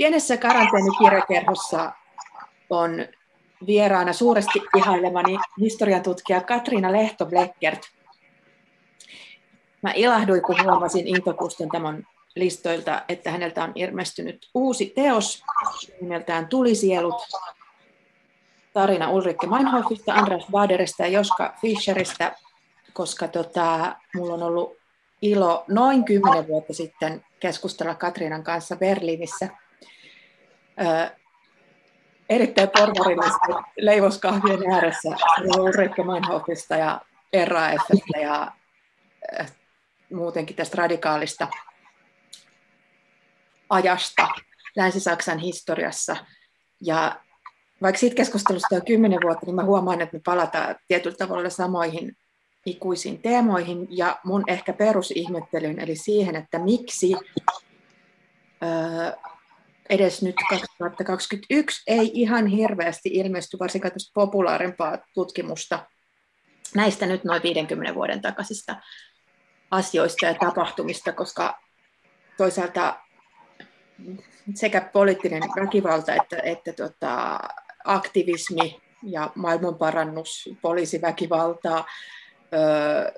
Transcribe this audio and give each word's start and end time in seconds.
Pienessä 0.00 0.36
karanteenikirjakerhossa 0.36 1.92
on 2.70 3.06
vieraana 3.66 4.12
suuresti 4.12 4.60
ihailemani 4.76 5.38
historian 5.60 6.02
tutkija 6.02 6.40
Katriina 6.40 6.92
Lehto-Bleckert. 6.92 7.80
Mä 9.82 9.92
ilahduin, 9.94 10.42
kun 10.42 10.62
huomasin 10.62 11.06
tämän 11.72 12.06
listoilta, 12.34 13.02
että 13.08 13.30
häneltä 13.30 13.64
on 13.64 13.72
ilmestynyt 13.74 14.48
uusi 14.54 14.92
teos 14.94 15.44
nimeltään 16.00 16.46
Tulisielut. 16.46 17.22
Tarina 18.72 19.10
Ulrike 19.10 19.46
Meinhofista, 19.46 20.14
Andreas 20.14 20.46
Baderista 20.50 21.02
ja 21.02 21.08
Joska 21.08 21.54
Fischeristä, 21.60 22.36
koska 22.92 23.28
tota, 23.28 23.96
mulla 24.14 24.34
on 24.34 24.42
ollut 24.42 24.76
ilo 25.22 25.64
noin 25.68 26.04
kymmenen 26.04 26.48
vuotta 26.48 26.74
sitten 26.74 27.24
keskustella 27.40 27.94
Katriinan 27.94 28.42
kanssa 28.42 28.76
Berliinissä 28.76 29.48
erittäin 32.28 32.70
porvarillisten 32.70 33.54
leivoskahvien 33.76 34.72
ääressä 34.72 35.08
Ulrike 35.58 36.02
Meinhofista 36.02 36.76
ja 36.76 37.00
RAFstä 37.46 38.18
ja 38.20 38.52
muutenkin 40.12 40.56
tästä 40.56 40.76
radikaalista 40.76 41.48
ajasta 43.70 44.28
Länsi-Saksan 44.76 45.38
historiassa. 45.38 46.16
Ja 46.80 47.20
vaikka 47.82 47.98
siitä 47.98 48.16
keskustelusta 48.16 48.76
on 48.76 48.84
kymmenen 48.84 49.20
vuotta, 49.22 49.46
niin 49.46 49.56
mä 49.56 49.64
huomaan, 49.64 50.00
että 50.00 50.16
me 50.16 50.20
palataan 50.24 50.76
tietyllä 50.88 51.16
tavalla 51.16 51.50
samoihin 51.50 52.16
ikuisiin 52.66 53.22
teemoihin 53.22 53.86
ja 53.90 54.18
mun 54.24 54.44
ehkä 54.46 54.72
perusihmettelyyn, 54.72 55.80
eli 55.80 55.96
siihen, 55.96 56.36
että 56.36 56.58
miksi 56.58 57.12
edes 59.90 60.22
nyt 60.22 60.34
2021 60.50 61.82
ei 61.86 62.10
ihan 62.14 62.46
hirveästi 62.46 63.08
ilmesty 63.08 63.58
varsinkaan 63.58 63.92
populaarimpaa 64.14 64.98
tutkimusta 65.14 65.86
näistä 66.74 67.06
nyt 67.06 67.24
noin 67.24 67.42
50 67.42 67.94
vuoden 67.94 68.22
takaisista 68.22 68.76
asioista 69.70 70.26
ja 70.26 70.34
tapahtumista, 70.34 71.12
koska 71.12 71.60
toisaalta 72.36 73.00
sekä 74.54 74.80
poliittinen 74.80 75.42
väkivalta 75.42 76.14
että, 76.14 76.38
että 76.42 76.72
tota, 76.72 77.40
aktivismi 77.84 78.80
ja 79.02 79.30
maailmanparannus, 79.34 80.50
poliisiväkivaltaa, 80.62 81.86
öö, 82.54 83.12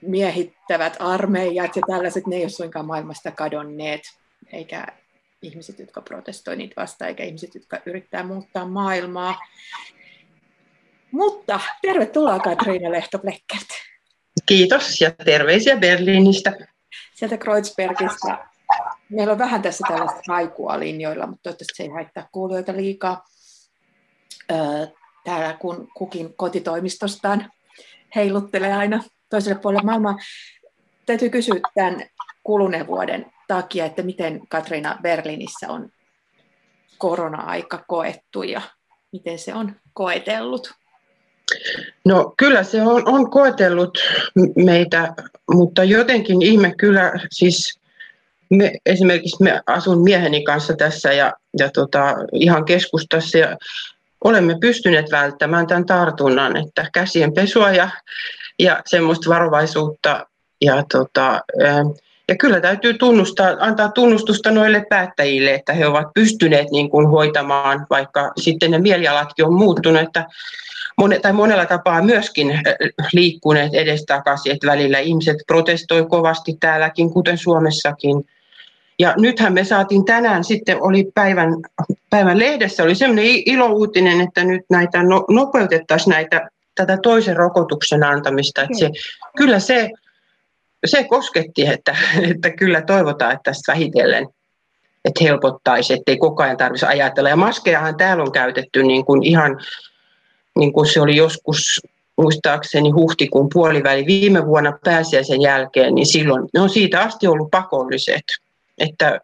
miehittävät 0.00 0.96
armeijat 0.98 1.76
ja 1.76 1.82
tällaiset, 1.86 2.26
ne 2.26 2.36
ei 2.36 2.42
ole 2.42 2.48
suinkaan 2.48 2.86
maailmasta 2.86 3.30
kadonneet, 3.30 4.00
eikä 4.52 4.86
ihmiset, 5.46 5.78
jotka 5.78 6.00
protestoivat 6.00 6.58
niitä 6.58 6.80
vastaan, 6.80 7.08
eikä 7.08 7.24
ihmiset, 7.24 7.54
jotka 7.54 7.78
yrittää 7.86 8.22
muuttaa 8.22 8.68
maailmaa. 8.68 9.38
Mutta 11.12 11.60
tervetuloa 11.82 12.38
Katriina 12.38 12.90
Lehto-Bleckert. 12.90 13.68
Kiitos 14.46 15.00
ja 15.00 15.10
terveisiä 15.10 15.76
Berliinistä. 15.76 16.52
Sieltä 17.14 17.36
Kreuzbergistä. 17.36 18.46
Meillä 19.10 19.32
on 19.32 19.38
vähän 19.38 19.62
tässä 19.62 19.84
tällaista 19.88 20.20
haikua 20.28 20.80
linjoilla, 20.80 21.26
mutta 21.26 21.42
toivottavasti 21.42 21.76
se 21.76 21.82
ei 21.82 21.88
haittaa 21.88 22.28
kuulijoita 22.32 22.72
liikaa. 22.72 23.24
Täällä 25.24 25.56
kun 25.58 25.88
kukin 25.96 26.34
kotitoimistostaan 26.36 27.52
heiluttelee 28.14 28.72
aina 28.72 29.04
toiselle 29.30 29.60
puolelle 29.60 29.84
maailmaa. 29.84 30.18
Täytyy 31.06 31.30
kysyä 31.30 31.60
tämän 31.74 32.02
kuluneen 32.42 32.86
vuoden 32.86 33.32
takia, 33.48 33.84
että 33.84 34.02
miten 34.02 34.40
Katriina 34.48 34.98
Berliinissä 35.02 35.68
on 35.68 35.90
korona-aika 36.98 37.84
koettu 37.88 38.42
ja 38.42 38.60
miten 39.12 39.38
se 39.38 39.54
on 39.54 39.76
koetellut? 39.92 40.74
No 42.04 42.34
kyllä 42.38 42.62
se 42.62 42.82
on, 42.82 43.08
on 43.08 43.30
koetellut 43.30 43.98
meitä, 44.56 45.14
mutta 45.52 45.84
jotenkin 45.84 46.42
ihme 46.42 46.74
kyllä, 46.78 47.12
siis 47.30 47.80
me, 48.50 48.72
esimerkiksi 48.86 49.42
me 49.42 49.60
asun 49.66 50.02
mieheni 50.02 50.44
kanssa 50.44 50.74
tässä 50.76 51.12
ja, 51.12 51.32
ja 51.58 51.70
tota, 51.70 52.14
ihan 52.32 52.64
keskustassa 52.64 53.38
ja 53.38 53.56
olemme 54.24 54.56
pystyneet 54.60 55.10
välttämään 55.10 55.66
tämän 55.66 55.86
tartunnan, 55.86 56.56
että 56.56 56.86
käsien 56.92 57.32
pesua 57.32 57.70
ja, 57.70 57.90
ja 58.58 58.82
semmoista 58.86 59.30
varovaisuutta 59.30 60.26
ja 60.60 60.84
tota, 60.92 61.40
ja 62.28 62.36
kyllä 62.36 62.60
täytyy 62.60 62.94
tunnustaa, 62.94 63.56
antaa 63.60 63.88
tunnustusta 63.88 64.50
noille 64.50 64.86
päättäjille, 64.88 65.54
että 65.54 65.72
he 65.72 65.86
ovat 65.86 66.06
pystyneet 66.14 66.70
niin 66.70 66.90
kuin 66.90 67.08
hoitamaan, 67.08 67.86
vaikka 67.90 68.32
sitten 68.36 68.70
ne 68.70 68.78
mielialatkin 68.78 69.44
on 69.44 69.54
muuttunut, 69.54 70.02
että 70.02 70.26
monet, 70.96 71.22
tai 71.22 71.32
monella 71.32 71.66
tapaa 71.66 72.02
myöskin 72.02 72.50
äh, 72.50 72.62
liikkuneet 73.12 73.74
edestakaisin, 73.74 74.52
että 74.52 74.66
välillä 74.66 74.98
ihmiset 74.98 75.36
protestoi 75.46 76.06
kovasti 76.06 76.56
täälläkin, 76.60 77.10
kuten 77.10 77.38
Suomessakin. 77.38 78.24
Ja 78.98 79.14
nythän 79.16 79.52
me 79.52 79.64
saatiin 79.64 80.04
tänään, 80.04 80.44
sitten 80.44 80.82
oli 80.82 81.10
päivän, 81.14 81.48
päivän 82.10 82.38
lehdessä, 82.38 82.82
oli 82.82 82.94
sellainen 82.94 83.42
ilouutinen, 83.46 84.20
että 84.20 84.44
nyt 84.44 84.62
näitä 84.70 85.02
no, 85.02 85.24
nopeutettaisiin 85.30 86.10
näitä, 86.12 86.48
tätä 86.74 86.98
toisen 87.02 87.36
rokotuksen 87.36 88.04
antamista. 88.04 88.62
Että 88.62 88.78
se, 88.78 88.90
kyllä 89.36 89.58
se 89.58 89.90
se 90.88 91.04
kosketti, 91.04 91.66
että, 91.66 91.96
että 92.30 92.50
kyllä 92.50 92.82
toivotaan, 92.82 93.32
että 93.32 93.50
tästä 93.50 93.72
vähitellen 93.72 94.28
että 95.06 95.24
helpottaisi, 95.24 95.92
ettei 95.92 96.16
koko 96.16 96.42
ajan 96.42 96.56
tarvitsisi 96.56 96.92
ajatella. 96.92 97.28
Ja 97.28 97.36
maskejahan 97.36 97.96
täällä 97.96 98.22
on 98.22 98.32
käytetty 98.32 98.82
niin 98.82 99.04
kuin 99.04 99.22
ihan, 99.22 99.60
niin 100.58 100.72
kuin 100.72 100.92
se 100.92 101.00
oli 101.00 101.16
joskus 101.16 101.80
muistaakseni 102.16 102.90
huhtikuun 102.90 103.48
puoliväli 103.52 104.06
viime 104.06 104.46
vuonna 104.46 104.78
pääsiäisen 104.84 105.42
jälkeen, 105.42 105.94
niin 105.94 106.06
silloin 106.06 106.48
ne 106.54 106.60
on 106.60 106.70
siitä 106.70 107.00
asti 107.00 107.26
ollut 107.26 107.50
pakolliset. 107.50 108.24
Että, 108.78 109.20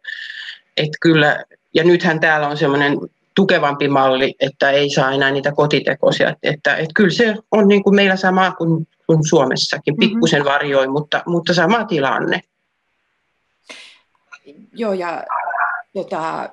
että 0.77 0.99
kyllä, 1.00 1.44
ja 1.75 1.84
nythän 1.84 2.21
täällä 2.21 2.49
on 2.49 2.56
semmoinen 2.56 2.99
tukevampi 3.34 3.89
malli, 3.89 4.34
että 4.41 4.71
ei 4.71 4.91
saa 4.91 5.12
enää 5.12 5.31
niitä 5.31 5.53
kotitekoisia. 5.53 6.37
Että, 6.43 6.77
että 6.77 6.93
kyllä 6.94 7.11
se 7.11 7.34
on 7.50 7.69
niin 7.69 7.83
kuin 7.83 7.97
meillä 7.97 8.17
sama 8.17 8.50
kuin 8.50 8.89
kuin 9.17 9.28
Suomessakin, 9.28 9.95
mm-hmm. 9.95 10.11
pikkusen 10.11 10.45
varjoi, 10.45 10.89
mutta, 10.89 11.23
mutta 11.27 11.55
sama 11.55 11.84
tilanne. 11.84 12.41
Joo, 14.73 14.93
ja 14.93 15.25
tota, 15.93 16.49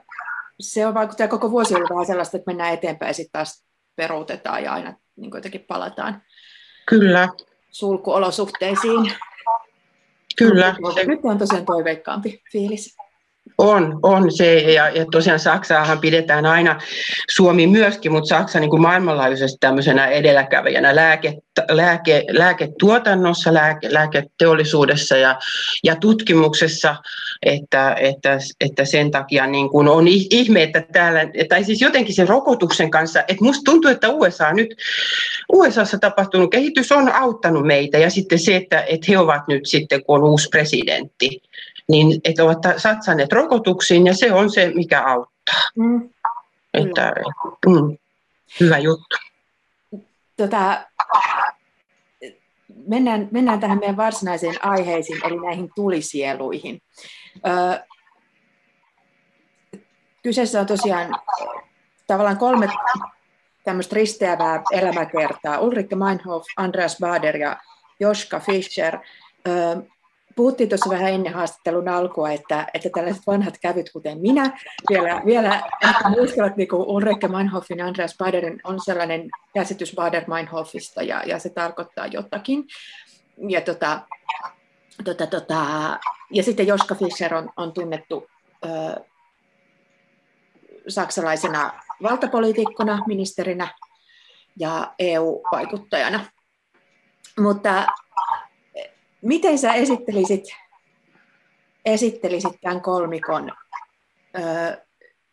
se 0.60 0.88
on 0.88 0.94
vaikuttaa 0.94 1.28
koko 1.28 1.52
vuosi 1.52 1.76
ollut 1.76 1.90
vähän 1.90 2.06
sellaista, 2.06 2.38
että 2.38 2.50
mennään 2.52 2.74
eteenpäin 2.74 3.10
ja 3.10 3.14
sitten 3.14 3.32
taas 3.32 3.64
peruutetaan 3.96 4.64
ja 4.64 4.74
aina 4.74 4.94
niin 5.16 5.32
jotenkin 5.34 5.66
palataan 5.68 6.22
Kyllä. 6.86 7.30
sulkuolosuhteisiin. 7.72 9.14
Kyllä. 10.38 10.76
Nyt 11.08 11.20
on 11.24 11.38
tosiaan 11.38 11.66
toiveikkaampi 11.66 12.44
fiilis. 12.52 12.98
On, 13.60 14.00
on 14.04 14.32
se, 14.32 14.60
ja, 14.60 14.90
ja 14.90 15.06
tosiaan 15.12 15.40
Saksaahan 15.40 16.00
pidetään 16.00 16.46
aina, 16.46 16.80
Suomi 17.32 17.68
myöskin, 17.68 18.12
mutta 18.12 18.28
Saksa 18.28 18.60
niin 18.60 18.70
kuin 18.70 18.82
maailmanlaajuisesti 18.82 19.58
tämmöisenä 19.60 20.08
edelläkävijänä 20.08 20.96
lääke, 20.96 21.34
lääke, 21.70 22.24
lääketuotannossa, 22.30 23.54
lääke, 23.54 23.94
lääketeollisuudessa 23.94 25.18
ja, 25.18 25.40
ja 25.84 25.96
tutkimuksessa, 25.96 26.96
että, 27.46 27.96
että, 28.00 28.38
että 28.60 28.86
sen 28.86 29.12
takia 29.12 29.48
niin 29.48 29.70
kuin 29.70 29.88
on 29.88 30.08
ihme, 30.08 30.64
että 30.64 30.84
täällä, 30.94 31.22
tai 31.50 31.64
siis 31.64 31.82
jotenkin 31.82 32.16
sen 32.16 32.28
rokotuksen 32.30 32.92
kanssa, 32.92 33.20
että 33.20 33.44
musta 33.44 33.72
tuntuu, 33.72 33.92
että 33.92 34.10
USA 34.10 34.54
nyt, 34.54 34.76
USAssa 35.54 35.98
tapahtunut 36.00 36.52
kehitys 36.52 36.92
on 36.92 37.12
auttanut 37.12 37.68
meitä, 37.68 37.98
ja 37.98 38.10
sitten 38.10 38.40
se, 38.40 38.56
että, 38.56 38.82
että 38.82 39.06
he 39.10 39.18
ovat 39.18 39.48
nyt 39.48 39.66
sitten, 39.66 40.04
kun 40.04 40.16
on 40.16 40.30
uusi 40.30 40.50
presidentti, 40.50 41.42
niin 41.90 42.22
että 42.24 42.44
ovat 42.44 42.60
satsanneet 42.78 43.32
rokotuksiin 43.32 44.06
ja 44.06 44.14
se 44.14 44.34
on 44.34 44.52
se, 44.52 44.72
mikä 44.76 45.04
auttaa. 45.04 45.62
Mm. 45.76 46.10
Että, 46.74 47.14
mm, 47.68 47.98
hyvä 48.60 48.78
juttu. 48.78 49.16
Tota, 50.38 50.82
mennään, 52.88 53.28
mennään 53.32 53.60
tähän 53.60 53.80
meidän 53.80 53.98
varsinaiseen 53.98 54.66
aiheisiin, 54.66 55.26
eli 55.26 55.38
näihin 55.40 55.70
tulisieluihin. 55.76 56.82
Ö, 57.48 57.84
kyseessä 60.24 60.60
on 60.60 60.66
tosiaan 60.66 61.16
tavallaan 62.08 62.38
kolme 62.38 62.68
tämmöistä 63.64 63.96
risteävää 63.96 64.62
elämäkertaa. 64.72 65.60
Ulrike 65.60 65.96
Meinhof, 65.96 66.46
Andreas 66.58 66.98
Bader 67.00 67.38
ja 67.38 67.58
Joska 68.00 68.40
Fischer. 68.40 69.00
Ö, 69.48 69.82
puhuttiin 70.36 70.70
tuossa 70.70 70.90
vähän 70.90 71.14
ennen 71.14 71.34
haastattelun 71.34 71.88
alkua, 71.88 72.32
että, 72.32 72.68
että 72.74 72.90
tällaiset 72.90 73.28
vanhat 73.28 73.58
kävyt, 73.62 73.90
kuten 73.94 74.22
minä, 74.22 74.60
vielä, 74.90 75.22
vielä 75.26 75.64
muistavat 76.10 76.58
niin 76.58 76.68
kuin 76.68 76.88
Ulrike 76.88 77.28
Meinhofin 77.28 77.82
Andreas 77.82 78.16
Baderin 78.18 78.62
on 78.64 78.80
sellainen 78.86 79.30
käsitys 79.54 79.96
Bader-Meinhofista 79.96 81.04
ja, 81.04 81.24
ja 81.26 81.40
se 81.40 81.50
tarkoittaa 81.50 82.08
jotakin. 82.08 82.64
Ja, 83.50 83.62
tota, 83.62 84.02
tota, 85.04 85.28
tota, 85.28 85.66
ja 86.34 86.44
sitten 86.44 86.68
Joska 86.68 86.96
Fischer 86.96 87.36
on, 87.36 87.50
on 87.58 87.74
tunnettu 87.74 88.28
ö, 88.66 88.70
saksalaisena 90.88 91.72
valtapoliitikkona, 92.04 93.04
ministerinä 93.08 93.68
ja 94.60 94.94
EU-vaikuttajana. 95.00 96.26
Mutta 97.40 97.88
miten 99.22 99.58
sä 99.58 99.74
esittelisit, 99.74 100.44
esittelisit 101.86 102.62
tämän 102.62 102.82
kolmikon 102.82 103.52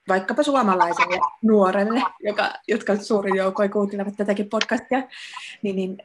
vaikkapa 0.08 0.42
suomalaiselle 0.42 1.20
nuorelle, 1.42 2.02
joka, 2.20 2.52
jotka 2.68 2.96
suurin 2.96 3.36
joukoin 3.36 3.70
kuuntelevat 3.70 4.16
tätäkin 4.16 4.48
podcastia, 4.48 5.02
niin, 5.62 5.76
niin 5.76 5.98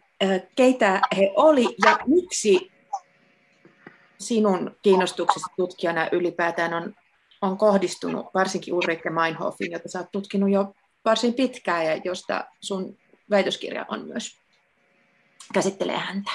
keitä 0.55 1.01
he 1.17 1.33
oli 1.35 1.75
ja 1.85 1.99
miksi 2.07 2.71
sinun 4.19 4.75
kiinnostuksesi 4.81 5.45
tutkijana 5.57 6.07
ylipäätään 6.11 6.73
on, 6.73 6.93
on 7.41 7.57
kohdistunut 7.57 8.25
varsinkin 8.33 8.73
Ulrike 8.73 9.09
Meinhofin, 9.09 9.71
jota 9.71 9.99
oot 9.99 10.11
tutkinut 10.11 10.51
jo 10.51 10.73
varsin 11.05 11.33
pitkään 11.33 11.85
ja 11.85 11.95
josta 12.03 12.45
sun 12.61 12.97
väitöskirja 13.29 13.85
on 13.89 14.07
myös 14.07 14.37
käsittelee 15.53 15.97
häntä. 15.97 16.31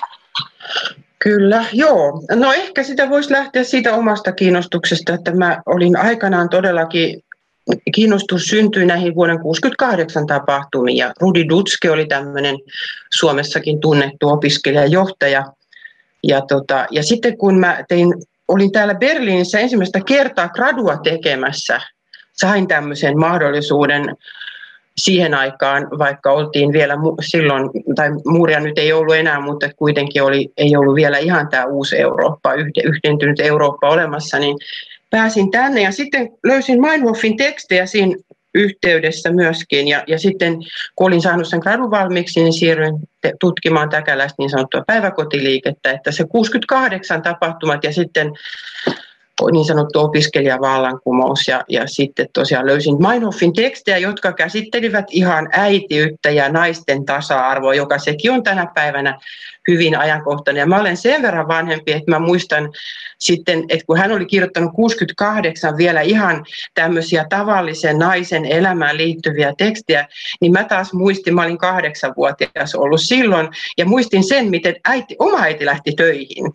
Kyllä, 1.27 1.65
joo. 1.73 2.23
No 2.35 2.53
ehkä 2.53 2.83
sitä 2.83 3.11
voisi 3.11 3.33
lähteä 3.33 3.65
siitä 3.65 3.95
omasta 3.95 4.33
kiinnostuksesta, 4.33 5.15
että 5.15 5.35
mä 5.35 5.63
olin 5.67 5.97
aikanaan 5.97 6.49
todellakin 6.49 7.23
kiinnostus 7.95 8.45
syntyi 8.45 8.87
näihin 8.87 9.15
vuoden 9.15 9.37
1968 9.37 10.27
tapahtumiin 10.27 10.97
ja 10.97 11.13
Rudi 11.21 11.49
Dutske 11.49 11.91
oli 11.91 12.07
tämmöinen 12.07 12.57
Suomessakin 13.15 13.81
tunnettu 13.81 14.29
opiskelijajohtaja. 14.29 15.45
Ja, 16.23 16.41
tota, 16.41 16.87
ja 16.91 17.03
sitten 17.03 17.39
kun 17.39 17.59
mä 17.59 17.85
tein, 17.89 18.15
olin 18.49 18.73
täällä 18.73 18.95
Berliinissä 18.95 19.59
ensimmäistä 19.59 20.01
kertaa 20.07 20.49
gradua 20.49 20.97
tekemässä, 20.97 21.81
sain 22.33 22.69
tämmöisen 22.69 23.19
mahdollisuuden 23.19 24.17
siihen 25.01 25.35
aikaan, 25.35 25.89
vaikka 25.99 26.33
oltiin 26.33 26.73
vielä 26.73 26.95
silloin, 27.21 27.71
tai 27.97 28.11
muuria 28.27 28.61
nyt 28.61 28.79
ei 28.79 28.93
ollut 28.93 29.17
enää, 29.17 29.41
mutta 29.41 29.71
kuitenkin 29.77 30.23
oli, 30.23 30.49
ei 30.57 30.77
ollut 30.77 30.95
vielä 30.95 31.19
ihan 31.19 31.49
tämä 31.49 31.65
uusi 31.65 31.99
Eurooppa, 32.01 32.55
yhdentynyt 32.85 33.41
Eurooppa 33.41 33.89
olemassa, 33.89 34.39
niin 34.39 34.57
pääsin 35.11 35.51
tänne 35.51 35.83
ja 35.83 35.93
sitten 35.93 36.29
löysin 36.45 36.81
Meinhofin 36.81 37.37
tekstejä 37.37 37.87
siinä 37.87 38.17
yhteydessä 38.55 39.33
myöskin. 39.33 39.89
Ja, 39.89 40.05
ja 40.07 40.19
sitten 40.19 40.57
kun 40.95 41.07
olin 41.07 41.23
saanut 41.23 41.49
sen 41.49 41.61
gradun 41.63 41.91
valmiiksi, 41.91 42.41
niin 42.41 42.53
siirryin 42.53 42.95
tutkimaan 43.41 43.89
täkäläistä 43.89 44.35
niin 44.39 44.51
sanottua 44.51 44.83
päiväkotiliikettä, 44.87 45.91
että 45.91 46.13
se 46.13 46.25
68 46.25 47.23
tapahtumat 47.23 47.85
ja 47.85 47.93
sitten 47.93 48.33
niin 49.53 49.65
sanottu 49.65 50.01
opiskelijavallankumous 50.01 51.49
ja, 51.49 51.65
ja 51.69 51.87
sitten 51.87 52.29
tosiaan 52.33 52.67
löysin 52.67 53.03
Meinhofin 53.03 53.53
tekstejä, 53.53 53.99
jotka 53.99 54.33
käsittelivät 54.33 55.05
ihan 55.11 55.49
äitiyttä 55.53 56.31
ja 56.31 56.49
naisten 56.49 57.05
tasa-arvoa, 57.05 57.75
joka 57.75 57.99
sekin 57.99 58.33
on 58.33 58.43
tänä 58.43 58.67
päivänä 58.75 59.19
hyvin 59.69 59.99
ajankohtainen. 59.99 60.61
Ja 60.61 60.67
mä 60.67 60.81
olen 60.81 60.97
sen 60.97 61.23
verran 61.23 61.49
vanhempi, 61.49 61.93
että 61.93 62.11
mä 62.11 62.19
muistan 62.19 62.73
sitten, 63.19 63.65
että 63.69 63.87
kun 63.87 63.99
hän 63.99 64.13
oli 64.13 64.27
kirjoittanut 64.27 64.73
68 64.75 65.77
vielä 65.77 66.01
ihan 66.01 66.45
tämmöisiä 66.75 67.27
tavallisen 67.29 67.99
naisen 67.99 68.45
elämään 68.45 68.97
liittyviä 68.97 69.53
tekstejä, 69.59 70.09
niin 70.41 70.53
mä 70.53 70.65
taas 70.65 70.93
muistin, 70.93 71.35
mä 71.35 71.43
olin 71.43 71.59
kahdeksanvuotias 71.59 72.75
ollut 72.75 73.01
silloin, 73.01 73.49
ja 73.79 73.85
muistin 73.87 74.25
sen, 74.25 74.51
miten 74.51 74.75
äiti, 74.85 75.17
oma 75.19 75.41
äiti 75.41 75.67
lähti 75.67 75.93
töihin. 75.93 76.53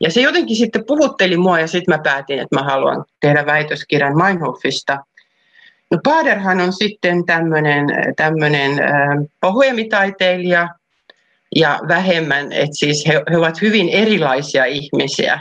Ja 0.00 0.10
se 0.10 0.20
jotenkin 0.20 0.56
sitten 0.56 0.84
puhutteli 0.86 1.36
mua 1.36 1.60
ja 1.60 1.66
sitten 1.66 1.94
mä 1.94 2.02
päätin, 2.02 2.38
että 2.38 2.56
mä 2.56 2.62
haluan 2.62 3.04
tehdä 3.20 3.46
väitöskirjan 3.46 4.16
Meinhofista. 4.16 4.98
No 5.90 5.98
Paderhan 6.04 6.60
on 6.60 6.72
sitten 6.72 7.26
tämmöinen 7.26 7.86
tämmönen, 8.16 8.70
pohuemitaiteilija 9.40 10.68
ja 11.56 11.80
vähemmän, 11.88 12.52
että 12.52 12.76
siis 12.76 13.06
he, 13.06 13.22
he 13.30 13.38
ovat 13.38 13.62
hyvin 13.62 13.88
erilaisia 13.88 14.64
ihmisiä. 14.64 15.40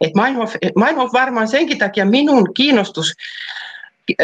Et 0.00 0.14
Meinhof, 0.14 0.54
Meinhof 0.76 1.12
varmaan 1.12 1.48
senkin 1.48 1.78
takia 1.78 2.04
minun 2.04 2.54
kiinnostus 2.54 3.12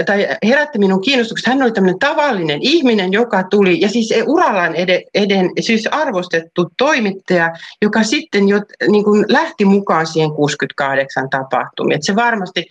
tai 0.06 0.28
herätti 0.46 0.78
minun 0.78 1.00
kiinnostuksen. 1.00 1.52
Hän 1.52 1.62
oli 1.62 1.72
tämmöinen 1.72 1.98
tavallinen 1.98 2.58
ihminen, 2.62 3.12
joka 3.12 3.42
tuli, 3.42 3.80
ja 3.80 3.88
siis 3.88 4.14
urallaan 4.26 4.74
eden, 4.74 5.02
eden 5.14 5.50
siis 5.60 5.86
arvostettu 5.86 6.68
toimittaja, 6.76 7.52
joka 7.82 8.02
sitten 8.02 8.48
jo 8.48 8.60
niin 8.88 9.04
kuin 9.04 9.24
lähti 9.28 9.64
mukaan 9.64 10.06
siihen 10.06 10.30
68 10.30 11.30
tapahtumiin. 11.30 11.96
Et 11.96 12.02
se 12.02 12.16
varmasti 12.16 12.66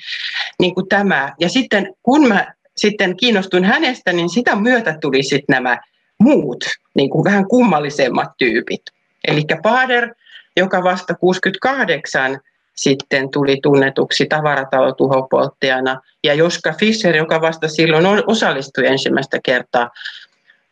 niin 0.60 0.76
kuin 0.76 0.88
tämä. 0.88 1.34
Ja 1.40 1.50
sitten 1.50 1.94
kun 2.04 2.28
mä 2.28 2.54
sitten 2.78 3.18
kiinnostuin 3.18 3.64
hänestä, 3.64 4.14
niin 4.14 4.30
sitä 4.30 4.56
myötä 4.56 4.98
tuli 5.02 5.24
sitten 5.24 5.54
nämä 5.54 5.80
muut, 6.20 6.66
niin 6.96 7.10
kuin 7.10 7.24
vähän 7.24 7.48
kummallisemmat 7.48 8.30
tyypit. 8.38 8.82
Eli 9.28 9.46
Pader, 9.64 10.16
joka 10.58 10.84
vasta 10.84 11.16
68 11.16 12.40
sitten 12.82 13.32
tuli 13.32 13.58
tunnetuksi 13.64 14.26
tavaratalotuhopolttajana, 14.26 16.02
ja 16.24 16.34
Joska 16.34 16.74
Fischer, 16.80 17.16
joka 17.16 17.42
vasta 17.42 17.68
silloin 17.68 18.24
osallistui 18.28 18.88
ensimmäistä 18.88 19.40
kertaa 19.44 19.90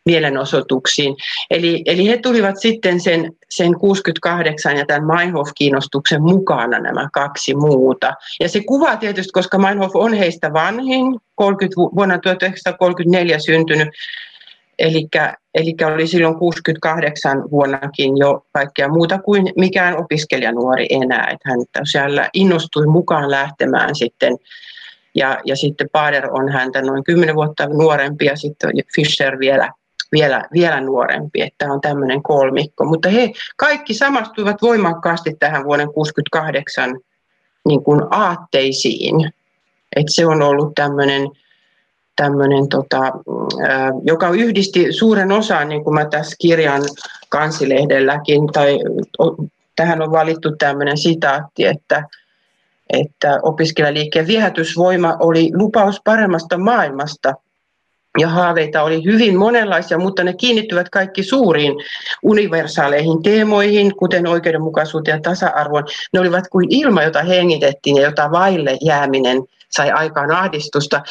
mielenosoituksiin. 0.04 1.16
Eli, 1.50 1.82
eli 1.86 2.08
he 2.08 2.16
tulivat 2.16 2.56
sitten 2.60 3.00
sen, 3.00 3.32
sen 3.50 3.78
68 3.78 4.76
ja 4.76 4.86
tämän 4.86 5.06
Meinhof-kiinnostuksen 5.06 6.22
mukana 6.22 6.78
nämä 6.78 7.08
kaksi 7.12 7.54
muuta. 7.54 8.14
Ja 8.40 8.48
se 8.48 8.60
kuvaa 8.64 8.96
tietysti, 8.96 9.32
koska 9.32 9.58
Meinhof 9.58 9.96
on 9.96 10.14
heistä 10.14 10.52
vanhin, 10.52 11.20
30, 11.34 11.76
vuonna 11.76 12.18
1934 12.18 13.38
syntynyt, 13.38 13.88
Eli 14.78 15.08
oli 15.86 16.06
silloin 16.06 16.38
68 16.38 17.50
vuonnakin 17.50 18.16
jo 18.16 18.46
kaikkea 18.52 18.88
muuta 18.88 19.18
kuin 19.18 19.52
mikään 19.56 19.96
opiskelijanuori 19.96 20.86
enää. 20.90 21.28
Että 21.30 21.50
hän 21.50 21.58
tosiaan 21.78 22.10
innostui 22.34 22.86
mukaan 22.86 23.30
lähtemään 23.30 23.94
sitten. 23.94 24.36
Ja, 25.14 25.40
ja 25.44 25.56
sitten 25.56 25.88
Pader 25.92 26.28
on 26.30 26.48
häntä 26.48 26.82
noin 26.82 27.04
10 27.04 27.34
vuotta 27.34 27.66
nuorempi 27.66 28.24
ja 28.24 28.36
sitten 28.36 28.70
Fischer 28.94 29.38
vielä, 29.38 29.72
vielä, 30.12 30.44
vielä 30.52 30.80
nuorempi. 30.80 31.42
Että 31.42 31.72
on 31.72 31.80
tämmöinen 31.80 32.22
kolmikko. 32.22 32.84
Mutta 32.84 33.08
he 33.08 33.32
kaikki 33.56 33.94
samastuivat 33.94 34.62
voimakkaasti 34.62 35.36
tähän 35.38 35.64
vuoden 35.64 35.92
68 35.92 37.00
niin 37.68 37.84
kuin 37.84 38.02
aatteisiin. 38.10 39.30
Että 39.96 40.12
se 40.12 40.26
on 40.26 40.42
ollut 40.42 40.74
tämmöinen 40.74 41.22
tämmöinen, 42.22 42.68
tota, 42.68 43.12
joka 44.02 44.28
yhdisti 44.28 44.92
suuren 44.92 45.32
osan, 45.32 45.68
niin 45.68 45.84
kuin 45.84 45.94
mä 45.94 46.04
tässä 46.04 46.36
kirjan 46.40 46.82
kansilehdelläkin, 47.28 48.46
tai 48.46 48.78
tähän 49.76 50.02
on 50.02 50.10
valittu 50.10 50.56
tämmöinen 50.56 50.98
sitaatti, 50.98 51.66
että, 51.66 52.04
että 52.90 53.38
opiskelijaliikkeen 53.42 54.26
viehätysvoima 54.26 55.16
oli 55.20 55.50
lupaus 55.54 56.00
paremmasta 56.04 56.58
maailmasta, 56.58 57.34
ja 58.18 58.28
haaveita 58.28 58.82
oli 58.82 59.04
hyvin 59.04 59.38
monenlaisia, 59.38 59.98
mutta 59.98 60.24
ne 60.24 60.34
kiinnittyvät 60.34 60.88
kaikki 60.88 61.22
suuriin 61.22 61.72
universaaleihin 62.22 63.22
teemoihin, 63.22 63.96
kuten 63.96 64.26
oikeudenmukaisuuteen 64.26 65.16
ja 65.16 65.22
tasa-arvoon. 65.22 65.84
Ne 66.12 66.20
olivat 66.20 66.44
kuin 66.48 66.66
ilma, 66.70 67.02
jota 67.02 67.22
hengitettiin 67.22 67.96
ja 67.96 68.02
jota 68.02 68.30
vaille 68.30 68.78
jääminen 68.80 69.42
sai 69.70 69.90
aikaan 69.90 70.30
ahdistusta. 70.30 71.02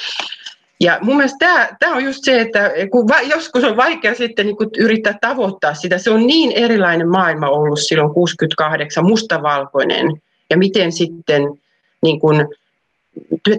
Ja 0.79 1.00
mun 1.01 1.15
mielestä 1.17 1.38
tämä, 1.39 1.69
tämä 1.79 1.96
on 1.96 2.03
just 2.03 2.19
se, 2.22 2.41
että 2.41 2.72
kun 2.91 3.07
va, 3.07 3.22
joskus 3.22 3.63
on 3.63 3.77
vaikea 3.77 4.15
sitten 4.15 4.46
niin 4.46 4.57
kuin 4.57 4.69
yrittää 4.77 5.17
tavoittaa 5.22 5.74
sitä, 5.74 5.98
se 5.98 6.12
on 6.12 6.27
niin 6.27 6.51
erilainen 6.51 7.10
maailma 7.10 7.50
ollut 7.50 7.79
silloin 7.79 8.13
68, 8.13 9.05
mustavalkoinen, 9.05 10.22
ja 10.50 10.57
miten 10.57 10.91
sitten 10.91 11.43
niin 12.03 12.19
kuin, 12.19 12.48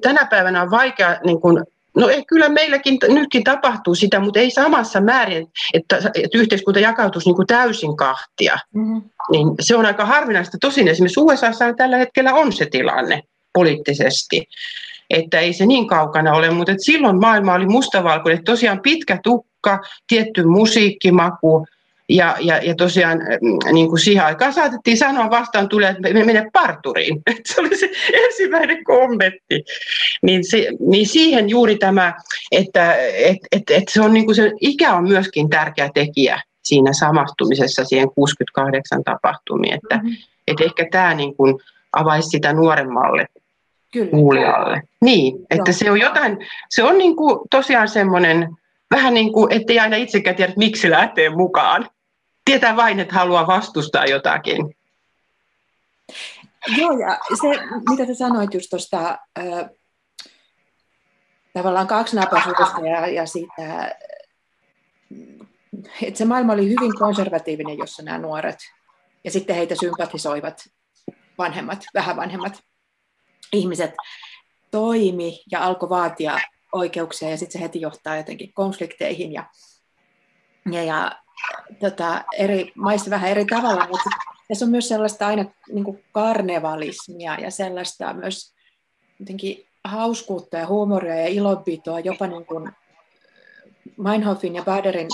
tänä 0.02 0.26
päivänä 0.30 0.62
on 0.62 0.70
vaikea, 0.70 1.16
niin 1.25 1.40
kuin, 1.40 1.64
no 1.96 2.08
ei, 2.08 2.25
kyllä 2.25 2.48
meilläkin 2.48 2.98
nytkin 3.08 3.44
tapahtuu 3.44 3.94
sitä, 3.94 4.20
mutta 4.20 4.40
ei 4.40 4.50
samassa 4.50 5.00
määrin, 5.00 5.46
että, 5.75 5.96
että 5.96 6.38
yhteiskunta 6.38 6.80
jakautuisi 6.80 7.28
niin 7.28 7.37
kuin 7.37 7.46
täysin 7.46 7.96
kahtia. 7.96 8.58
Mm-hmm. 8.75 9.02
Niin 9.30 9.48
se 9.60 9.76
on 9.76 9.87
aika 9.87 10.06
harvinaista. 10.06 10.58
Tosin 10.60 10.88
esimerkiksi 10.88 11.20
USA 11.20 11.72
tällä 11.76 11.96
hetkellä 11.96 12.34
on 12.34 12.52
se 12.52 12.66
tilanne 12.66 13.22
poliittisesti 13.52 14.48
että 15.10 15.40
ei 15.40 15.52
se 15.52 15.66
niin 15.66 15.86
kaukana 15.86 16.32
ole, 16.32 16.50
mutta 16.50 16.72
että 16.72 16.84
silloin 16.84 17.20
maailma 17.20 17.54
oli 17.54 17.66
mustavalkoinen, 17.66 18.44
tosiaan 18.44 18.80
pitkä 18.80 19.18
tukka, 19.22 19.80
tietty 20.06 20.44
musiikkimaku, 20.44 21.66
ja, 22.08 22.36
ja, 22.40 22.58
ja 22.58 22.74
tosiaan 22.74 23.18
mm, 23.18 23.74
niin 23.74 23.88
kuin 23.88 23.98
siihen 23.98 24.24
aikaan 24.24 24.52
saatettiin 24.52 24.96
sanoa 24.96 25.30
vastaan 25.30 25.68
tulee, 25.68 25.90
että 25.90 26.12
me 26.12 26.24
mene 26.24 26.50
parturiin. 26.52 27.22
Se 27.46 27.60
oli 27.60 27.76
se 27.76 27.90
ensimmäinen 28.12 28.84
kommentti. 28.84 29.64
Niin, 30.22 30.50
se, 30.50 30.68
niin 30.80 31.06
siihen 31.08 31.48
juuri 31.48 31.76
tämä, 31.76 32.14
että 32.52 32.94
et, 32.94 33.38
et, 33.52 33.62
et 33.70 33.88
se 33.88 34.00
on 34.00 34.14
niin 34.14 34.24
kuin 34.26 34.36
se 34.36 34.52
ikä 34.60 34.94
on 34.94 35.08
myöskin 35.08 35.50
tärkeä 35.50 35.90
tekijä 35.94 36.42
siinä 36.62 36.92
samastumisessa 36.92 37.84
siihen 37.84 38.10
68 38.14 39.04
tapahtumiin. 39.04 39.74
Että, 39.74 39.96
mm-hmm. 39.96 40.16
et 40.46 40.60
ehkä 40.60 40.86
tämä 40.90 41.14
niin 41.14 41.36
kuin 41.36 41.54
avaisi 41.92 42.28
sitä 42.28 42.52
nuoremmalle 42.52 43.26
Kyllä. 43.92 44.11
kuulijalle. 44.11 44.83
Niin, 45.00 45.47
että 45.50 45.71
Joo. 45.71 45.78
se 45.78 45.90
on 45.90 46.00
jotain, 46.00 46.38
se 46.71 46.85
on 46.85 46.99
niin 46.99 47.16
kuin 47.16 47.40
tosiaan 47.50 47.88
semmoinen, 47.88 48.49
vähän 48.90 49.14
niin 49.14 49.33
kuin, 49.33 49.52
ettei 49.52 49.78
aina 49.78 49.97
itsekään 49.97 50.37
tiedä, 50.37 50.52
miksi 50.57 50.90
lähtee 50.90 51.30
mukaan. 51.30 51.90
Tietää 52.45 52.76
vain, 52.76 53.00
että 53.00 53.14
haluaa 53.14 53.47
vastustaa 53.47 54.04
jotakin. 54.07 54.76
Joo, 56.76 56.99
ja 56.99 57.18
se, 57.40 57.49
mitä 57.90 58.07
sä 58.07 58.14
sanoit 58.14 58.54
just 58.54 58.71
tuosta 58.71 59.18
äh, 59.38 59.71
tavallaan 61.52 61.87
kaksinapaisuudesta 61.87 62.80
ja, 62.80 63.07
ja 63.07 63.26
siitä, 63.26 63.97
että 66.02 66.18
se 66.18 66.25
maailma 66.25 66.52
oli 66.52 66.68
hyvin 66.68 66.99
konservatiivinen, 66.99 67.78
jossa 67.78 68.02
nämä 68.02 68.18
nuoret, 68.18 68.59
ja 69.25 69.30
sitten 69.30 69.57
heitä 69.57 69.75
sympatisoivat 69.80 70.68
vanhemmat, 71.38 71.85
vähän 71.95 72.16
vanhemmat 72.16 72.61
ihmiset 73.52 73.95
toimi 74.71 75.42
ja 75.50 75.64
alkoi 75.64 75.88
vaatia 75.88 76.38
oikeuksia, 76.73 77.30
ja 77.30 77.37
sitten 77.37 77.52
se 77.52 77.64
heti 77.64 77.80
johtaa 77.80 78.16
jotenkin 78.16 78.52
konflikteihin, 78.52 79.33
ja, 79.33 79.45
ja, 80.71 80.83
ja 80.83 81.12
tota, 81.80 82.25
eri 82.38 82.73
maissa 82.75 83.11
vähän 83.11 83.30
eri 83.30 83.45
tavalla, 83.45 83.88
mutta 83.88 84.11
tässä 84.49 84.64
on 84.64 84.71
myös 84.71 84.88
sellaista 84.88 85.26
aina 85.26 85.45
niin 85.73 85.85
kuin 85.85 86.04
karnevalismia 86.12 87.35
ja 87.35 87.50
sellaista 87.50 88.12
myös 88.12 88.54
jotenkin 89.21 89.68
hauskuutta 89.85 90.57
ja 90.57 90.66
huumoria 90.66 91.14
ja 91.14 91.26
ilonpitoa 91.26 92.00
jopa 92.00 92.26
niin 92.26 92.47
kuin 92.47 92.73
Meinhofin 93.97 94.54
ja 94.54 94.62
Baderin 94.62 95.09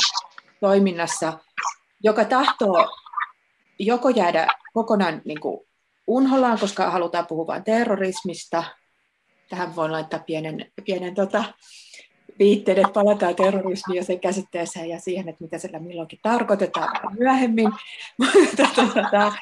toiminnassa, 0.60 1.38
joka 2.02 2.24
tahtoo 2.24 2.88
joko 3.78 4.08
jäädä 4.08 4.46
kokonaan 4.72 5.22
niin 5.24 5.40
kuin 5.40 5.66
unholaan, 6.06 6.58
koska 6.58 6.90
halutaan 6.90 7.26
puhua 7.26 7.46
vain 7.46 7.64
terrorismista. 7.64 8.64
Tähän 9.48 9.76
voin 9.76 9.92
laittaa 9.92 10.20
pienen, 10.20 10.72
pienen 10.84 11.14
tota, 11.14 11.44
viitteet, 12.38 12.78
että 12.78 12.92
palataan 12.92 13.36
terrorismiin 13.36 13.96
ja 13.96 14.04
sen 14.04 14.20
käsitteeseen 14.20 14.88
ja 14.88 15.00
siihen, 15.00 15.28
että 15.28 15.44
mitä 15.44 15.58
sillä 15.58 15.78
milloinkin 15.78 16.18
tarkoitetaan 16.22 17.00
myöhemmin. 17.18 17.72
Tota, 18.56 19.32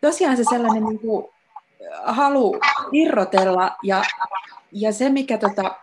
tosiaan 0.00 0.36
se 0.36 0.44
sellainen 0.50 0.84
niin 0.84 1.00
kuin, 1.00 1.26
halu 2.04 2.60
irrotella 2.92 3.76
ja, 3.82 4.02
ja 4.72 4.92
se, 4.92 5.08
mikä 5.08 5.38
tota, 5.38 5.76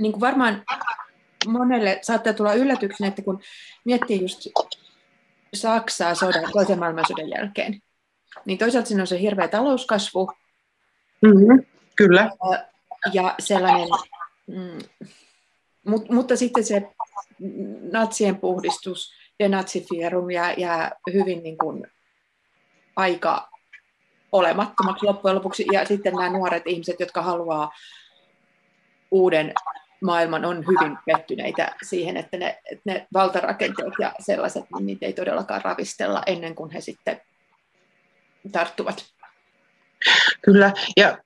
niin 0.00 0.12
kuin 0.12 0.20
varmaan 0.20 0.64
monelle 1.46 1.98
saattaa 2.02 2.32
tulla 2.32 2.54
yllätyksenä, 2.54 3.08
että 3.08 3.22
kun 3.22 3.40
miettii 3.84 4.20
just 4.20 4.46
Saksaa 5.54 6.14
sodan, 6.14 6.52
toisen 6.52 6.78
maailmansodan 6.78 7.30
jälkeen, 7.30 7.82
niin 8.44 8.58
toisaalta 8.58 8.88
siinä 8.88 9.02
on 9.02 9.06
se 9.06 9.20
hirveä 9.20 9.48
talouskasvu. 9.48 10.32
Mm-hmm, 11.22 11.64
kyllä. 11.96 12.30
Ja, 12.50 12.64
ja 13.12 13.34
sellainen 13.38 13.88
mm, 14.46 14.78
Mut, 15.86 16.08
mutta 16.08 16.36
sitten 16.36 16.64
se 16.64 16.90
natsien 17.92 18.36
puhdistus, 18.36 19.12
denatsifierum 19.38 20.30
jää, 20.30 20.52
jää 20.52 20.90
hyvin 21.12 21.42
niin 21.42 21.58
kuin 21.58 21.86
aika 22.96 23.48
olemattomaksi 24.32 25.06
loppujen 25.06 25.36
lopuksi. 25.36 25.66
Ja 25.72 25.84
sitten 25.84 26.12
nämä 26.12 26.30
nuoret 26.30 26.62
ihmiset, 26.66 27.00
jotka 27.00 27.22
haluaa 27.22 27.72
uuden 29.10 29.54
maailman, 30.02 30.44
on 30.44 30.56
hyvin 30.66 30.98
pettyneitä 31.06 31.74
siihen, 31.82 32.16
että 32.16 32.36
ne, 32.36 32.60
että 32.72 32.82
ne 32.84 33.06
valtarakenteet 33.12 33.92
ja 34.00 34.12
sellaiset, 34.20 34.64
niin 34.74 34.86
niitä 34.86 35.06
ei 35.06 35.12
todellakaan 35.12 35.64
ravistella 35.64 36.22
ennen 36.26 36.54
kuin 36.54 36.70
he 36.70 36.80
sitten 36.80 37.20
tarttuvat. 38.52 39.04
Kyllä, 40.42 40.72
ja 40.96 41.18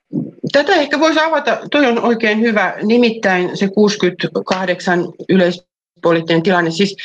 tätä 0.52 0.74
ehkä 0.74 1.00
voisi 1.00 1.20
avata, 1.20 1.58
toi 1.70 1.86
on 1.86 2.04
oikein 2.04 2.40
hyvä, 2.40 2.74
nimittäin 2.82 3.56
se 3.56 3.68
68 3.68 5.04
yleispoliittinen 5.28 6.42
tilanne. 6.42 6.70
Siis, 6.70 6.96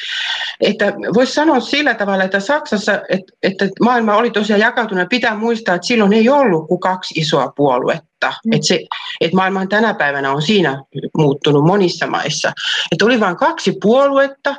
että 0.61 0.93
voisi 1.13 1.33
sanoa 1.33 1.59
sillä 1.59 1.93
tavalla, 1.93 2.23
että 2.23 2.39
Saksassa, 2.39 2.93
että, 2.93 3.33
että 3.43 3.69
maailma 3.81 4.15
oli 4.15 4.31
tosiaan 4.31 4.59
jakautunut, 4.59 5.09
pitää 5.09 5.35
muistaa, 5.35 5.75
että 5.75 5.87
silloin 5.87 6.13
ei 6.13 6.29
ollut 6.29 6.67
kuin 6.67 6.79
kaksi 6.79 7.19
isoa 7.19 7.53
puoluetta. 7.55 8.33
Mm. 8.45 8.53
Että, 8.53 8.67
se, 8.67 8.79
että 9.21 9.35
maailma 9.35 9.65
tänä 9.65 9.93
päivänä 9.93 10.31
on 10.31 10.41
siinä 10.41 10.83
muuttunut 11.17 11.65
monissa 11.65 12.07
maissa. 12.07 12.51
Että 12.91 13.05
oli 13.05 13.19
vain 13.19 13.35
kaksi 13.35 13.77
puoluetta, 13.81 14.55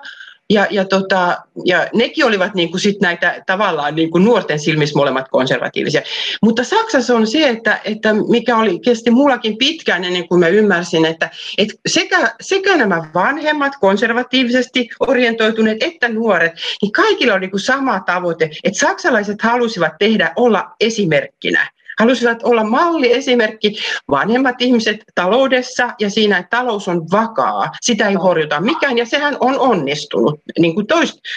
ja, 0.51 0.67
ja, 0.71 0.85
tota, 0.85 1.39
ja 1.65 1.87
nekin 1.95 2.27
olivat 2.27 2.55
niin 2.55 2.71
kuin 2.71 2.81
sit 2.81 3.01
näitä 3.01 3.43
tavallaan 3.47 3.95
niin 3.95 4.11
kuin 4.11 4.25
nuorten 4.25 4.59
silmissä 4.59 4.99
molemmat 4.99 5.29
konservatiivisia. 5.29 6.03
Mutta 6.43 6.65
Saksassa 6.65 7.17
on 7.17 7.27
se, 7.27 7.49
että, 7.49 7.81
että 7.85 8.15
mikä 8.29 8.57
oli, 8.57 8.79
kesti 8.79 9.11
mullakin 9.11 9.59
pitkään 9.59 10.05
ennen 10.05 10.29
kuin 10.29 10.41
mä 10.41 10.49
ymmärsin, 10.49 11.05
että, 11.05 11.31
että 11.59 11.75
sekä, 11.87 12.35
sekä 12.41 12.77
nämä 12.77 13.03
vanhemmat 13.15 13.73
konservatiivisesti 13.81 14.89
orientoituneet 15.01 15.83
että 15.83 16.09
nuoret, 16.09 16.53
niin 16.83 16.93
kaikilla 16.93 17.33
oli 17.35 17.41
niin 17.41 17.51
kuin 17.51 17.61
sama 17.61 18.01
tavoite, 18.01 18.51
että 18.65 18.79
saksalaiset 18.79 19.43
halusivat 19.43 19.93
tehdä 19.99 20.33
olla 20.37 20.71
esimerkkinä 20.81 21.71
halusivat 22.01 22.43
olla 22.43 22.65
malli 22.65 23.13
esimerkki 23.13 23.79
vanhemmat 24.11 24.55
ihmiset 24.59 25.05
taloudessa 25.15 25.91
ja 25.99 26.11
siinä, 26.11 26.39
että 26.39 26.57
talous 26.57 26.89
on 26.89 27.11
vakaa. 27.13 27.71
Sitä 27.81 28.09
ei 28.09 28.15
horjuta 28.15 28.61
mikään 28.61 28.99
ja 28.99 29.07
sehän 29.07 29.37
on 29.41 29.59
onnistunut 29.59 30.41
niin 30.59 30.75
kuin 30.75 30.87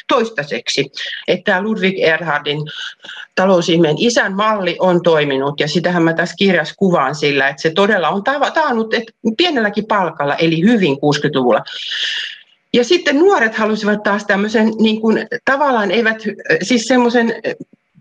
toistaiseksi. 0.07 0.91
Että 1.27 1.61
Ludwig 1.61 1.99
Erhardin 1.99 2.57
talousihmeen 3.35 3.95
isän 3.99 4.35
malli 4.35 4.77
on 4.79 5.01
toiminut 5.01 5.59
ja 5.59 5.67
sitähän 5.67 6.03
mä 6.03 6.13
tässä 6.13 6.35
kirjassa 6.35 6.75
kuvaan 6.77 7.15
sillä, 7.15 7.47
että 7.47 7.61
se 7.61 7.69
todella 7.69 8.09
on 8.09 8.23
taannut 8.53 8.93
että 8.93 9.11
pienelläkin 9.37 9.85
palkalla 9.85 10.35
eli 10.35 10.61
hyvin 10.61 10.95
60-luvulla. 10.95 11.63
Ja 12.73 12.83
sitten 12.83 13.19
nuoret 13.19 13.55
halusivat 13.55 14.03
taas 14.03 14.25
tämmöisen, 14.25 14.71
niin 14.79 15.01
kuin, 15.01 15.27
tavallaan 15.45 15.91
eivät, 15.91 16.17
siis 16.61 16.85
semmoisen 16.85 17.35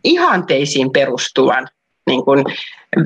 ihanteisiin 0.04 0.92
perustuvan 0.92 1.68
niin 2.06 2.24
kuin 2.24 2.44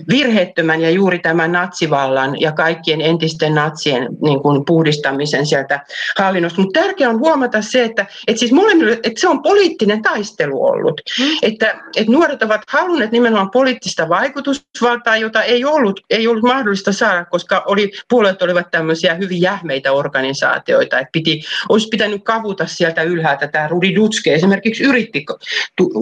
virheettömän 0.09 0.81
ja 0.81 0.91
juuri 0.91 1.19
tämän 1.19 1.53
natsivallan 1.53 2.41
ja 2.41 2.53
kaikkien 2.53 3.01
entisten 3.01 3.55
natsien 3.55 4.09
niin 4.23 4.43
kuin 4.43 4.65
puhdistamisen 4.65 5.47
sieltä 5.47 5.81
hallinnosta. 6.19 6.61
Mutta 6.61 6.81
tärkeää 6.81 7.11
on 7.11 7.19
huomata 7.19 7.63
se, 7.63 7.85
että, 7.85 8.07
että, 8.27 8.41
siis 8.41 8.53
molemmille, 8.53 8.93
että 8.93 9.21
se 9.21 9.29
on 9.29 9.43
poliittinen 9.43 10.03
taistelu 10.03 10.65
ollut. 10.65 11.01
Mm. 11.21 11.27
Että, 11.43 11.81
että 11.97 12.13
nuoret 12.13 12.43
ovat 12.43 12.61
halunneet 12.69 13.13
nimenomaan 13.13 13.51
poliittista 13.51 14.09
vaikutusvaltaa, 14.09 15.17
jota 15.17 15.43
ei 15.43 15.65
ollut, 15.65 16.01
ei 16.11 16.29
ollut 16.29 16.45
mahdollista 16.45 16.93
saada, 16.93 17.25
koska 17.25 17.63
oli, 17.67 17.93
puolueet 18.09 18.43
olivat 18.43 18.71
tämmöisiä 18.71 19.15
hyvin 19.15 19.41
jähmeitä 19.41 19.93
organisaatioita. 19.93 20.99
Että 20.99 21.11
piti, 21.13 21.43
olisi 21.69 21.89
pitänyt 21.89 22.25
kavuta 22.25 22.67
sieltä 22.67 23.03
ylhäältä. 23.03 23.49
Tämä 23.49 23.69
Rudi 23.69 23.95
Dutske 23.95 24.35
esimerkiksi 24.35 24.85
yritti 24.85 25.25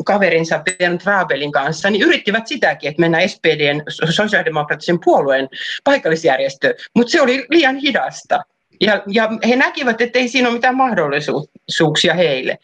kaverinsa 0.05 0.63
Bernd 0.79 1.01
Rabelin 1.05 1.53
kanssa, 1.53 1.91
niin 1.91 2.03
yrittivät 2.03 2.47
sitäkin, 2.47 2.91
että 2.91 3.01
mennä 3.01 3.29
SPDn 3.29 3.74
puolueen, 3.79 4.15
sosiaalidemokraattisen 4.15 4.99
puolueen 5.05 5.49
paikallisjärjestö, 5.85 6.75
mutta 6.97 7.11
se 7.11 7.21
oli 7.21 7.47
liian 7.51 7.77
hidasta. 7.77 8.41
Ja, 8.81 9.03
ja 9.07 9.29
he 9.49 9.57
näkivät, 9.57 10.01
että 10.01 10.19
ei 10.19 10.29
siinä 10.29 10.49
ole 10.49 10.55
mitään 10.55 10.77
mahdollisuuksia 10.77 12.15
heille. 12.15 12.59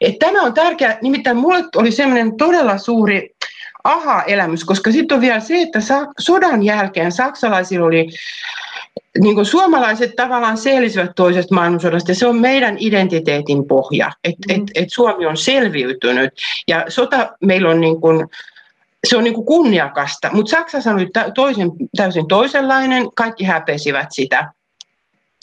Et 0.00 0.18
tämä 0.18 0.42
on 0.42 0.54
tärkeää, 0.54 0.98
nimittäin 1.02 1.36
minulle 1.36 1.64
oli 1.76 1.92
semmoinen 1.92 2.36
todella 2.36 2.78
suuri 2.78 3.30
aha-elämys, 3.84 4.64
koska 4.64 4.92
sitten 4.92 5.14
on 5.14 5.20
vielä 5.20 5.40
se, 5.40 5.62
että 5.62 5.78
sodan 6.18 6.62
jälkeen 6.62 7.12
saksalaisilla 7.12 7.86
oli 7.86 8.08
niin 9.18 9.34
kuin 9.34 9.46
suomalaiset 9.46 10.16
tavallaan 10.16 10.58
selvisivät 10.58 11.10
toisesta 11.16 11.54
maailmansodasta, 11.54 12.10
ja 12.10 12.14
se 12.14 12.26
on 12.26 12.40
meidän 12.40 12.76
identiteetin 12.80 13.66
pohja, 13.66 14.10
että 14.24 14.54
mm. 14.54 14.62
et, 14.62 14.70
et 14.74 14.88
Suomi 14.92 15.26
on 15.26 15.36
selviytynyt. 15.36 16.30
Ja 16.68 16.84
sota 16.88 17.36
meillä 17.44 17.70
on 17.70 17.80
niin 17.80 18.00
kuin, 18.00 18.26
se 19.08 19.16
on 19.16 19.24
niin 19.24 19.34
kuin 19.34 19.46
kunniakasta, 19.46 20.30
mutta 20.32 20.50
Saksassa 20.50 20.92
oli 20.92 21.10
toisen, 21.34 21.70
täysin 21.96 22.28
toisenlainen, 22.28 23.08
kaikki 23.14 23.44
häpesivät 23.44 24.08
sitä, 24.10 24.52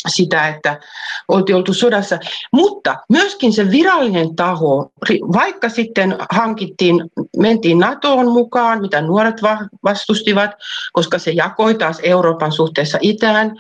sitä, 0.08 0.48
että 0.48 0.80
oltiin 1.28 1.56
oltu 1.56 1.74
sodassa. 1.74 2.20
Mutta 2.54 2.96
myöskin 3.10 3.54
se 3.54 3.72
virallinen 3.72 4.36
taho, 4.36 4.92
vaikka 5.34 5.70
sitten 5.70 6.16
hankittiin, 6.30 7.04
mentiin 7.38 7.80
NATOon 7.80 8.32
mukaan, 8.32 8.82
mitä 8.82 9.02
nuoret 9.02 9.42
vastustivat, 9.84 10.52
koska 10.94 11.20
se 11.20 11.32
jakoi 11.32 11.76
taas 11.76 12.00
Euroopan 12.04 12.52
suhteessa 12.52 12.98
itään, 13.02 13.52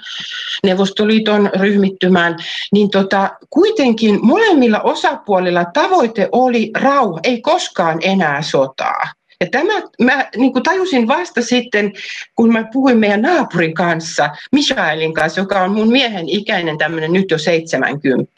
Neuvostoliiton 0.63 1.50
ryhmittymään, 1.60 2.36
niin 2.72 2.89
tota, 2.89 3.29
kuitenkin 3.50 4.19
molemmilla 4.25 4.79
osapuolilla 4.81 5.65
tavoite 5.65 6.29
oli 6.31 6.72
rauha, 6.81 7.19
ei 7.24 7.41
koskaan 7.41 8.00
enää 8.01 8.41
sotaa. 8.41 9.03
Ja 9.43 9.50
tämä 9.50 9.81
mä 10.01 10.29
niin 10.38 10.53
kuin 10.53 10.63
tajusin 10.63 11.07
vasta 11.07 11.41
sitten, 11.41 11.93
kun 12.35 12.53
mä 12.53 12.65
puhuin 12.73 12.97
meidän 12.97 13.21
naapurin 13.21 13.73
kanssa, 13.73 14.29
Michaelin 14.51 15.13
kanssa, 15.13 15.41
joka 15.41 15.62
on 15.62 15.71
mun 15.71 15.91
miehen 15.91 16.29
ikäinen 16.29 16.77
tämmöinen 16.77 17.13
nyt 17.13 17.31
jo 17.31 17.38
70 17.38 18.31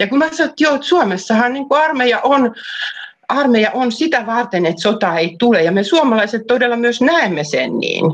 Ja 0.00 0.06
kun 0.06 0.18
mä 0.18 0.28
sanoin, 0.32 0.50
että 0.50 0.64
joo, 0.64 0.74
että 0.74 0.86
Suomessahan 0.86 1.52
niin 1.52 1.68
kuin 1.68 1.80
armeija 1.80 2.20
on 2.20 2.54
armeija 3.28 3.70
on 3.74 3.92
sitä 3.92 4.26
varten, 4.26 4.66
että 4.66 4.82
sota 4.82 5.18
ei 5.18 5.36
tule. 5.38 5.62
Ja 5.62 5.72
me 5.72 5.82
suomalaiset 5.82 6.46
todella 6.46 6.76
myös 6.76 7.00
näemme 7.00 7.44
sen 7.44 7.78
niin. 7.78 8.04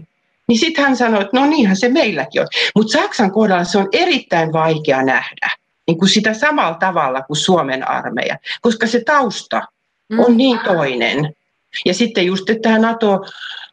Niin 0.49 0.59
sitten 0.59 0.85
hän 0.85 0.97
sanoi, 0.97 1.23
että 1.23 1.37
no 1.41 1.47
niinhän 1.47 1.77
se 1.77 1.89
meilläkin 1.89 2.41
on. 2.41 2.49
Mutta 2.75 2.93
Saksan 2.93 3.33
kohdalla 3.33 3.65
se 3.65 3.79
on 3.79 3.89
erittäin 3.93 4.53
vaikea 4.53 5.03
nähdä 5.03 5.51
niin 5.87 5.99
kuin 5.99 6.09
sitä 6.09 6.35
samalla 6.35 6.75
tavalla 6.75 7.23
kuin 7.23 7.37
Suomen 7.37 7.89
armeija, 7.89 8.39
koska 8.61 8.87
se 8.87 9.03
tausta 9.07 9.63
on 10.19 10.31
mm. 10.31 10.37
niin 10.37 10.59
toinen. 10.59 11.35
Ja 11.85 11.95
sitten 11.95 12.27
just 12.27 12.45
tämä 12.63 12.79
NATO, 12.79 13.21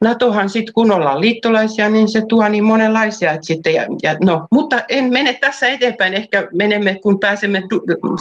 NATOhan 0.02 0.50
sitten 0.50 0.74
kun 0.74 0.92
ollaan 0.92 1.22
liittolaisia, 1.22 1.90
niin 1.90 2.12
se 2.12 2.22
tuo 2.30 2.48
niin 2.48 2.64
monenlaisia. 2.64 3.32
Että 3.32 3.46
sitten, 3.46 3.74
ja, 3.74 3.86
ja 4.04 4.16
no, 4.22 4.48
mutta 4.52 4.84
en 4.90 5.14
mene 5.14 5.34
tässä 5.34 5.68
eteenpäin, 5.68 6.14
ehkä 6.14 6.48
menemme, 6.54 7.00
kun 7.04 7.20
pääsemme 7.20 7.62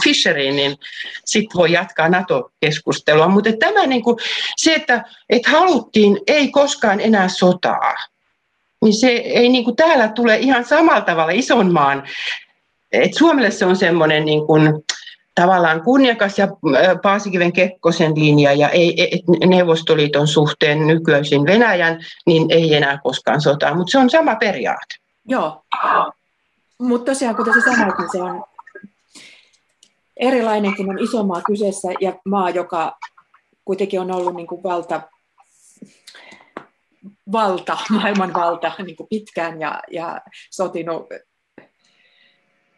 Fischeriin, 0.03 0.55
niin 0.55 0.77
sitten 1.25 1.57
voi 1.57 1.71
jatkaa 1.71 2.09
NATO-keskustelua. 2.09 3.27
Mutta 3.27 3.49
tämä 3.59 3.85
niin 3.85 4.03
kuin, 4.03 4.17
se, 4.55 4.73
että, 4.73 5.03
että 5.29 5.51
haluttiin, 5.51 6.19
ei 6.27 6.47
koskaan 6.51 6.99
enää 6.99 7.27
sotaa, 7.27 7.93
niin 8.81 8.93
se 8.93 9.07
ei 9.09 9.49
niin 9.49 9.63
kuin 9.63 9.75
täällä 9.75 10.07
tule 10.07 10.37
ihan 10.37 10.65
samalla 10.65 11.01
tavalla 11.01 11.31
ison 11.31 11.73
maan. 11.73 12.03
Et 12.91 13.13
Suomelle 13.13 13.51
se 13.51 13.65
on 13.65 13.75
semmoinen 13.75 14.25
niin 14.25 14.47
kuin, 14.47 14.83
tavallaan 15.35 15.83
kunniakas 15.83 16.37
ja 16.37 16.47
Paasikiven 17.03 17.53
Kekkosen 17.53 18.11
linja 18.15 18.53
ja 18.53 18.69
ei, 18.69 19.23
Neuvostoliiton 19.45 20.27
suhteen 20.27 20.87
nykyisin 20.87 21.45
Venäjän, 21.45 21.99
niin 22.25 22.51
ei 22.51 22.75
enää 22.75 22.99
koskaan 23.03 23.41
sotaa, 23.41 23.75
mutta 23.75 23.91
se 23.91 23.97
on 23.97 24.09
sama 24.09 24.35
periaate. 24.35 24.95
Joo, 25.25 25.63
mutta 26.79 27.11
tosiaan 27.11 27.35
kuten 27.35 27.53
sä 27.53 27.71
sanoit, 27.71 27.97
niin 27.97 28.09
se 28.11 28.21
on 28.21 28.43
erilainen, 30.17 30.75
kun 30.75 30.89
on 30.89 30.99
iso 30.99 31.23
maa 31.23 31.41
kyseessä 31.41 31.87
ja 32.01 32.13
maa, 32.25 32.49
joka 32.49 32.97
kuitenkin 33.65 34.01
on 34.01 34.11
ollut 34.11 34.35
niin 34.35 34.47
kuin 34.47 34.63
valta, 34.63 35.01
valta, 37.31 37.77
maailman 37.89 38.33
valta 38.33 38.71
niin 38.85 38.95
kuin 38.95 39.07
pitkään 39.09 39.61
ja, 39.61 39.81
ja 39.91 40.21
sotinut 40.51 41.07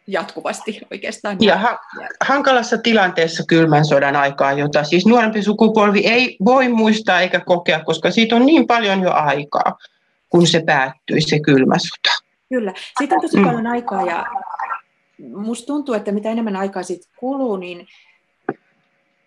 jatkuvasti 0.06 0.80
oikeastaan. 0.92 1.36
Ja 1.40 1.56
ha- 1.56 1.78
hankalassa 2.20 2.78
tilanteessa 2.78 3.44
kylmän 3.48 3.84
sodan 3.84 4.16
aikaa, 4.16 4.52
jota 4.52 4.84
siis 4.84 5.06
nuorempi 5.06 5.42
sukupolvi 5.42 6.06
ei 6.06 6.36
voi 6.44 6.68
muistaa 6.68 7.20
eikä 7.20 7.40
kokea, 7.40 7.84
koska 7.84 8.10
siitä 8.10 8.36
on 8.36 8.46
niin 8.46 8.66
paljon 8.66 9.00
jo 9.00 9.12
aikaa, 9.12 9.78
kun 10.28 10.46
se 10.46 10.62
päättyi, 10.66 11.20
se 11.20 11.40
kylmä 11.40 11.74
sota. 11.78 12.26
Kyllä, 12.48 12.72
siitä 12.98 13.14
on 13.14 13.20
tosi 13.20 13.36
mm. 13.36 13.44
paljon 13.44 13.66
aikaa 13.66 14.02
ja 14.02 14.26
musta 15.36 15.66
tuntuu, 15.66 15.94
että 15.94 16.12
mitä 16.12 16.30
enemmän 16.30 16.56
aikaa 16.56 16.82
siitä 16.82 17.08
kuluu, 17.16 17.56
niin 17.56 17.86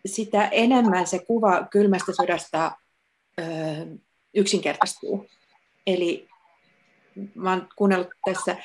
sitä 0.05 0.47
enemmän 0.47 1.07
se 1.07 1.19
kuva 1.19 1.67
kylmästä 1.71 2.11
sodasta 2.13 2.71
ö, 3.39 3.43
yksinkertaistuu. 4.33 5.27
Eli 5.87 6.27
mä 7.35 7.49
oon 7.49 7.67
kuunnellut 7.75 8.07
tässä 8.25 8.55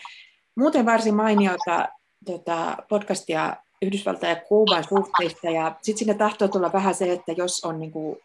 muuten 0.54 0.86
varsin 0.86 1.14
mainiota 1.14 1.88
tota, 2.24 2.76
podcastia 2.88 3.56
Yhdysvaltain 3.82 4.30
ja 4.30 4.42
Kuuban 4.48 4.84
suhteista, 4.88 5.50
ja 5.50 5.76
sitten 5.82 5.98
sinne 5.98 6.14
tahtoo 6.14 6.48
tulla 6.48 6.72
vähän 6.72 6.94
se, 6.94 7.12
että 7.12 7.32
jos 7.32 7.64
on 7.64 7.78
niin 7.78 7.92
kuin, 7.92 8.16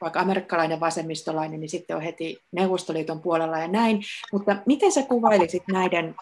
vaikka 0.00 0.20
amerikkalainen 0.20 0.80
vasemmistolainen, 0.80 1.60
niin 1.60 1.68
sitten 1.70 1.96
on 1.96 2.02
heti 2.02 2.42
Neuvostoliiton 2.52 3.20
puolella 3.20 3.58
ja 3.58 3.68
näin. 3.68 4.02
Mutta 4.32 4.56
miten 4.66 4.92
sä 4.92 5.02
kuvailisit 5.02 5.62
näiden, 5.72 6.14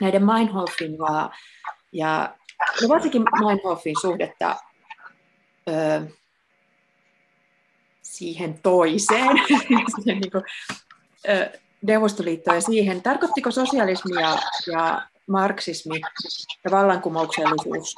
näiden 0.00 0.24
Meinhofin 0.26 0.92
ja, 0.92 1.30
ja 1.92 2.34
no 2.82 2.88
varsinkin 2.88 3.22
Meinhofin 3.44 3.96
suhdetta 4.00 4.56
ö, 5.68 6.00
siihen 8.02 8.58
toiseen, 8.62 9.36
siihen 9.94 10.20
niin 10.20 10.30
kuin, 10.30 10.44
Neuvostoliittoon 11.82 12.56
ja 12.56 12.60
siihen, 12.60 13.02
tarkoittiko 13.02 13.50
sosialismia 13.50 14.36
ja 14.72 15.02
marksismi 15.30 16.00
ja 16.64 16.70
vallankumouksellisuus 16.70 17.94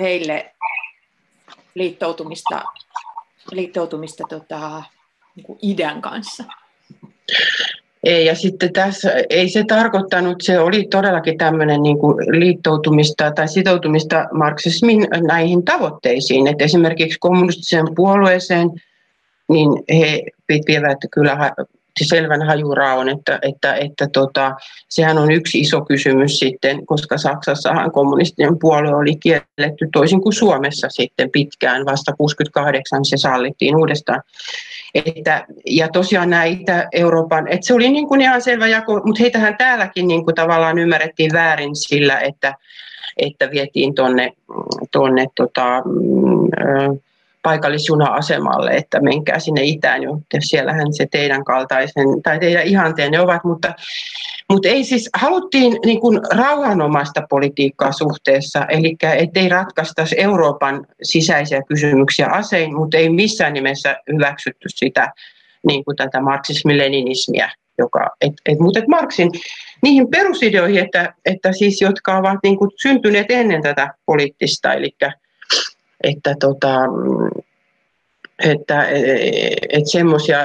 heille 0.00 0.54
liittoutumista, 1.74 2.62
liittoutumista 3.50 4.24
tota, 4.28 4.82
niin 5.36 5.46
kuin 5.46 5.58
idän 5.62 6.02
kanssa? 6.02 6.44
Ei, 8.04 8.26
ja 8.26 8.34
sitten 8.34 8.72
tässä 8.72 9.12
ei 9.30 9.48
se 9.48 9.64
tarkoittanut, 9.68 10.36
se 10.42 10.58
oli 10.58 10.86
todellakin 10.90 11.38
tämmöinen 11.38 11.82
niin 11.82 11.98
kuin 11.98 12.16
liittoutumista 12.40 13.30
tai 13.30 13.48
sitoutumista 13.48 14.28
marksismin 14.32 15.08
näihin 15.26 15.64
tavoitteisiin. 15.64 16.46
Että 16.46 16.64
esimerkiksi 16.64 17.18
kommunistiseen 17.18 17.86
puolueeseen, 17.94 18.70
niin 19.48 19.68
he 19.98 20.22
pitivät 20.46 20.98
kyllä 21.10 21.54
selvän 22.02 22.42
hajuraon, 22.42 23.08
että, 23.08 23.38
että, 23.42 23.74
että 23.74 24.06
tota, 24.12 24.52
sehän 24.88 25.18
on 25.18 25.32
yksi 25.32 25.60
iso 25.60 25.84
kysymys 25.84 26.38
sitten, 26.38 26.86
koska 26.86 27.18
Saksassahan 27.18 27.92
kommunistinen 27.92 28.58
puolue 28.58 28.94
oli 28.94 29.16
kielletty 29.16 29.88
toisin 29.92 30.20
kuin 30.20 30.32
Suomessa 30.32 30.88
sitten 30.90 31.30
pitkään, 31.30 31.86
vasta 31.86 32.12
68 32.12 33.04
se 33.04 33.16
sallittiin 33.16 33.76
uudestaan. 33.76 34.22
Että, 34.94 35.46
ja 35.66 35.88
tosiaan 35.88 36.30
näitä 36.30 36.88
Euroopan, 36.92 37.48
että 37.48 37.66
se 37.66 37.74
oli 37.74 37.90
niin 37.90 38.08
kuin 38.08 38.20
ihan 38.20 38.42
selvä 38.42 38.66
jako, 38.66 39.00
mutta 39.04 39.20
heitähän 39.20 39.56
täälläkin 39.56 40.08
niin 40.08 40.24
kuin 40.24 40.34
tavallaan 40.34 40.78
ymmärrettiin 40.78 41.32
väärin 41.32 41.76
sillä, 41.76 42.20
että, 42.20 42.54
että 43.16 43.50
vietiin 43.50 43.94
tuonne 43.94 44.32
tonne, 44.90 45.26
tota, 45.36 45.82
mm, 45.84 46.98
paikallisjuna-asemalle, 47.42 48.70
että 48.70 49.00
menkää 49.00 49.38
sinne 49.38 49.62
itään, 49.64 50.02
jo, 50.02 50.18
siellähän 50.40 50.92
se 50.92 51.06
teidän 51.10 51.44
kaltaisen 51.44 52.22
tai 52.22 52.38
teidän 52.38 52.66
ihanteenne 52.66 53.20
ovat, 53.20 53.44
mutta, 53.44 53.74
mutta 54.50 54.68
ei 54.68 54.84
siis, 54.84 55.10
haluttiin 55.14 55.78
niin 55.84 56.00
kuin 56.00 56.20
rauhanomaista 56.36 57.22
politiikkaa 57.30 57.92
suhteessa, 57.92 58.66
eli 58.68 58.96
ettei 59.16 59.48
ratkaistaisi 59.48 60.20
Euroopan 60.20 60.86
sisäisiä 61.02 61.62
kysymyksiä 61.68 62.26
asein, 62.26 62.76
mutta 62.76 62.96
ei 62.96 63.08
missään 63.08 63.52
nimessä 63.52 63.96
hyväksytty 64.12 64.68
sitä 64.68 65.12
niin 65.66 65.84
kuin 65.84 65.96
tätä 65.96 66.20
marksismi-leninismiä, 66.20 67.50
joka, 67.78 68.10
et, 68.20 68.32
et, 68.46 68.58
mutta 68.58 68.78
et 68.78 68.88
Marksin 68.88 69.30
niihin 69.82 70.10
perusideoihin, 70.10 70.84
että, 70.84 71.14
että 71.24 71.52
siis, 71.52 71.80
jotka 71.80 72.18
ovat 72.18 72.38
niin 72.42 72.58
kuin 72.58 72.70
syntyneet 72.82 73.26
ennen 73.30 73.62
tätä 73.62 73.94
poliittista, 74.06 74.74
eli 74.74 74.90
että, 76.02 76.34
tota, 76.40 76.78
että, 78.44 78.86
että 79.68 79.90
semmoisia 79.90 80.38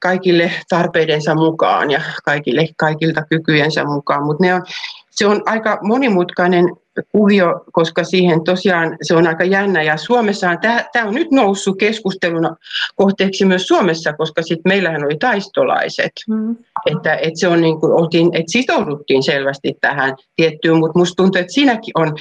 kaikille 0.00 0.52
tarpeidensa 0.68 1.34
mukaan 1.34 1.90
ja 1.90 2.00
kaikille, 2.24 2.68
kaikilta 2.76 3.22
kykyjensä 3.30 3.84
mukaan, 3.84 4.24
mutta 4.24 4.44
ne 4.44 4.54
on, 4.54 4.62
se 5.10 5.26
on 5.26 5.42
aika 5.46 5.78
monimutkainen 5.82 6.64
kuvio, 7.12 7.64
koska 7.72 8.04
siihen 8.04 8.44
tosiaan 8.44 8.96
se 9.02 9.14
on 9.14 9.26
aika 9.26 9.44
jännä. 9.44 9.82
Ja 9.82 9.96
Suomessahan 9.96 10.58
tämä 10.92 11.08
on 11.08 11.14
nyt 11.14 11.30
noussut 11.30 11.78
keskustelun 11.78 12.56
kohteeksi 12.96 13.44
myös 13.44 13.66
Suomessa, 13.66 14.12
koska 14.12 14.42
sit 14.42 14.60
meillähän 14.64 15.04
oli 15.04 15.16
taistolaiset. 15.16 16.12
Mm. 16.28 16.56
Että, 16.86 17.14
että, 17.14 17.40
se 17.40 17.48
on 17.48 17.60
niin 17.60 17.80
kuin, 17.80 17.92
oltiin, 17.92 18.26
että 18.26 18.52
sitouduttiin 18.52 19.22
selvästi 19.22 19.74
tähän 19.80 20.16
tiettyyn, 20.36 20.78
mutta 20.78 20.98
musta 20.98 21.22
tuntuu, 21.22 21.40
että 21.40 21.52
siinäkin 21.52 21.92
on 21.94 22.16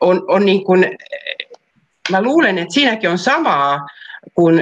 on, 0.00 0.24
on 0.28 0.46
niin 0.46 0.64
kuin, 0.64 0.98
mä 2.10 2.22
luulen, 2.22 2.58
että 2.58 2.74
siinäkin 2.74 3.10
on 3.10 3.18
samaa 3.18 3.86
kuin, 4.34 4.60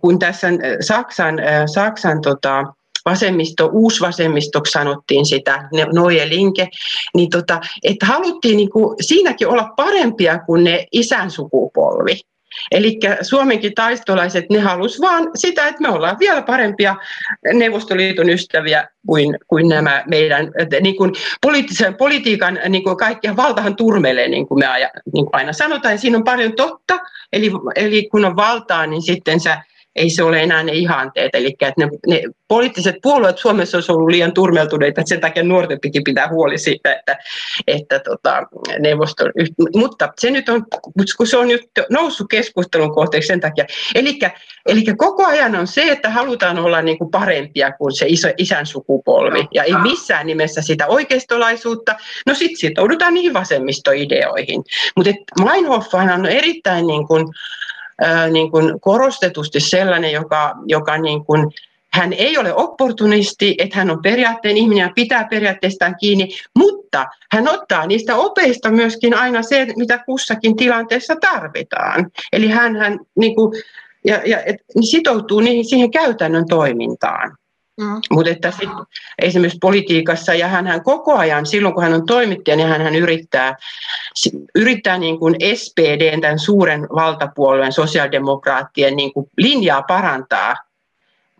kun 0.00 0.18
tässä 0.18 0.48
Saksan, 0.80 1.38
Saksan 1.74 2.20
tota, 2.20 2.64
vasemmisto, 3.04 3.70
uusvasemmistoksi 3.72 4.72
sanottiin 4.72 5.26
sitä, 5.26 5.68
Neue 5.92 6.28
Linke, 6.28 6.68
niin 7.14 7.30
tota, 7.30 7.60
että 7.82 8.06
haluttiin 8.06 8.56
niin 8.56 8.70
kuin, 8.70 8.96
siinäkin 9.00 9.48
olla 9.48 9.72
parempia 9.76 10.38
kuin 10.38 10.64
ne 10.64 10.86
isän 10.92 11.30
sukupolvi. 11.30 12.20
Eli 12.70 12.98
Suomenkin 13.22 13.74
taistolaiset, 13.74 14.44
ne 14.50 14.58
halusivat 14.60 15.10
vaan 15.10 15.30
sitä, 15.34 15.68
että 15.68 15.82
me 15.82 15.88
ollaan 15.88 16.18
vielä 16.18 16.42
parempia 16.42 16.96
Neuvostoliiton 17.52 18.30
ystäviä 18.30 18.88
kuin, 19.06 19.38
kuin 19.46 19.68
nämä 19.68 20.04
meidän 20.06 20.52
niin 20.80 20.96
kuin 20.96 21.12
poliittisen, 21.42 21.94
politiikan 21.94 22.58
niin 22.68 22.84
kuin 22.84 22.96
kaikkia 22.96 23.36
valtahan 23.36 23.76
turmelee, 23.76 24.28
niin 24.28 24.48
kuin 24.48 24.58
me 24.58 24.66
niin 25.14 25.24
kuin 25.24 25.30
aina 25.32 25.52
sanotaan. 25.52 25.98
Siinä 25.98 26.18
on 26.18 26.24
paljon 26.24 26.56
totta, 26.56 26.98
eli, 27.32 27.50
eli 27.74 28.08
kun 28.10 28.24
on 28.24 28.36
valtaa, 28.36 28.86
niin 28.86 29.02
sitten 29.02 29.40
sä 29.40 29.62
ei 29.96 30.10
se 30.10 30.22
ole 30.22 30.42
enää 30.42 30.62
ne 30.62 30.72
ihanteet. 30.72 31.34
Eli 31.34 31.48
että 31.48 31.72
ne, 31.78 31.88
ne 32.06 32.22
poliittiset 32.48 32.96
puolueet 33.02 33.38
Suomessa 33.38 33.76
olisi 33.76 33.92
ollut 33.92 34.08
liian 34.08 34.34
turmeltuneita, 34.34 35.00
että 35.00 35.08
sen 35.08 35.20
takia 35.20 35.42
nuorten 35.42 35.80
piti 35.80 36.00
pitää 36.04 36.28
huoli 36.28 36.58
siitä, 36.58 36.94
että, 36.94 37.18
että 37.66 37.98
tota, 37.98 38.42
neuvosto, 38.78 39.24
mutta 39.76 40.12
se 40.18 40.30
nyt 40.30 40.48
on, 40.48 40.66
kun 41.16 41.26
se 41.26 41.36
on 41.36 41.48
nyt 41.48 41.70
noussut 41.90 42.26
keskustelun 42.30 42.94
kohteeksi 42.94 43.26
sen 43.26 43.40
takia. 43.40 43.64
Eli, 43.94 44.18
eli 44.68 44.84
koko 44.96 45.26
ajan 45.26 45.56
on 45.56 45.66
se, 45.66 45.82
että 45.82 46.10
halutaan 46.10 46.58
olla 46.58 46.82
niin 46.82 46.98
kuin 46.98 47.10
parempia 47.10 47.72
kuin 47.72 47.96
se 47.96 48.06
iso, 48.08 48.28
isän 48.38 48.66
sukupolvi, 48.66 49.48
ja 49.54 49.62
ei 49.62 49.74
missään 49.82 50.26
nimessä 50.26 50.62
sitä 50.62 50.86
oikeistolaisuutta. 50.86 51.94
No 52.26 52.34
sitten 52.34 52.56
sitoudutaan 52.56 53.14
niihin 53.14 53.34
vasemmistoideoihin. 53.34 54.62
Mutta 54.96 55.10
Meinhofhan 55.44 56.10
on 56.10 56.26
erittäin 56.26 56.86
niin 56.86 57.06
kuin, 57.06 57.24
niin 58.30 58.50
kuin 58.50 58.80
korostetusti 58.80 59.60
sellainen, 59.60 60.12
joka, 60.12 60.54
joka 60.66 60.98
niin 60.98 61.24
kuin 61.24 61.50
hän 61.94 62.12
ei 62.12 62.38
ole 62.38 62.54
opportunisti, 62.54 63.54
että 63.58 63.76
hän 63.76 63.90
on 63.90 64.02
periaatteen 64.02 64.56
ihminen 64.56 64.82
ja 64.82 64.92
pitää 64.94 65.26
periaatteestaan 65.30 65.96
kiinni, 66.00 66.28
mutta 66.58 67.06
hän 67.32 67.48
ottaa 67.48 67.86
niistä 67.86 68.16
opeista 68.16 68.70
myöskin 68.70 69.14
aina 69.14 69.42
se, 69.42 69.66
mitä 69.76 69.98
kussakin 69.98 70.56
tilanteessa 70.56 71.16
tarvitaan. 71.16 72.10
Eli 72.32 72.48
hän, 72.48 72.76
hän 72.76 72.98
niin 73.18 73.34
kuin, 73.34 73.62
ja, 74.04 74.20
ja, 74.26 74.42
et, 74.44 74.56
niin 74.74 74.86
sitoutuu 74.86 75.40
niihin, 75.40 75.64
siihen 75.64 75.90
käytännön 75.90 76.48
toimintaan. 76.48 77.36
Mm. 77.80 78.00
Mutta 78.10 78.30
että 78.30 78.50
sit, 78.50 78.68
esimerkiksi 79.22 79.58
politiikassa, 79.60 80.34
ja 80.34 80.48
hän 80.48 80.82
koko 80.84 81.16
ajan, 81.16 81.46
silloin 81.46 81.74
kun 81.74 81.82
hän 81.82 81.94
on 81.94 82.06
toimittaja, 82.06 82.56
niin 82.56 82.68
hän 82.68 82.94
yrittää, 82.94 83.56
yrittää 84.54 84.98
niin 84.98 85.18
kuin 85.18 85.34
SPD, 85.54 86.20
tämän 86.20 86.38
suuren 86.38 86.82
valtapuolueen, 86.94 87.72
sosiaalidemokraattien 87.72 88.96
niin 88.96 89.12
kuin 89.12 89.30
linjaa 89.38 89.82
parantaa. 89.82 90.56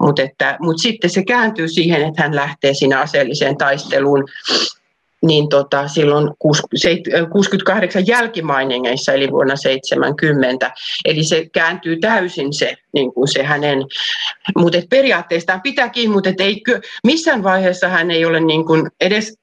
Mutta 0.00 0.22
mut 0.60 0.78
sitten 0.78 1.10
se 1.10 1.24
kääntyy 1.24 1.68
siihen, 1.68 2.02
että 2.02 2.22
hän 2.22 2.36
lähtee 2.36 2.74
siinä 2.74 3.00
aseelliseen 3.00 3.56
taisteluun 3.56 4.24
niin 5.22 5.48
tota, 5.48 5.88
silloin 5.88 6.30
68 7.32 8.06
jälkimainingeissa, 8.06 9.12
eli 9.12 9.30
vuonna 9.30 9.56
70. 9.56 10.70
Eli 11.04 11.24
se 11.24 11.46
kääntyy 11.52 11.96
täysin 12.00 12.52
se, 12.52 12.74
niin 12.94 13.14
kuin 13.14 13.28
se 13.28 13.42
hänen, 13.42 13.78
mutta 14.58 14.78
periaatteestaan 14.90 15.62
pitääkin, 15.62 16.10
mutta 16.10 16.30
ei, 16.38 16.62
missään 17.06 17.42
vaiheessa 17.42 17.88
hän 17.88 18.10
ei 18.10 18.24
ole 18.24 18.40
niin 18.40 18.66
kuin 18.66 18.90
edes 19.00 19.34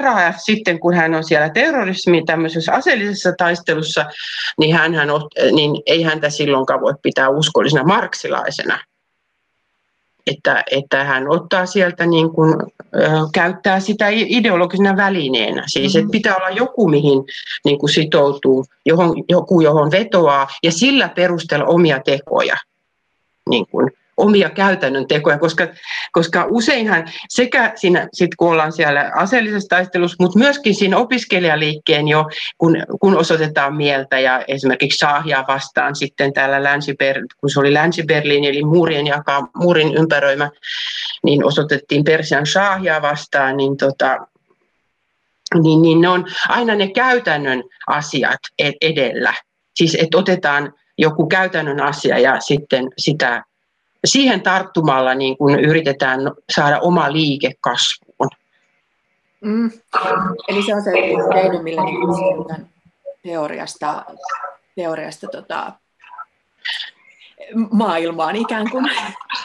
RAF 0.00 0.36
sitten, 0.38 0.80
kun 0.80 0.94
hän 0.94 1.14
on 1.14 1.24
siellä 1.24 1.50
terrorismin 1.50 2.26
tämmöisessä 2.26 2.72
aseellisessa 2.72 3.32
taistelussa, 3.38 4.06
niin, 4.60 4.76
hän, 4.76 4.92
niin 5.52 5.82
ei 5.86 6.02
häntä 6.02 6.30
silloinkaan 6.30 6.80
voi 6.80 6.94
pitää 7.02 7.28
uskollisena 7.28 7.84
marksilaisena 7.84 8.78
että, 10.26 10.64
että 10.70 11.04
hän 11.04 11.28
ottaa 11.28 11.66
sieltä 11.66 12.06
niin 12.06 12.30
kuin, 12.30 12.54
ö, 12.94 13.08
käyttää 13.32 13.80
sitä 13.80 14.06
ideologisena 14.10 14.96
välineenä. 14.96 15.62
Siis 15.66 15.96
että 15.96 15.98
mm-hmm. 15.98 16.10
pitää 16.10 16.36
olla 16.36 16.50
joku, 16.50 16.88
mihin 16.88 17.24
niin 17.64 17.78
kuin 17.78 17.90
sitoutuu, 17.90 18.64
johon, 18.86 19.24
joku, 19.28 19.60
johon 19.60 19.90
vetoaa 19.90 20.48
ja 20.62 20.72
sillä 20.72 21.08
perusteella 21.08 21.66
omia 21.66 22.00
tekoja. 22.04 22.56
Niin 23.50 23.66
kuin, 23.70 23.90
omia 24.16 24.50
käytännön 24.50 25.06
tekoja, 25.06 25.38
koska, 25.38 25.68
koska 26.12 26.46
useinhan 26.50 27.04
sekä 27.28 27.72
siinä, 27.74 28.08
sit 28.12 28.30
kun 28.36 28.50
ollaan 28.50 28.72
siellä 28.72 29.12
aseellisessa 29.14 29.68
taistelussa, 29.68 30.16
mutta 30.20 30.38
myöskin 30.38 30.74
siinä 30.74 30.96
opiskelijaliikkeen 30.96 32.08
jo, 32.08 32.24
kun, 32.58 32.76
kun 33.00 33.16
osoitetaan 33.16 33.76
mieltä 33.76 34.18
ja 34.18 34.44
esimerkiksi 34.48 34.98
Shahia 34.98 35.44
vastaan 35.48 35.96
sitten 35.96 36.32
täällä 36.32 36.62
länsi 36.62 36.96
kun 37.40 37.50
se 37.50 37.60
oli 37.60 37.74
Länsi-Berliin, 37.74 38.44
eli 38.44 38.64
muurien 38.64 39.06
jakaa, 39.06 39.48
muurin 39.56 39.94
ympäröimä, 39.94 40.50
niin 41.22 41.44
osoitettiin 41.44 42.04
Persian 42.04 42.46
Shahia 42.46 43.02
vastaan, 43.02 43.56
niin 43.56 43.76
tota, 43.76 44.18
niin, 45.62 45.82
niin 45.82 46.00
ne 46.00 46.08
on 46.08 46.24
aina 46.48 46.74
ne 46.74 46.88
käytännön 46.88 47.62
asiat 47.86 48.40
edellä. 48.80 49.34
Siis 49.74 49.94
että 50.00 50.18
otetaan 50.18 50.72
joku 50.98 51.26
käytännön 51.26 51.80
asia 51.80 52.18
ja 52.18 52.40
sitten 52.40 52.88
sitä 52.98 53.42
siihen 54.06 54.42
tarttumalla 54.42 55.14
niin 55.14 55.38
kun 55.38 55.60
yritetään 55.60 56.20
saada 56.52 56.80
oma 56.80 57.12
liike 57.12 57.52
kasvuun. 57.60 58.28
Mm. 59.40 59.70
Eli 60.48 60.62
se 60.62 60.74
on 60.74 60.82
se 60.82 60.92
keino, 61.32 61.62
millä 61.62 61.82
teoriasta, 63.22 64.04
teoriasta 64.76 65.26
tota, 65.32 65.72
maailmaan 67.70 68.36
ikään 68.36 68.70
kuin. 68.70 68.90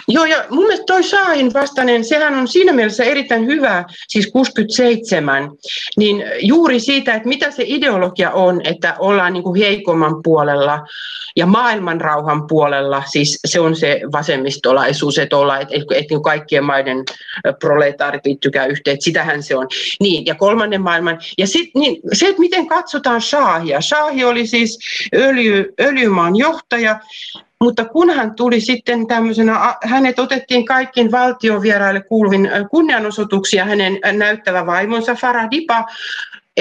Joo, 0.07 0.25
ja 0.25 0.45
mun 0.49 0.63
mielestä 0.63 0.85
toi 0.85 1.03
Saahin 1.03 1.53
vastainen, 1.53 2.05
sehän 2.05 2.33
on 2.33 2.47
siinä 2.47 2.73
mielessä 2.73 3.03
erittäin 3.03 3.45
hyvä, 3.45 3.85
siis 4.07 4.31
67, 4.31 5.51
niin 5.97 6.23
juuri 6.41 6.79
siitä, 6.79 7.13
että 7.13 7.27
mitä 7.27 7.51
se 7.51 7.63
ideologia 7.67 8.31
on, 8.31 8.61
että 8.63 8.95
ollaan 8.99 9.33
niin 9.33 9.43
kuin 9.43 9.59
heikomman 9.59 10.23
puolella 10.23 10.79
ja 11.35 11.45
maailman 11.45 12.01
rauhan 12.01 12.47
puolella, 12.47 13.03
siis 13.11 13.39
se 13.45 13.59
on 13.59 13.75
se 13.75 14.01
vasemmistolaisuus, 14.11 15.17
että 15.17 15.37
ollaan, 15.37 15.61
että, 15.61 15.75
että 15.75 15.95
niinku 15.95 16.21
kaikkien 16.21 16.63
maiden 16.63 17.03
proletaarit 17.59 18.25
liittykää 18.25 18.65
yhteen, 18.65 18.93
että 18.93 19.03
sitähän 19.03 19.43
se 19.43 19.55
on. 19.55 19.67
Niin, 19.99 20.25
ja 20.25 20.35
kolmannen 20.35 20.81
maailman, 20.81 21.19
ja 21.37 21.47
sit, 21.47 21.69
niin, 21.75 22.01
se, 22.13 22.27
että 22.27 22.39
miten 22.39 22.67
katsotaan 22.67 23.21
Shahia. 23.21 23.81
Shahi 23.81 24.23
oli 24.23 24.47
siis 24.47 24.79
öljy, 25.15 25.73
öljymaan 25.79 26.35
johtaja, 26.35 26.99
mutta 27.61 27.85
kun 27.85 28.09
hän 28.09 28.35
tuli 28.35 28.61
sitten 28.61 29.07
tämmöisenä, 29.07 29.75
hänet 29.83 30.19
otettiin 30.19 30.65
kaikkiin 30.65 31.11
valtiovieraille 31.11 32.03
kuuluvin 32.03 32.49
kunnianosoituksia, 32.71 33.65
hänen 33.65 33.99
näyttävä 34.17 34.65
vaimonsa 34.65 35.15
Faradipa, 35.15 35.85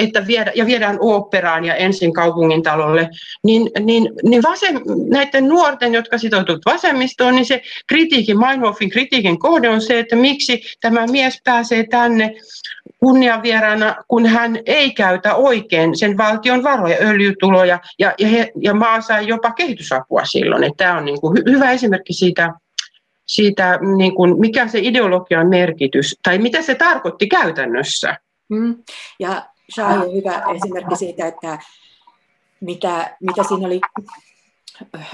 että 0.03 0.27
viedä, 0.27 0.51
ja 0.55 0.65
viedään 0.65 0.97
oopperaan 0.99 1.65
ja 1.65 1.75
ensin 1.75 2.13
kaupungin 2.13 2.63
talolle, 2.63 3.09
niin, 3.43 3.71
niin, 3.79 4.09
niin 4.23 4.43
vasem, 4.43 4.75
näiden 5.09 5.47
nuorten, 5.47 5.93
jotka 5.93 6.17
sitoutuvat 6.17 6.61
vasemmistoon, 6.65 7.35
niin 7.35 7.45
se 7.45 7.61
kritiikin, 7.87 8.39
Meinhofin 8.39 8.89
kritiikin 8.89 9.39
kohde 9.39 9.69
on 9.69 9.81
se, 9.81 9.99
että 9.99 10.15
miksi 10.15 10.61
tämä 10.81 11.07
mies 11.07 11.41
pääsee 11.43 11.85
tänne 11.87 12.35
kunnianvieraana, 12.97 13.95
kun 14.07 14.25
hän 14.25 14.59
ei 14.65 14.91
käytä 14.91 15.35
oikein 15.35 15.97
sen 15.97 16.17
valtion 16.17 16.63
varoja, 16.63 16.97
öljytuloja, 17.01 17.79
ja, 17.99 18.13
ja, 18.19 18.27
he, 18.27 18.51
ja 18.61 18.73
maa 18.73 19.01
sai 19.01 19.27
jopa 19.27 19.51
kehitysapua 19.51 20.25
silloin. 20.25 20.63
Että 20.63 20.83
tämä 20.83 20.97
on 20.97 21.05
niin 21.05 21.21
kuin 21.21 21.37
hyvä 21.49 21.71
esimerkki 21.71 22.13
siitä, 22.13 22.53
siitä 23.27 23.79
niin 23.97 24.15
kuin 24.15 24.39
mikä 24.39 24.67
se 24.67 24.79
ideologian 24.79 25.49
merkitys, 25.49 26.15
tai 26.23 26.37
mitä 26.37 26.61
se 26.61 26.75
tarkoitti 26.75 27.27
käytännössä. 27.27 28.17
Mm. 28.49 28.75
Ja 29.19 29.45
Shah 29.75 30.01
on 30.01 30.13
hyvä 30.13 30.43
esimerkki 30.55 30.95
siitä, 30.95 31.27
että 31.27 31.59
mitä, 32.61 33.17
mitä 33.21 33.43
siinä 33.43 33.67
oli 33.67 33.81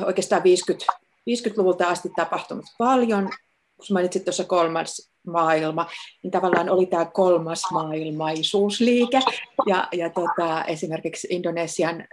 oikeastaan 0.06 0.44
50, 0.44 0.86
50-luvulta 1.30 1.88
asti 1.88 2.10
tapahtunut 2.16 2.66
paljon, 2.78 3.30
kun 3.78 3.86
mainitsit 3.94 4.26
tuossa 4.26 4.44
kolmas 4.44 5.12
maailma, 5.28 5.88
niin 6.24 6.32
tavallaan 6.32 6.70
oli 6.70 6.86
tämä 6.86 7.06
kolmas 7.06 7.62
maailmaisuusliike. 7.72 9.20
Ja, 9.66 9.88
ja 9.92 10.10
tota, 10.10 10.66
esimerkiksi 10.66 11.28
Indonesian 11.32 12.08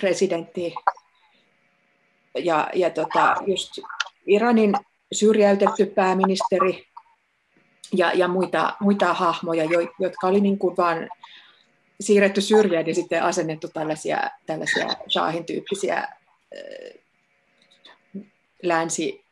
presidentti 0.00 0.74
ja, 2.38 2.70
ja 2.74 2.90
tota, 2.90 3.34
just 3.46 3.78
Iranin 4.26 4.74
syrjäytetty 5.12 5.86
pääministeri 5.86 6.86
ja, 7.92 8.12
ja 8.12 8.28
muita, 8.28 8.76
muita 8.80 9.14
hahmoja, 9.14 9.64
jo, 9.64 9.80
jotka 9.98 10.26
oli 10.26 10.40
niin 10.40 10.58
kuin 10.58 10.76
vaan 10.76 11.08
siirretty 12.00 12.40
syrjään 12.40 12.86
ja 12.86 12.94
sitten 12.94 13.22
asennettu 13.22 13.68
tällaisia, 13.68 14.30
tällaisia 14.46 14.88
Shahin 15.08 15.44
tyyppisiä 15.44 16.08
länsi 18.62 19.24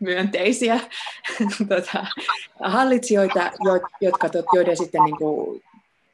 myönteisiä 0.00 0.80
tota, 1.68 2.06
hallitsijoita, 2.60 3.50
jotka, 4.00 4.30
joiden 4.52 4.76
sitten 4.76 5.04
niin 5.04 5.16
kuin, 5.16 5.62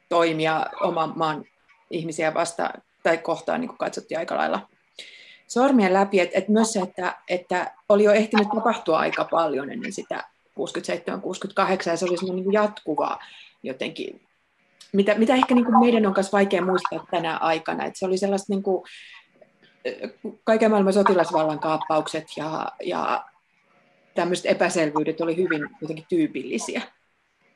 toimia 0.09 0.65
oman 0.81 1.13
maan 1.15 1.45
ihmisiä 1.91 2.33
vastaan 2.33 2.81
tai 3.03 3.17
kohtaan 3.17 3.61
niin 3.61 3.69
kuin 3.69 3.77
katsottiin 3.77 4.17
aika 4.17 4.37
lailla 4.37 4.69
sormien 5.47 5.93
läpi. 5.93 6.19
Et, 6.19 6.29
et 6.33 6.47
myös 6.47 6.73
se, 6.73 6.79
että, 6.79 7.15
että 7.27 7.71
oli 7.89 8.03
jo 8.03 8.11
ehtinyt 8.11 8.47
tapahtua 8.55 8.99
aika 8.99 9.25
paljon 9.25 9.71
ennen 9.71 9.93
sitä 9.93 10.23
67-68 10.59 11.89
ja 11.89 11.97
se 11.97 12.05
oli 12.05 12.17
semmoinen 12.17 12.45
niin 12.45 12.53
jatkuvaa 12.53 13.19
jotenkin, 13.63 14.21
mitä, 14.93 15.15
mitä 15.15 15.35
ehkä 15.35 15.55
niin 15.55 15.65
kuin 15.65 15.79
meidän 15.79 16.05
on 16.05 16.13
myös 16.15 16.31
vaikea 16.31 16.65
muistaa 16.65 17.05
tänä 17.11 17.37
aikana. 17.37 17.85
Et 17.85 17.95
se 17.95 18.05
oli 18.05 18.17
sellaista 18.17 18.53
niin 18.53 18.63
kuin, 18.63 18.83
kaiken 20.43 20.71
maailman 20.71 20.93
sotilasvallan 20.93 21.59
kaappaukset 21.59 22.25
ja, 22.37 22.71
ja 22.83 23.25
tämmöiset 24.15 24.45
epäselvyydet 24.45 25.21
oli 25.21 25.37
hyvin 25.37 25.69
jotenkin 25.81 26.05
tyypillisiä. 26.09 26.81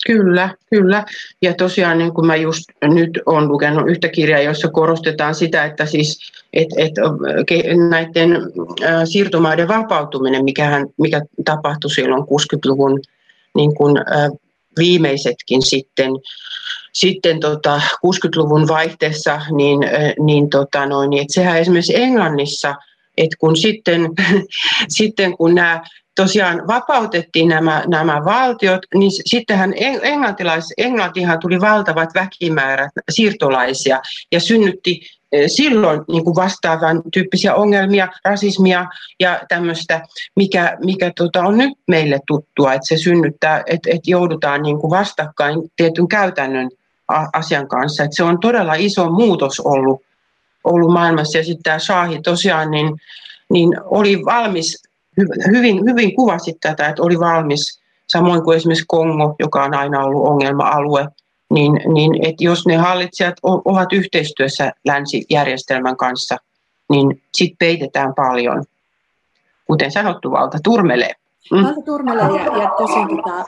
Kyllä, 0.06 0.50
kyllä. 0.70 1.06
Ja 1.42 1.54
tosiaan 1.54 1.98
niin 1.98 2.14
kuin 2.14 2.28
mä 2.28 2.36
just 2.36 2.64
nyt 2.84 3.20
olen 3.26 3.48
lukenut 3.48 3.90
yhtä 3.90 4.10
kirjaa, 4.10 4.42
jossa 4.42 4.68
korostetaan 4.68 5.36
sitä, 5.36 5.66
että 5.66 5.86
siis 5.86 6.32
et, 6.54 6.68
et, 6.78 6.92
näiden 7.90 8.32
siirtomaiden 9.06 9.68
vapautuminen, 9.68 10.44
mikä, 10.44 10.86
mikä 10.98 11.22
tapahtui 11.46 11.92
silloin 11.92 12.24
60-luvun 12.24 13.00
niin 13.56 13.76
kuin, 13.76 13.96
viimeisetkin 14.78 15.62
sitten, 15.62 16.12
sitten 16.94 17.40
tota 17.40 17.82
60-luvun 18.08 18.68
vaihteessa, 18.68 19.42
niin, 19.52 19.80
niin, 20.20 20.50
tota 20.50 20.86
noin, 20.86 21.10
niin 21.10 21.22
että 21.22 21.34
sehän 21.34 21.60
esimerkiksi 21.60 21.96
Englannissa, 21.96 22.76
että 23.18 23.36
kun 23.40 23.58
sitten, 23.58 24.10
sitten 24.98 25.38
kun 25.38 25.56
nämä 25.56 25.84
tosiaan 26.16 26.68
vapautettiin 26.68 27.50
nämä, 27.50 27.84
nämä 27.88 28.26
valtiot, 28.26 28.82
niin 28.96 29.12
sittenhän 29.26 29.74
englantilais, 30.02 30.74
Englantihan 30.78 31.40
tuli 31.40 31.62
valtavat 31.62 32.10
väkimäärät 32.16 32.92
siirtolaisia 33.10 34.02
ja 34.32 34.40
synnytti 34.40 35.02
silloin 35.48 36.02
niin 36.12 36.24
kuin 36.24 36.36
vastaavan 36.36 37.02
tyyppisiä 37.14 37.56
ongelmia, 37.56 38.08
rasismia 38.26 38.86
ja 39.20 39.42
tämmöistä, 39.50 40.02
mikä, 40.36 40.78
mikä 40.86 41.12
tota, 41.16 41.44
on 41.44 41.58
nyt 41.58 41.74
meille 41.88 42.20
tuttua, 42.28 42.74
että 42.74 42.88
se 42.88 42.98
synnyttää, 42.98 43.64
että, 43.66 43.90
että 43.90 44.12
joudutaan 44.12 44.62
niin 44.62 44.80
kuin 44.80 44.92
vastakkain 44.92 45.72
tietyn 45.76 46.08
käytännön 46.08 46.70
asian 47.34 47.68
kanssa. 47.68 48.04
Että 48.04 48.16
se 48.16 48.24
on 48.24 48.40
todella 48.40 48.74
iso 48.74 49.10
muutos 49.10 49.60
ollut, 49.60 50.02
ollut 50.64 50.94
maailmassa 50.94 51.38
ja 51.38 51.44
sitten 51.44 51.64
tämä 51.64 51.80
Shahi 51.80 52.22
tosiaan 52.22 52.72
niin, 52.72 53.02
niin 53.50 53.76
oli 53.84 54.26
valmis, 54.26 54.84
hyvin, 55.52 55.86
hyvin 55.86 56.16
kuvasit 56.16 56.58
tätä, 56.62 56.88
että 56.88 57.04
oli 57.04 57.20
valmis, 57.20 57.82
samoin 58.08 58.44
kuin 58.44 58.58
esimerkiksi 58.58 58.86
Kongo, 58.88 59.36
joka 59.40 59.64
on 59.64 59.74
aina 59.74 60.04
ollut 60.04 60.28
ongelma-alue, 60.28 61.08
niin, 61.54 61.82
niin 61.94 62.28
että 62.28 62.44
jos 62.44 62.66
ne 62.66 62.76
hallitsijat 62.76 63.36
ovat 63.44 63.94
yhteistyössä 63.94 64.72
länsijärjestelmän 64.86 65.98
kanssa, 65.98 66.38
niin 66.90 67.22
sitten 67.34 67.58
peitetään 67.58 68.14
paljon. 68.16 68.64
Kuten 69.68 69.92
sanottu, 69.92 70.32
valta 70.32 70.58
turmelee. 70.64 71.12
Mm. 71.52 71.64
Valta 71.64 71.82
turmelee 71.86 72.24
ja, 72.24 72.58
ja 72.58 72.72
tosiaan 72.78 73.10
tota, 73.10 73.46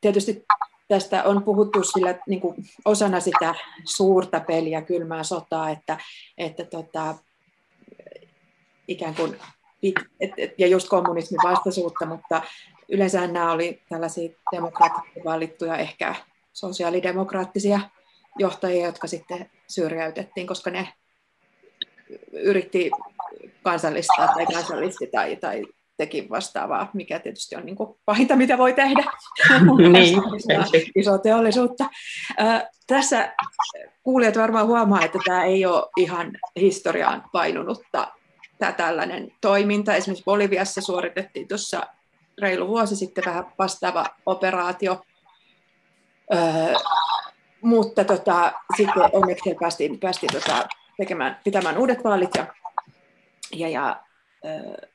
tietysti 0.00 0.44
tästä 0.88 1.22
on 1.24 1.42
puhuttu 1.42 1.82
sillä 1.82 2.14
niin 2.26 2.40
kuin 2.40 2.54
osana 2.84 3.20
sitä 3.20 3.54
suurta 3.84 4.40
peliä, 4.40 4.82
kylmää 4.82 5.22
sotaa, 5.22 5.70
että, 5.70 5.98
että 6.38 6.64
tota, 6.64 7.14
ikään 8.88 9.14
kuin, 9.14 9.36
et, 10.20 10.32
et, 10.38 10.54
ja 10.58 10.66
just 10.66 10.88
kommunismin 10.88 11.40
vastaisuutta, 11.44 12.06
mutta 12.06 12.42
yleensä 12.88 13.26
nämä 13.26 13.52
oli 13.52 13.82
tällaisia 13.88 14.30
demokraattisesti 14.52 15.20
valittuja 15.24 15.76
ehkä 15.76 16.14
sosiaalidemokraattisia 16.52 17.80
johtajia, 18.38 18.86
jotka 18.86 19.06
sitten 19.06 19.50
syrjäytettiin, 19.68 20.46
koska 20.46 20.70
ne 20.70 20.88
yritti 22.32 22.90
kansallistaa 23.62 24.28
tai 24.34 24.46
kansallisti 24.46 25.06
tai, 25.06 25.36
tai 25.36 25.62
teki 25.96 26.26
vastaavaa, 26.30 26.90
mikä 26.92 27.18
tietysti 27.18 27.56
on 27.56 27.66
niin 27.66 27.76
kuin 27.76 27.98
pahinta, 28.04 28.36
mitä 28.36 28.58
voi 28.58 28.72
tehdä. 28.72 29.04
niin, 29.92 30.22
iso 30.94 31.18
teollisuutta. 31.18 31.84
Äh, 32.40 32.62
tässä 32.86 33.34
kuulijat 34.02 34.36
varmaan 34.36 34.66
huomaa, 34.66 35.04
että 35.04 35.18
tämä 35.24 35.44
ei 35.44 35.66
ole 35.66 35.88
ihan 35.96 36.32
historiaan 36.60 37.24
painunutta 37.32 38.12
tämä 38.58 38.72
tällainen 38.72 39.32
toiminta. 39.40 39.94
Esimerkiksi 39.94 40.24
Boliviassa 40.24 40.80
suoritettiin 40.80 41.48
tuossa 41.48 41.86
reilu 42.40 42.68
vuosi 42.68 42.96
sitten 42.96 43.24
vähän 43.26 43.52
vastaava 43.58 44.06
operaatio, 44.26 45.02
Öö, 46.34 46.74
mutta 47.60 48.04
tota, 48.04 48.52
sitten 48.76 49.02
onneksi 49.12 49.56
päästiin, 49.60 50.00
päästiin 50.00 50.32
tota, 50.32 50.68
tekemään, 50.96 51.40
pitämään 51.44 51.78
uudet 51.78 52.04
vaalit 52.04 52.30
ja, 52.36 52.46
ja, 53.52 53.68
ja 53.68 54.02
öö, 54.44 54.88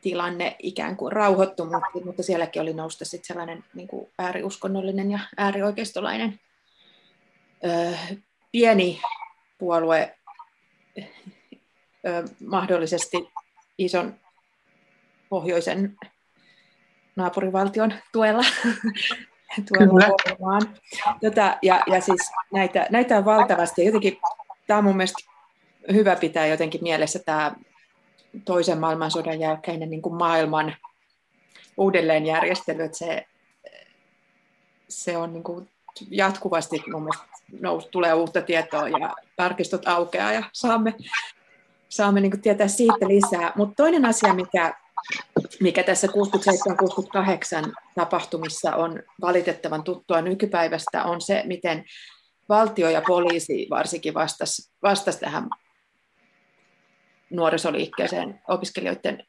tilanne 0.00 0.56
ikään 0.58 0.96
kuin 0.96 1.12
rauhoittui, 1.12 1.66
mutta, 1.66 2.06
mutta 2.06 2.22
sielläkin 2.22 2.62
oli 2.62 2.72
nousta 2.72 3.04
sitten 3.04 3.26
sellainen 3.26 3.64
niin 3.74 3.88
kuin 3.88 4.10
ääriuskonnollinen 4.18 5.10
ja 5.10 5.18
äärioikeistolainen 5.36 6.40
öö, 7.64 7.92
pieni 8.52 9.00
puolue 9.58 10.18
mahdollisesti 12.46 13.16
ison 13.78 14.14
pohjoisen 15.28 15.96
naapurivaltion 17.16 17.94
tuella 18.12 18.44
olemaan. 19.80 20.62
Tota, 21.20 21.58
ja, 21.62 21.82
ja 21.86 22.00
siis 22.00 22.30
näitä, 22.52 22.86
näitä 22.90 23.18
on 23.18 23.24
valtavasti. 23.24 23.82
Ja 23.82 23.86
jotenkin 23.86 24.18
tämä 24.66 24.78
on 24.78 24.84
mun 24.84 24.96
mielestä 24.96 25.22
hyvä 25.92 26.16
pitää 26.16 26.46
jotenkin 26.46 26.82
mielessä 26.82 27.18
tämä 27.18 27.54
toisen 28.44 28.78
maailmansodan 28.78 29.40
jälkeinen 29.40 29.90
niin 29.90 30.02
kuin 30.02 30.14
maailman 30.14 30.76
uudelleenjärjestely, 31.76 32.82
että 32.82 32.98
se, 32.98 33.26
se 34.88 35.16
on 35.16 35.32
niin 35.32 35.44
kuin 35.44 35.68
jatkuvasti 36.10 36.82
mun 36.92 37.02
mielestä 37.02 37.26
nous, 37.60 37.86
tulee 37.86 38.14
uutta 38.14 38.42
tietoa 38.42 38.88
ja 38.88 39.14
tarkistot 39.36 39.88
aukeaa 39.88 40.32
ja 40.32 40.42
saamme, 40.52 40.94
saamme 41.96 42.20
niin 42.20 42.42
tietää 42.42 42.68
siitä 42.68 43.08
lisää. 43.08 43.52
Mutta 43.56 43.74
toinen 43.82 44.04
asia, 44.04 44.34
mikä 44.34 44.74
mikä 45.60 45.82
tässä 45.82 46.06
67-68 46.06 47.72
tapahtumissa 47.94 48.76
on 48.76 49.02
valitettavan 49.20 49.84
tuttua 49.84 50.22
nykypäivästä, 50.22 51.04
on 51.04 51.20
se, 51.20 51.42
miten 51.46 51.84
valtio 52.48 52.88
ja 52.88 53.02
poliisi 53.06 53.66
varsinkin 53.70 54.14
vastasi, 54.14 54.72
vastasi 54.82 55.20
tähän 55.20 55.48
nuorisoliikkeeseen, 57.30 58.40
opiskelijoiden 58.48 59.24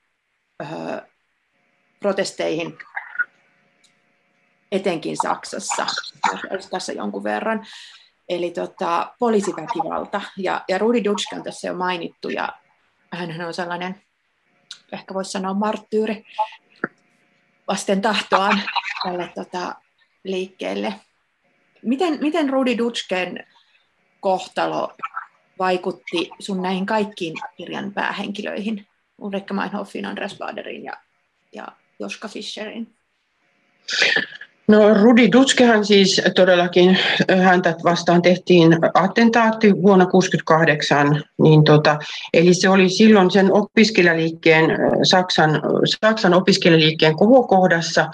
öö, 0.61 1.01
protesteihin, 1.99 2.77
etenkin 4.71 5.17
Saksassa, 5.23 5.85
tässä 6.71 6.93
jonkun 6.93 7.23
verran. 7.23 7.65
Eli 8.29 8.51
tota, 8.51 9.13
poliisiväkivalta. 9.19 10.21
Ja, 10.37 10.61
ja 10.67 10.77
Rudi 10.77 11.03
Dutschke 11.03 11.35
on 11.35 11.43
tässä 11.43 11.67
jo 11.67 11.73
mainittu, 11.73 12.29
ja 12.29 12.49
hän 13.11 13.41
on 13.41 13.53
sellainen 13.53 14.01
ehkä 14.91 15.13
voisi 15.13 15.31
sanoa 15.31 15.53
marttyyri 15.53 16.25
vasten 17.67 18.01
tahtoaan 18.01 18.61
tälle 19.03 19.31
tota, 19.35 19.75
liikkeelle. 20.23 20.93
Miten, 21.81 22.17
miten 22.21 22.49
Rudi 22.49 22.77
Dutschken 22.77 23.47
kohtalo 24.19 24.93
vaikutti 25.59 26.29
sun 26.39 26.61
näihin 26.61 26.85
kaikkiin 26.85 27.33
kirjan 27.57 27.93
päähenkilöihin? 27.93 28.87
Ulrika 29.17 29.53
Meinhofin, 29.53 30.05
Andreas 30.05 30.37
Baderin 30.37 30.83
ja, 30.83 30.93
ja 31.53 31.67
Joska 31.99 32.27
Fischerin? 32.27 32.95
No 34.67 34.93
Rudi 34.93 35.31
Dutskehan 35.31 35.85
siis 35.85 36.21
todellakin, 36.35 36.97
häntä 37.43 37.75
vastaan 37.83 38.21
tehtiin 38.21 38.77
attentaatti 38.93 39.73
vuonna 39.73 40.05
1968, 40.05 41.23
niin 41.41 41.63
tota, 41.63 41.99
eli 42.33 42.53
se 42.53 42.69
oli 42.69 42.89
silloin 42.89 43.31
sen 43.31 43.53
opiskelijaliikkeen, 43.53 44.65
Saksan, 45.03 45.61
Saksan 46.01 46.33
opiskelijaliikkeen 46.33 47.15
kohokohdassa, 47.15 48.09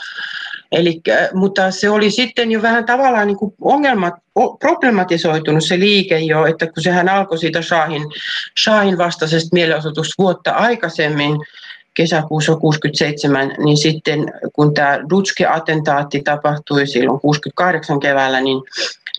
Eli, 0.72 1.02
mutta 1.34 1.72
se 1.72 1.90
oli 1.90 2.12
sitten 2.12 2.52
jo 2.52 2.62
vähän 2.62 2.86
tavallaan 2.86 3.28
niin 3.28 3.38
kuin 3.38 3.54
ongelmat, 3.62 4.14
problematisoitunut 4.60 5.64
se 5.64 5.80
liike 5.80 6.20
jo, 6.20 6.46
että 6.46 6.66
kun 6.68 6.84
sehän 6.84 7.10
alkoi 7.10 7.38
siitä 7.38 7.62
Shahin, 7.62 8.02
Shahin 8.64 8.98
vastaisesta 8.98 9.50
mielenosoitusta 9.54 10.24
vuotta 10.24 10.52
aikaisemmin, 10.52 11.38
kesäkuussa 11.94 12.56
67, 12.56 13.56
niin 13.58 13.78
sitten 13.78 14.34
kun 14.54 14.74
tämä 14.74 15.00
Dutske-attentaatti 15.10 16.22
tapahtui 16.24 16.88
silloin 16.88 17.20
68 17.20 18.00
keväällä, 18.00 18.42
niin, 18.42 18.64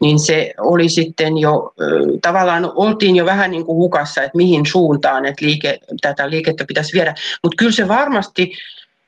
niin 0.01 0.19
se 0.19 0.55
oli 0.61 0.89
sitten 0.89 1.39
jo, 1.39 1.75
tavallaan 2.23 2.73
oltiin 2.75 3.17
jo 3.17 3.25
vähän 3.27 3.51
niin 3.51 3.67
kuin 3.67 3.77
hukassa, 3.77 4.23
että 4.23 4.37
mihin 4.37 4.67
suuntaan 4.67 5.27
että 5.27 5.47
liike, 5.47 5.79
tätä 6.01 6.31
liikettä 6.31 6.65
pitäisi 6.65 6.93
viedä. 6.93 7.15
Mutta 7.43 7.57
kyllä 7.57 7.73
se 7.73 7.89
varmasti 7.89 8.53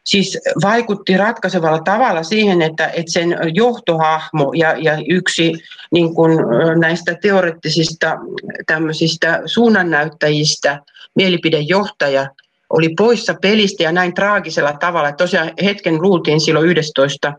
siis 0.05 0.39
vaikutti 0.63 1.17
ratkaisevalla 1.17 1.81
tavalla 1.81 2.23
siihen, 2.23 2.63
että, 2.63 2.87
että 2.87 3.13
sen 3.13 3.37
johtohahmo 3.55 4.53
ja, 4.53 4.75
ja 4.79 4.99
yksi 5.09 5.53
niin 5.91 6.15
kuin 6.15 6.39
näistä 6.81 7.15
teoreettisista 7.23 8.19
tämmöisistä 8.67 9.43
suunnannäyttäjistä, 9.47 10.81
mielipidejohtaja, 11.15 12.27
oli 12.75 12.95
poissa 12.99 13.35
pelistä 13.43 13.83
ja 13.83 13.93
näin 13.93 14.15
traagisella 14.15 14.73
tavalla. 14.73 15.13
Tosiaan 15.13 15.53
hetken 15.65 16.03
luultiin 16.03 16.41
silloin 16.41 16.69
11. 16.69 17.33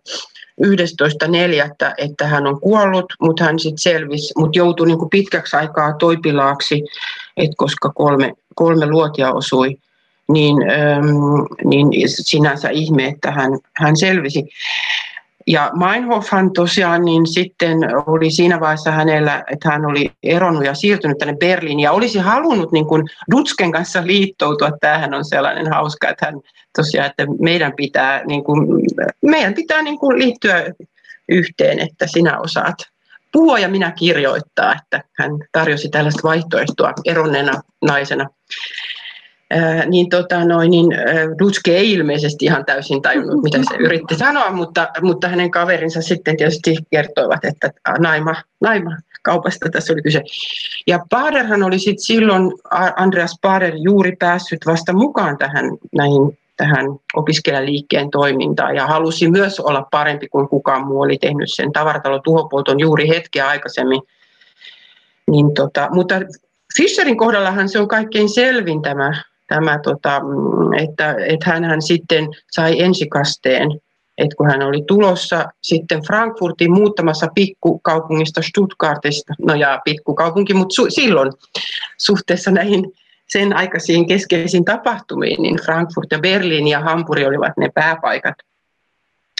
11.4. 0.61 1.93
että 1.97 2.27
hän 2.27 2.47
on 2.47 2.61
kuollut, 2.61 3.05
mutta 3.21 3.43
hän 3.43 3.59
sitten 3.59 3.77
selvisi, 3.77 4.33
mutta 4.37 4.57
joutui 4.57 4.87
niin 4.87 5.09
pitkäksi 5.11 5.55
aikaa 5.55 5.93
toipilaaksi, 5.93 6.83
et 7.37 7.51
koska 7.57 7.89
kolme, 7.89 8.33
kolme 8.55 8.85
luotia 8.85 9.33
osui, 9.33 9.77
niin, 10.31 10.55
niin 11.65 11.87
sinänsä 12.07 12.69
ihme, 12.69 13.05
että 13.05 13.31
hän, 13.31 13.51
hän 13.73 13.97
selvisi. 13.97 14.49
Ja 15.47 15.71
Meinhofhan 15.73 16.53
tosiaan 16.53 17.05
niin 17.05 17.27
sitten 17.27 17.77
oli 18.07 18.31
siinä 18.31 18.59
vaiheessa 18.59 18.91
hänellä, 18.91 19.43
että 19.51 19.69
hän 19.69 19.85
oli 19.85 20.11
eronnut 20.23 20.65
ja 20.65 20.73
siirtynyt 20.73 21.17
tänne 21.17 21.35
Berliiniin. 21.39 21.79
Ja 21.79 21.91
olisi 21.91 22.19
halunnut 22.19 22.71
niin 22.71 22.85
kuin 22.85 23.03
Dutsken 23.31 23.71
kanssa 23.71 24.07
liittoutua. 24.07 24.71
Tämähän 24.81 25.13
on 25.13 25.25
sellainen 25.25 25.73
hauska, 25.73 26.09
että 26.09 26.25
hän 26.25 26.35
tosiaan, 26.75 27.09
että 27.09 27.25
meidän 27.39 27.73
pitää, 27.75 28.25
niin 28.25 28.43
kuin, 28.43 28.67
meidän 29.21 29.53
pitää 29.53 29.81
niin 29.81 29.99
kuin 29.99 30.19
liittyä 30.19 30.63
yhteen, 31.29 31.79
että 31.79 32.07
sinä 32.07 32.39
osaat 32.39 32.75
puhua 33.31 33.59
ja 33.59 33.69
minä 33.69 33.91
kirjoittaa, 33.91 34.75
että 34.81 35.03
hän 35.17 35.31
tarjosi 35.51 35.89
tällaista 35.89 36.27
vaihtoehtoa 36.27 36.93
eronneena 37.05 37.61
naisena 37.81 38.29
Niin, 39.85 40.09
tota, 40.09 40.45
noin, 40.45 40.71
niin 40.71 40.87
Dutske 41.39 41.77
ei 41.77 41.91
ilmeisesti 41.91 42.45
ihan 42.45 42.65
täysin 42.65 43.01
tajunnut, 43.01 43.43
mitä 43.43 43.57
se 43.57 43.75
yritti 43.79 44.15
sanoa, 44.25 44.51
mutta, 44.51 44.87
mutta 45.01 45.27
hänen 45.27 45.51
kaverinsa 45.51 46.01
sitten 46.01 46.37
tietysti 46.37 46.75
kertoivat, 46.91 47.45
että 47.45 47.71
naima, 47.99 48.35
naima 48.61 48.97
kaupasta 49.23 49.69
tässä 49.69 49.93
oli 49.93 50.01
kyse. 50.01 50.21
Ja 50.87 50.99
Baderhan 51.09 51.63
oli 51.63 51.79
sitten 51.79 52.03
silloin, 52.03 52.51
Andreas 52.95 53.37
Bader, 53.41 53.73
juuri 53.75 54.15
päässyt 54.19 54.59
vasta 54.65 54.93
mukaan 54.93 55.37
tähän 55.37 55.65
näihin 55.95 56.37
tähän 56.57 56.85
opiskelijaliikkeen 57.15 58.11
toimintaan 58.11 58.75
ja 58.75 58.87
halusi 58.87 59.31
myös 59.31 59.59
olla 59.59 59.87
parempi 59.91 60.27
kuin 60.27 60.49
kukaan 60.49 60.87
muu 60.87 61.01
oli 61.01 61.17
tehnyt 61.17 61.49
sen 61.53 61.71
tavaratalo 61.71 62.19
tuhopolton 62.19 62.79
juuri 62.79 63.09
hetkeä 63.09 63.47
aikaisemmin. 63.47 64.01
Niin 65.31 65.53
tota, 65.53 65.89
mutta 65.91 66.15
Fisherin 66.77 67.17
kohdallahan 67.17 67.69
se 67.69 67.79
on 67.79 67.87
kaikkein 67.87 68.29
selvin 68.29 68.81
tämä, 68.81 69.21
tämä 69.47 69.79
tota, 69.83 70.21
että, 70.83 71.15
että 71.27 71.51
hän 71.51 71.81
sitten 71.81 72.27
sai 72.51 72.81
ensikasteen, 72.81 73.69
että 74.17 74.35
kun 74.35 74.47
hän 74.47 74.61
oli 74.61 74.83
tulossa 74.87 75.45
sitten 75.61 76.01
Frankfurtin 76.07 76.71
muuttamassa 76.71 77.27
pikkukaupungista 77.35 78.41
Stuttgartista, 78.41 79.33
no 79.39 79.53
ja 79.53 79.81
pikkukaupunki, 79.85 80.53
mutta 80.53 80.81
su- 80.81 80.89
silloin 80.89 81.31
suhteessa 81.97 82.51
näihin 82.51 82.91
sen 83.27 83.55
aikaisiin 83.55 84.07
keskeisiin 84.07 84.65
tapahtumiin, 84.65 85.41
niin 85.41 85.55
Frankfurt 85.65 86.07
ja 86.11 86.19
Berliin 86.19 86.67
ja 86.67 86.79
Hampuri 86.79 87.25
olivat 87.25 87.57
ne 87.57 87.69
pääpaikat. 87.73 88.35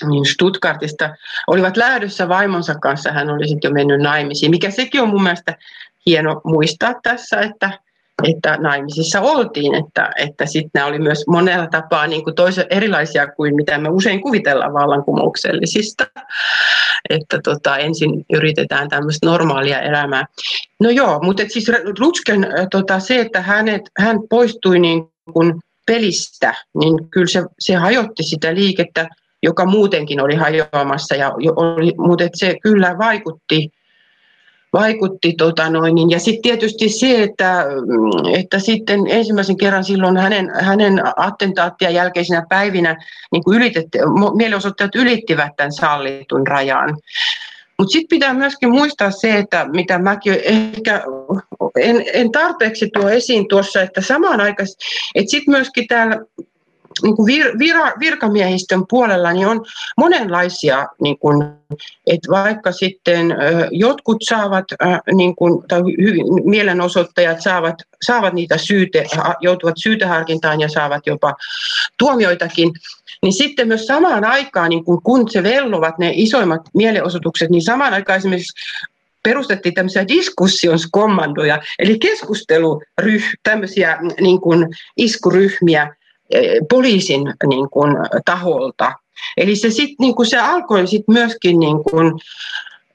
Niin 0.09 0.25
Stuttgartista 0.25 1.15
olivat 1.47 1.77
lähdössä 1.77 2.29
vaimonsa 2.29 2.75
kanssa, 2.75 3.11
hän 3.11 3.29
oli 3.29 3.47
sitten 3.47 3.69
jo 3.69 3.73
mennyt 3.73 4.01
naimisiin, 4.01 4.51
mikä 4.51 4.71
sekin 4.71 5.01
on 5.01 5.09
mun 5.09 5.23
mielestä 5.23 5.57
hieno 6.05 6.41
muistaa 6.43 6.93
tässä, 7.03 7.39
että, 7.39 7.79
että 8.23 8.57
naimisissa 8.57 9.21
oltiin, 9.21 9.75
että, 9.75 10.11
että 10.17 10.45
sitten 10.45 10.71
nämä 10.73 10.87
oli 10.87 10.99
myös 10.99 11.23
monella 11.27 11.67
tapaa 11.67 12.07
niin 12.07 12.23
kuin 12.23 12.35
toisen 12.35 12.65
erilaisia 12.69 13.27
kuin 13.27 13.55
mitä 13.55 13.77
me 13.77 13.89
usein 13.89 14.21
kuvitellaan 14.21 14.73
vallankumouksellisista, 14.73 16.07
että 17.09 17.39
tota, 17.43 17.77
ensin 17.77 18.25
yritetään 18.33 18.89
tämmöistä 18.89 19.25
normaalia 19.25 19.81
elämää. 19.81 20.25
No 20.79 20.89
joo, 20.89 21.19
mutta 21.19 21.43
et 21.43 21.51
siis 21.51 21.71
Rutsken 21.99 22.47
tota, 22.71 22.99
se, 22.99 23.19
että 23.19 23.41
hänet, 23.41 23.81
hän 23.99 24.17
poistui 24.29 24.79
niin 24.79 25.07
kuin 25.33 25.53
pelistä, 25.85 26.53
niin 26.79 27.09
kyllä 27.09 27.27
se, 27.27 27.43
se 27.59 27.75
hajotti 27.75 28.23
sitä 28.23 28.55
liikettä, 28.55 29.07
joka 29.43 29.65
muutenkin 29.65 30.21
oli 30.21 30.35
hajoamassa, 30.35 31.15
ja 31.15 31.31
oli, 31.55 31.93
mutta 31.97 32.23
se 32.33 32.55
kyllä 32.63 32.97
vaikutti 32.97 33.69
vaikutti. 34.79 35.33
Tota 35.37 35.69
noin, 35.69 35.95
niin, 35.95 36.09
ja 36.09 36.19
sitten 36.19 36.41
tietysti 36.41 36.89
se, 36.89 37.23
että, 37.23 37.65
mm, 37.65 38.35
että 38.39 38.59
sitten 38.59 38.99
ensimmäisen 39.07 39.57
kerran 39.57 39.83
silloin 39.83 40.17
hänen, 40.17 40.51
hänen 40.61 41.01
attentaattia 41.15 41.89
jälkeisinä 41.89 42.45
päivinä 42.49 42.95
niin 43.31 43.43
kuin 43.43 43.61
mielenosoittajat 44.35 44.95
ylittivät 44.95 45.51
tämän 45.57 45.71
sallitun 45.71 46.47
rajan. 46.47 46.97
Mutta 47.77 47.91
sitten 47.91 48.09
pitää 48.09 48.33
myöskin 48.33 48.69
muistaa 48.71 49.11
se, 49.11 49.37
että 49.37 49.65
mitä 49.73 49.99
mäkin 49.99 50.37
ehkä 50.43 51.03
en, 51.79 52.05
en 52.13 52.31
tarpeeksi 52.31 52.89
tuo 52.93 53.09
esiin 53.09 53.47
tuossa, 53.47 53.81
että 53.81 54.01
samaan 54.01 54.41
aikaan, 54.41 54.67
että 55.15 55.31
sitten 55.31 55.51
myöskin 55.51 55.87
täällä 55.87 56.19
niin 57.03 57.15
kuin 57.15 57.25
vir, 57.25 57.59
vir, 57.59 57.75
virkamiehistön 57.99 58.83
puolella 58.89 59.33
niin 59.33 59.47
on 59.47 59.65
monenlaisia, 59.97 60.87
niin 61.01 61.19
kuin, 61.19 61.47
että 62.07 62.31
vaikka 62.31 62.71
sitten 62.71 63.35
jotkut 63.71 64.17
saavat, 64.29 64.65
niin 65.13 65.35
kuin, 65.35 65.67
tai 65.67 65.81
hyvin, 65.81 66.25
mielenosoittajat 66.43 67.41
saavat, 67.41 67.75
saavat 68.05 68.33
niitä 68.33 68.57
syyte, 68.57 69.05
joutuvat 69.39 69.75
syyteharkintaan 69.77 70.61
ja 70.61 70.69
saavat 70.69 71.07
jopa 71.07 71.33
tuomioitakin, 71.97 72.71
niin 73.21 73.33
sitten 73.33 73.67
myös 73.67 73.87
samaan 73.87 74.25
aikaan, 74.25 74.69
niin 74.69 74.85
kun, 74.85 75.01
kun 75.03 75.31
se 75.31 75.43
vellovat 75.43 75.97
ne 75.97 76.11
isoimmat 76.13 76.61
mielenosoitukset, 76.73 77.49
niin 77.49 77.63
samaan 77.63 77.93
aikaan 77.93 78.17
esimerkiksi 78.17 78.53
perustettiin 79.23 79.73
tämmöisiä 79.73 80.07
diskussionskommandoja, 80.07 81.61
eli 81.79 81.99
keskusteluryh, 81.99 83.23
tämmöisiä 83.43 83.97
niin 84.21 84.41
kuin 84.41 84.67
iskuryhmiä, 84.97 85.95
poliisin 86.69 87.21
niin 87.47 87.69
kuin, 87.69 87.97
taholta. 88.25 88.91
Eli 89.37 89.55
se, 89.55 89.69
sit, 89.69 89.99
niin 89.99 90.15
kuin, 90.15 90.25
se 90.25 90.39
alkoi 90.39 90.87
sit 90.87 91.07
myöskin 91.07 91.59
niin 91.59 91.83
kuin, 91.83 92.13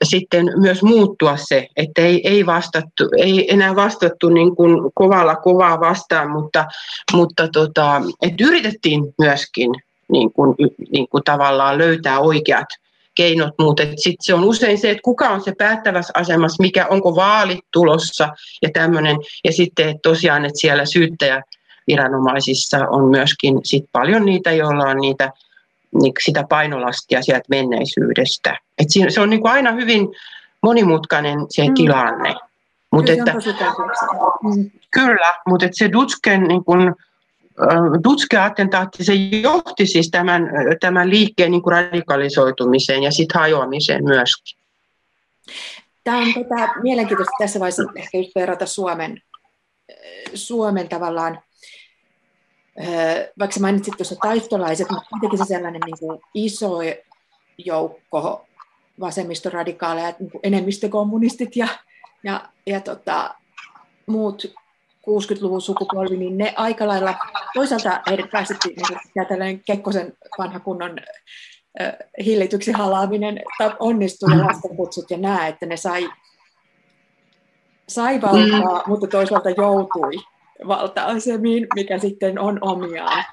sitten 0.04 0.52
myös 0.56 0.82
muuttua 0.82 1.36
se, 1.36 1.68
että 1.76 2.02
ei, 2.02 2.28
ei, 2.28 2.46
vastattu, 2.46 3.04
ei 3.18 3.52
enää 3.52 3.76
vastattu 3.76 4.28
niin 4.28 4.56
kuin 4.56 4.90
kovalla 4.94 5.36
kovaa 5.36 5.80
vastaan, 5.80 6.30
mutta, 6.30 6.64
mutta 7.12 7.48
tota, 7.48 8.02
että 8.22 8.44
yritettiin 8.44 9.14
myöskin 9.18 9.70
niin 10.12 10.32
kuin, 10.32 10.56
niin 10.92 11.08
kuin 11.08 11.24
tavallaan 11.24 11.78
löytää 11.78 12.18
oikeat 12.18 12.66
keinot, 13.14 13.54
mutta 13.58 13.82
sitten 13.82 14.16
se 14.20 14.34
on 14.34 14.44
usein 14.44 14.78
se, 14.78 14.90
että 14.90 15.02
kuka 15.04 15.28
on 15.28 15.40
se 15.40 15.52
päättävässä 15.58 16.12
asemassa, 16.16 16.62
mikä 16.62 16.86
onko 16.86 17.16
vaalit 17.16 17.64
tulossa 17.72 18.28
ja 18.62 18.68
tämmöinen, 18.72 19.16
ja 19.44 19.52
sitten 19.52 19.88
että 19.88 20.00
tosiaan, 20.02 20.44
että 20.44 20.60
siellä 20.60 20.84
syyttäjä 20.84 21.42
viranomaisissa 21.92 22.78
on 22.88 23.10
myöskin 23.10 23.60
sit 23.64 23.84
paljon 23.92 24.24
niitä, 24.24 24.52
joilla 24.52 24.84
on 24.84 24.96
niitä, 24.96 25.32
niin 26.02 26.12
sitä 26.24 26.44
painolastia 26.48 27.22
sieltä 27.22 27.44
menneisyydestä. 27.50 28.58
Et 28.78 28.86
siinä, 28.90 29.10
se 29.10 29.20
on 29.20 29.30
niin 29.30 29.40
kuin 29.40 29.52
aina 29.52 29.72
hyvin 29.72 30.08
monimutkainen 30.62 31.38
se 31.48 31.68
mm. 31.68 31.74
tilanne. 31.74 32.34
Mut 32.92 33.06
kyllä, 33.06 33.18
että, 33.18 33.32
mm. 34.42 34.70
kyllä, 34.90 35.34
mutta 35.46 35.66
että 35.66 35.78
se 35.78 35.92
Dutsken 35.92 36.42
niin 36.42 36.64
kuin, 36.64 36.94
Dutske-attentaatti, 38.04 39.04
se 39.04 39.14
johti 39.42 39.86
siis 39.86 40.10
tämän, 40.10 40.50
tämän 40.80 41.10
liikkeen 41.10 41.50
niin 41.50 41.62
kuin 41.62 41.72
radikalisoitumiseen 41.72 43.02
ja 43.02 43.10
sitten 43.10 43.40
hajoamiseen 43.40 44.04
myöskin. 44.04 44.58
Tämä 46.04 46.18
on 46.18 46.34
tota, 46.34 46.68
mielenkiintoista 46.82 47.32
tässä 47.38 47.60
vaiheessa 47.60 47.82
ehkä 47.96 48.18
just 48.18 48.30
verrata 48.34 48.66
Suomen, 48.66 49.22
Suomen 50.34 50.88
tavallaan 50.88 51.40
vaikka 53.38 53.54
sä 53.54 53.60
mainitsit 53.60 53.94
tuossa 53.96 54.16
taistolaiset, 54.16 54.90
mutta 54.90 55.08
kuitenkin 55.10 55.38
se 55.38 55.44
sellainen 55.44 55.82
niin 55.86 55.98
kuin 55.98 56.20
iso 56.34 56.78
joukko 57.58 58.46
vasemmistoradikaaleja, 59.00 60.14
niin 60.18 60.30
kuin 60.30 60.40
enemmistökommunistit 60.42 61.56
ja, 61.56 61.68
ja, 62.24 62.48
ja 62.66 62.80
tota, 62.80 63.34
muut 64.06 64.42
60-luvun 65.00 65.60
sukupolvi, 65.60 66.16
niin 66.16 66.38
ne 66.38 66.54
aika 66.56 66.88
lailla, 66.88 67.14
toisaalta 67.54 68.00
heidät 68.10 68.30
päästettiin 68.30 68.76
niin 68.76 69.26
tällainen 69.28 69.60
Kekkosen 69.66 70.12
vanha 70.38 70.60
kunnon 70.60 70.96
hillityksi 72.24 72.72
halaaminen 72.72 73.42
onnistui 73.78 74.32
ja 74.32 74.46
lastenkutsut 74.46 75.10
ja 75.10 75.18
nämä, 75.18 75.46
että 75.46 75.66
ne 75.66 75.76
sai, 75.76 76.10
sai 77.88 78.20
valtaa, 78.20 78.78
mm. 78.78 78.82
mutta 78.86 79.06
toisaalta 79.06 79.50
joutui 79.50 80.12
valta-asemiin, 80.68 81.66
mikä 81.74 81.98
sitten 81.98 82.38
on 82.38 82.58
omiaan, 82.60 83.24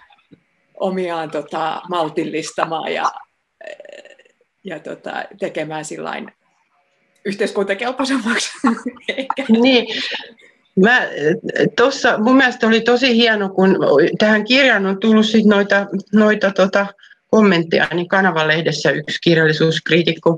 omiaan 0.80 1.32
tota, 1.32 1.82
maltillistamaan 1.90 2.94
ja, 2.94 3.12
ja 4.64 4.80
tota, 4.80 5.24
tekemään 5.40 5.86
sillain 5.86 6.32
yhteiskuntakelpoisemmaksi. 7.26 8.52
niin. 9.62 9.88
Mä, 10.84 11.02
tossa, 11.76 12.18
mun 12.18 12.36
mielestä 12.36 12.68
oli 12.68 12.82
tosi 12.82 13.16
hieno, 13.16 13.50
kun 13.50 13.78
tähän 14.18 14.46
kirjaan 14.46 14.86
on 14.86 15.00
tullut 15.00 15.26
sit 15.26 15.46
noita, 15.46 15.86
noita 16.14 16.52
tota, 16.52 16.88
kommentteja, 17.28 17.88
niin 17.94 18.08
Kanavalehdessä 18.08 18.92
yksi 18.92 19.18
kirjallisuuskriitikko 19.24 20.38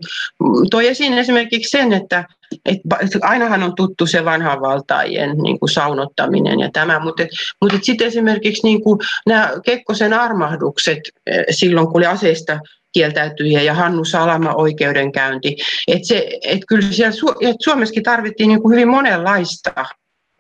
toi 0.72 0.88
esiin 0.88 1.18
esimerkiksi 1.18 1.78
sen, 1.78 1.94
että, 1.94 2.26
että 2.66 3.20
ainahan 3.22 3.64
on 3.64 3.76
tuttu 3.76 4.06
se 4.06 4.26
vanhan 4.26 4.62
valtaajien 4.62 5.38
niin 5.38 5.60
kuin 5.60 5.70
saunottaminen 5.70 6.60
ja 6.60 6.70
tämä, 6.74 7.00
mutta, 7.00 7.24
mutta 7.62 7.78
sitten 7.82 8.08
esimerkiksi 8.08 8.64
niin 8.64 8.84
kuin 8.84 9.00
nämä 9.26 9.52
Kekkosen 9.66 10.14
armahdukset 10.14 11.00
eh, 11.26 11.46
silloin, 11.52 11.88
kun 11.88 11.98
oli 11.98 12.06
aseista 12.06 12.60
kieltäytyjiä 12.94 13.62
ja 13.62 13.74
Hannu 13.74 14.06
Salama 14.06 14.54
oikeudenkäynti. 14.54 15.56
että 15.88 16.08
se, 16.08 16.30
et 16.44 16.62
kyllä 16.68 16.92
siellä 16.92 17.16
Su- 17.16 17.56
Suomessakin 17.64 18.04
tarvittiin 18.04 18.48
niin 18.48 18.62
kuin 18.62 18.74
hyvin 18.74 18.90
monenlaista 18.90 19.86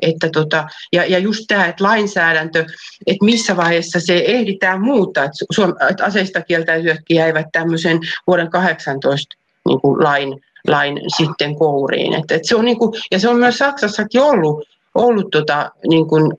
että 0.02 0.30
tota, 0.34 0.67
ja, 0.93 1.06
ja 1.06 1.19
just 1.19 1.43
tämä, 1.48 1.65
että 1.65 1.84
lainsäädäntö, 1.84 2.65
että 3.08 3.26
missä 3.26 3.58
vaiheessa 3.58 4.00
se 4.00 4.23
ehditään 4.27 4.81
muuttaa, 4.81 5.23
että, 5.23 5.65
että 5.90 6.06
aseista 6.06 6.42
kieltäytyjätkin 6.42 7.17
jäivät 7.17 7.46
tämmöisen 7.52 8.00
vuoden 8.27 8.50
18 8.50 9.38
niin 9.70 9.82
kuin 9.82 10.04
lain, 10.04 10.42
lain 10.67 11.02
sitten 11.17 11.56
kouriin. 11.56 12.13
Et, 12.13 12.32
et 12.32 12.46
se 12.46 12.56
on 12.56 12.65
niin 12.65 12.80
kuin, 12.80 13.02
ja 13.12 13.20
se 13.20 13.30
on 13.30 13.38
myös 13.38 13.58
Saksassakin 13.58 14.22
ollut, 14.22 14.67
ollut 14.96 15.30
tota, 15.32 15.72
niin 15.88 16.08
kuin 16.08 16.34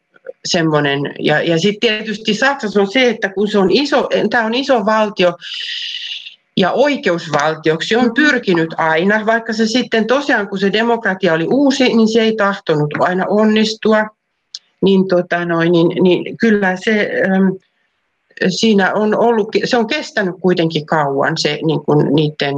semmoinen, 0.45 1.15
ja, 1.19 1.41
ja 1.41 1.59
sitten 1.59 1.81
tietysti 1.81 2.35
Saksassa 2.35 2.81
on 2.81 2.91
se, 2.91 3.09
että 3.09 3.29
kun 3.29 3.49
se 3.49 3.59
on 3.59 3.71
iso, 3.71 4.09
tämä 4.31 4.47
on 4.47 4.55
iso 4.55 4.85
valtio, 4.87 5.33
ja 6.57 6.73
oikeusvaltioksi 6.73 7.97
on 7.97 8.15
pyrkinyt 8.15 8.75
aina, 8.77 9.27
vaikka 9.27 9.53
se 9.53 9.67
sitten 9.67 10.07
tosiaan, 10.07 10.49
kun 10.49 10.59
se 10.59 10.73
demokratia 10.73 11.35
oli 11.35 11.47
uusi, 11.51 11.97
niin 11.97 12.09
se 12.09 12.21
ei 12.21 12.37
tahtonut 12.37 12.91
aina 12.99 13.25
onnistua. 13.29 14.07
niin, 14.83 15.09
tota 15.09 15.45
noin, 15.45 15.73
niin, 15.73 16.03
niin 16.03 16.37
kyllä 16.39 16.77
se, 16.85 17.11
äm, 17.37 17.57
siinä 18.49 18.93
on 18.95 19.19
ollut, 19.19 19.49
se 19.65 19.77
on 19.77 19.87
kestänyt 19.87 20.35
kuitenkin 20.41 20.87
kauan 20.87 21.39
se 21.39 21.59
niin 21.67 21.81
kuin 21.81 22.15
niiden, 22.15 22.55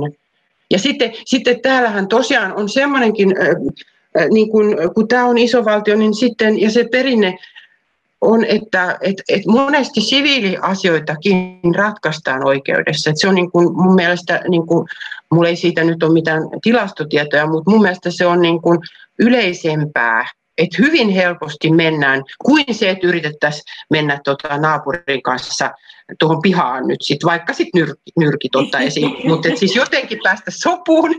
ja 0.73 0.79
sitten, 0.79 1.13
sitten 1.25 1.61
täällähän 1.61 2.09
tosiaan 2.09 2.53
on 2.53 2.69
semmoinenkin, 2.69 3.35
niin 4.31 4.51
kuin, 4.51 4.77
kun 4.95 5.09
tämä 5.09 5.25
on 5.25 5.39
iso 5.39 5.65
valtio, 5.65 5.97
niin 5.97 6.15
sitten, 6.15 6.61
ja 6.61 6.71
se 6.71 6.89
perinne 6.93 7.39
on, 8.21 8.45
että 8.45 8.99
et, 9.01 9.17
et 9.29 9.47
monesti 9.47 10.01
siviiliasioitakin 10.01 11.61
ratkaistaan 11.77 12.47
oikeudessa. 12.47 13.11
Et 13.11 13.19
se 13.19 13.29
on 13.29 13.35
niin 13.35 13.51
kuin, 13.51 13.77
mun 13.77 13.95
mielestä, 13.95 14.41
niin 14.49 14.67
kuin, 14.67 14.89
mulla 15.31 15.49
ei 15.49 15.57
siitä 15.57 15.85
nyt 15.85 16.03
ole 16.03 16.13
mitään 16.13 16.43
tilastotietoja, 16.63 17.47
mutta 17.47 17.71
mun 17.71 17.83
mielestä 17.83 18.11
se 18.11 18.27
on 18.27 18.41
niin 18.41 18.63
kuin 18.63 18.79
yleisempää, 19.19 20.27
että 20.63 20.77
hyvin 20.79 21.09
helposti 21.09 21.71
mennään, 21.71 22.23
kuin 22.45 22.65
se, 22.73 22.91
että 22.91 23.07
yritettäisiin 23.07 23.63
mennä 23.91 24.21
tota 24.25 24.59
naapurin 24.59 25.23
kanssa 25.23 25.71
tuohon 26.19 26.43
pihaan 26.43 26.89
nyt 26.89 26.99
sit, 27.03 27.25
vaikka 27.25 27.53
sitten 27.53 27.81
nyrki, 27.81 28.13
nyrkit 28.19 28.57
ottaisiin, 28.57 29.17
mutta 29.29 29.49
siis 29.55 29.77
jotenkin 29.77 30.19
päästä 30.23 30.51
sopuun, 30.51 31.15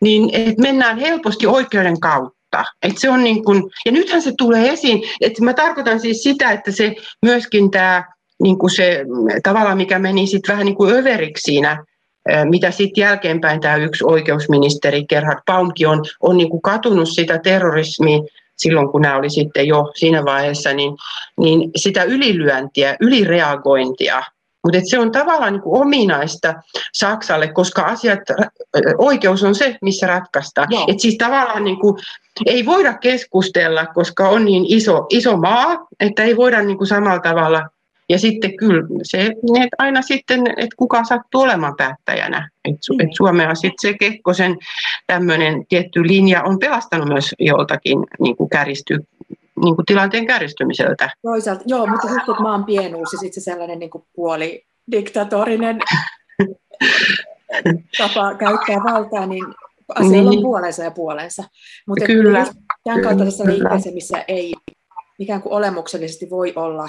niin 0.00 0.30
et 0.32 0.58
mennään 0.58 0.98
helposti 0.98 1.46
oikeuden 1.46 2.00
kautta 2.00 2.44
kautta. 2.54 2.72
Et 2.82 2.98
se 2.98 3.10
on 3.10 3.24
niin 3.24 3.44
kun, 3.44 3.70
ja 3.86 3.92
nythän 3.92 4.22
se 4.22 4.32
tulee 4.38 4.72
esiin, 4.72 5.02
että 5.20 5.44
mä 5.44 5.54
tarkoitan 5.54 6.00
siis 6.00 6.22
sitä, 6.22 6.50
että 6.50 6.72
se 6.72 6.94
myöskin 7.22 7.70
tämä 7.70 8.04
niin 8.42 8.56
se 8.76 9.04
tavallaan, 9.42 9.76
mikä 9.76 9.98
meni 9.98 10.26
sitten 10.26 10.52
vähän 10.52 10.66
niin 10.66 10.76
kuin 10.76 10.94
överiksi 10.94 11.42
siinä, 11.44 11.84
mitä 12.44 12.70
sitten 12.70 13.02
jälkeenpäin 13.02 13.60
tämä 13.60 13.76
yksi 13.76 14.04
oikeusministeri 14.06 15.04
Gerhard 15.04 15.40
Baumki 15.46 15.86
on, 15.86 16.04
on 16.20 16.36
niin 16.36 16.50
kuin 16.50 16.62
katunut 16.62 17.08
sitä 17.08 17.38
terrorismia 17.38 18.18
silloin, 18.56 18.88
kun 18.88 19.02
nämä 19.02 19.16
oli 19.16 19.30
sitten 19.30 19.66
jo 19.66 19.92
siinä 19.94 20.24
vaiheessa, 20.24 20.72
niin, 20.72 20.96
niin 21.40 21.70
sitä 21.76 22.02
ylilyöntiä, 22.02 22.96
ylireagointia 23.00 24.22
mutta 24.64 24.80
se 24.84 24.98
on 24.98 25.12
tavallaan 25.12 25.52
niin 25.52 25.62
kuin 25.62 25.80
ominaista 25.82 26.54
Saksalle, 26.92 27.48
koska 27.48 27.82
asiat, 27.82 28.20
oikeus 28.98 29.42
on 29.42 29.54
se, 29.54 29.78
missä 29.82 30.06
ratkaistaan. 30.06 30.68
Et 30.88 31.00
siis 31.00 31.16
tavallaan 31.18 31.64
niin 31.64 31.78
kuin, 31.78 31.96
ei 32.46 32.66
voida 32.66 32.98
keskustella, 32.98 33.86
koska 33.86 34.28
on 34.28 34.44
niin 34.44 34.64
iso, 34.68 35.06
iso 35.10 35.36
maa, 35.36 35.86
että 36.00 36.22
ei 36.22 36.36
voida 36.36 36.62
niin 36.62 36.78
kuin 36.78 36.88
samalla 36.88 37.20
tavalla. 37.20 37.68
Ja 38.08 38.18
sitten 38.18 38.56
kyllä 38.56 38.82
se 39.02 39.20
että 39.22 39.76
aina 39.78 40.02
sitten, 40.02 40.46
että 40.46 40.76
kuka 40.76 41.04
sattuu 41.04 41.40
olemaan 41.40 41.76
päättäjänä. 41.76 42.50
Et, 42.64 42.74
et 42.74 43.08
Suomea 43.16 43.54
sitten 43.54 43.90
se 43.92 43.98
Kekkosen 43.98 44.56
tämmöinen 45.06 45.66
tietty 45.66 46.02
linja 46.06 46.42
on 46.42 46.58
pelastanut 46.58 47.08
myös 47.08 47.34
joltakin 47.38 47.98
niin 48.20 48.36
kuin 48.36 48.50
kärjisty, 48.50 48.98
niin 49.64 49.74
kuin 49.74 49.86
tilanteen 49.86 50.26
kärjistymiseltä. 50.26 51.10
Toisaalta, 51.22 51.62
joo, 51.66 51.86
mutta 51.86 52.06
just, 52.06 52.18
että 52.18 52.42
maan 52.42 52.64
pienuus 52.64 53.12
ja 53.12 53.18
sitten 53.18 53.42
se 53.42 53.50
sellainen 53.50 53.78
niin 53.78 53.90
kuin 53.90 54.04
puoli 54.16 54.64
diktatorinen 54.92 55.78
tapa 57.98 58.34
käyttää 58.34 58.76
valtaa, 58.92 59.26
niin 59.26 59.44
asioilla 59.88 60.30
on 60.30 60.30
niin. 60.30 60.42
puolensa 60.42 60.82
ja 60.82 60.90
puolensa. 60.90 61.44
Mutta 61.86 62.04
Kyllä. 62.04 62.46
tämän 62.84 63.02
kaltaisessa 63.02 63.44
liikkeessä, 63.44 63.90
missä 63.90 64.24
ei 64.28 64.54
ikään 65.18 65.42
kuin 65.42 65.52
olemuksellisesti 65.52 66.30
voi 66.30 66.52
olla 66.56 66.88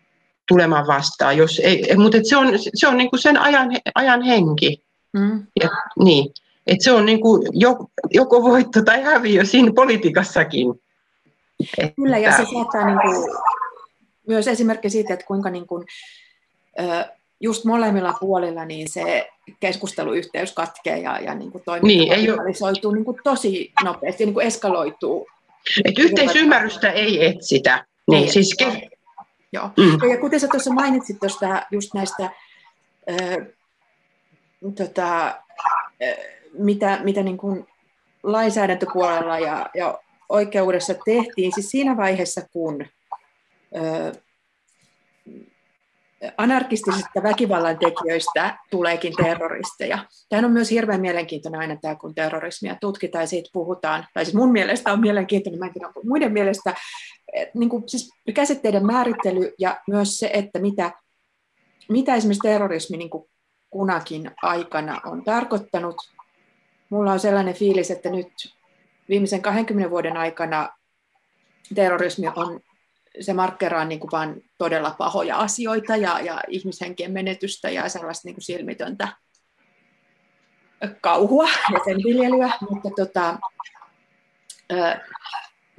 tulemaan 0.48 0.86
vastaan, 0.86 1.36
jos 1.36 1.60
ei, 1.64 1.96
mutta 1.96 2.16
että 2.16 2.28
se 2.28 2.36
on, 2.36 2.46
se 2.74 2.88
on 2.88 2.96
niin 2.96 3.10
kuin 3.10 3.20
sen 3.20 3.38
ajan, 3.38 3.70
ajan 3.94 4.22
henki. 4.22 4.82
Mm. 5.12 5.46
Ja, 5.62 5.68
niin, 5.98 6.32
että 6.66 6.84
se 6.84 6.92
on 6.92 7.06
niin 7.06 7.20
kuin 7.20 7.42
joko, 7.52 7.90
joko 8.10 8.42
voitto 8.42 8.82
tai 8.82 9.02
häviö 9.02 9.44
siinä 9.44 9.72
politiikassakin. 9.74 10.74
Että... 11.78 11.92
Kyllä, 11.96 12.18
ja 12.18 12.36
se 12.36 12.46
saattaa 12.52 12.86
niin 12.86 12.98
kuin, 13.00 13.38
myös 14.26 14.48
esimerkki 14.48 14.90
siitä, 14.90 15.14
että 15.14 15.26
kuinka 15.26 15.50
niin 15.50 15.66
kuin, 15.66 15.84
just 17.40 17.64
molemmilla 17.64 18.14
puolilla 18.20 18.64
niin 18.64 18.88
se 18.88 19.28
keskusteluyhteys 19.60 20.52
katkee 20.52 20.98
ja, 20.98 21.18
ja 21.18 21.34
niin 21.34 21.52
kuin 21.52 21.64
toiminta 21.64 21.86
niin, 21.86 22.12
ei 22.12 22.30
ole... 22.30 22.92
niin 22.92 23.04
kuin 23.04 23.16
tosi 23.24 23.72
nopeasti, 23.84 24.24
niin 24.24 24.34
kuin 24.34 24.46
eskaloituu. 24.46 25.28
Et 25.84 25.98
yhteisymmärrystä 25.98 26.90
ei 26.90 27.26
etsitä. 27.26 27.84
Niin, 28.10 28.24
ei 28.24 28.30
siis 28.30 28.54
ke... 28.58 28.90
Joo. 29.52 29.70
Mm. 29.76 30.10
Ja 30.10 30.18
kuten 30.18 30.40
sä 30.40 30.48
tuossa 30.48 30.72
mainitsit 30.72 31.18
tuosta 31.20 31.62
just 31.70 31.94
näistä, 31.94 32.24
äh, 33.10 33.46
tota, 34.76 35.26
äh, 35.26 36.16
mitä, 36.52 37.00
mitä 37.02 37.22
niin 37.22 37.38
kuin 37.38 37.66
lainsäädäntöpuolella 38.22 39.38
ja, 39.38 39.70
ja 39.74 39.98
oikeudessa 40.28 40.94
tehtiin, 41.04 41.52
siis 41.54 41.70
siinä 41.70 41.96
vaiheessa, 41.96 42.42
kun 42.52 42.82
äh, 43.76 44.12
anarkistisista 46.36 47.22
väkivallan 47.22 47.78
tekijöistä 47.78 48.58
tuleekin 48.70 49.12
terroristeja. 49.16 49.98
Tämä 50.28 50.46
on 50.46 50.52
myös 50.52 50.70
hirveän 50.70 51.00
mielenkiintoinen 51.00 51.60
aina 51.60 51.76
tämä, 51.76 51.94
kun 51.96 52.14
terrorismia 52.14 52.76
tutkitaan 52.80 53.22
ja 53.22 53.26
siitä 53.26 53.50
puhutaan. 53.52 54.06
Tai 54.14 54.24
siis 54.24 54.34
mun 54.34 54.52
mielestä 54.52 54.92
on 54.92 55.00
mielenkiintoinen, 55.00 55.58
mä 55.58 55.66
en 55.66 55.72
tiedä, 55.72 55.92
muiden 56.04 56.32
mielestä 56.32 56.74
niin 57.54 57.68
kuin, 57.68 57.82
siis 57.86 58.10
käsitteiden 58.34 58.86
määrittely 58.86 59.52
ja 59.58 59.80
myös 59.88 60.18
se, 60.18 60.30
että 60.32 60.58
mitä, 60.58 60.92
mitä 61.88 62.14
esimerkiksi 62.14 62.48
terrorismi 62.48 62.96
niin 62.96 63.10
kuin 63.10 63.30
kunakin 63.70 64.30
aikana 64.42 65.00
on 65.04 65.24
tarkoittanut. 65.24 65.96
Mulla 66.90 67.12
on 67.12 67.20
sellainen 67.20 67.54
fiilis, 67.54 67.90
että 67.90 68.10
nyt 68.10 68.32
viimeisen 69.08 69.42
20 69.42 69.90
vuoden 69.90 70.16
aikana 70.16 70.68
terrorismi 71.74 72.26
on 72.36 72.60
se 73.20 73.32
markkeraa 73.32 73.84
niin 73.84 74.00
kuin 74.00 74.10
vaan 74.10 74.36
todella 74.58 74.94
pahoja 74.98 75.36
asioita 75.36 75.96
ja, 75.96 76.20
ja 76.20 76.40
ihmishenkien 76.48 77.12
menetystä 77.12 77.70
ja 77.70 77.88
sellaista 77.88 78.28
niin 78.28 78.34
kuin 78.34 78.44
silmitöntä 78.44 79.08
kauhua 81.00 81.48
ja 81.72 81.80
sen 81.84 81.96
viljelyä, 81.96 82.50
mutta 82.70 82.90
tota, 82.96 83.38
ö, 84.72 85.00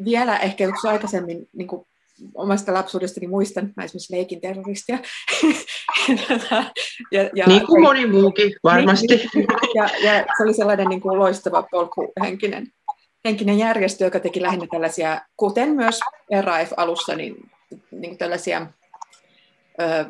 vielä 0.05 0.37
ehkä 0.37 0.65
yksi 0.65 0.87
aikaisemmin 0.87 1.49
niin 1.53 1.67
kuin 1.67 1.87
omasta 2.35 2.73
lapsuudestani 2.73 3.27
muistan, 3.27 3.73
mä 3.75 3.83
esimerkiksi 3.83 4.13
leikin 4.13 4.41
terroristia. 4.41 4.97
ja, 7.11 7.29
ja, 7.35 7.47
niin 7.47 7.67
kuin 7.67 7.81
moni 7.81 8.05
muukin, 8.05 8.53
varmasti. 8.63 9.29
Niin, 9.35 9.47
ja, 9.75 9.89
ja 10.03 10.25
se 10.37 10.43
oli 10.43 10.53
sellainen 10.53 10.87
niin 10.87 11.01
kuin 11.01 11.19
loistava 11.19 11.67
polkuhenkinen 11.71 12.67
henkinen 13.25 13.57
järjestö, 13.57 14.03
joka 14.03 14.19
teki 14.19 14.41
lähinnä 14.41 14.67
tällaisia, 14.71 15.21
kuten 15.37 15.69
myös 15.69 15.99
RAF 16.41 16.71
alussa, 16.77 17.15
niin, 17.15 17.51
niin 17.91 18.17
tällaisia 18.17 18.67
ö, 19.81 20.05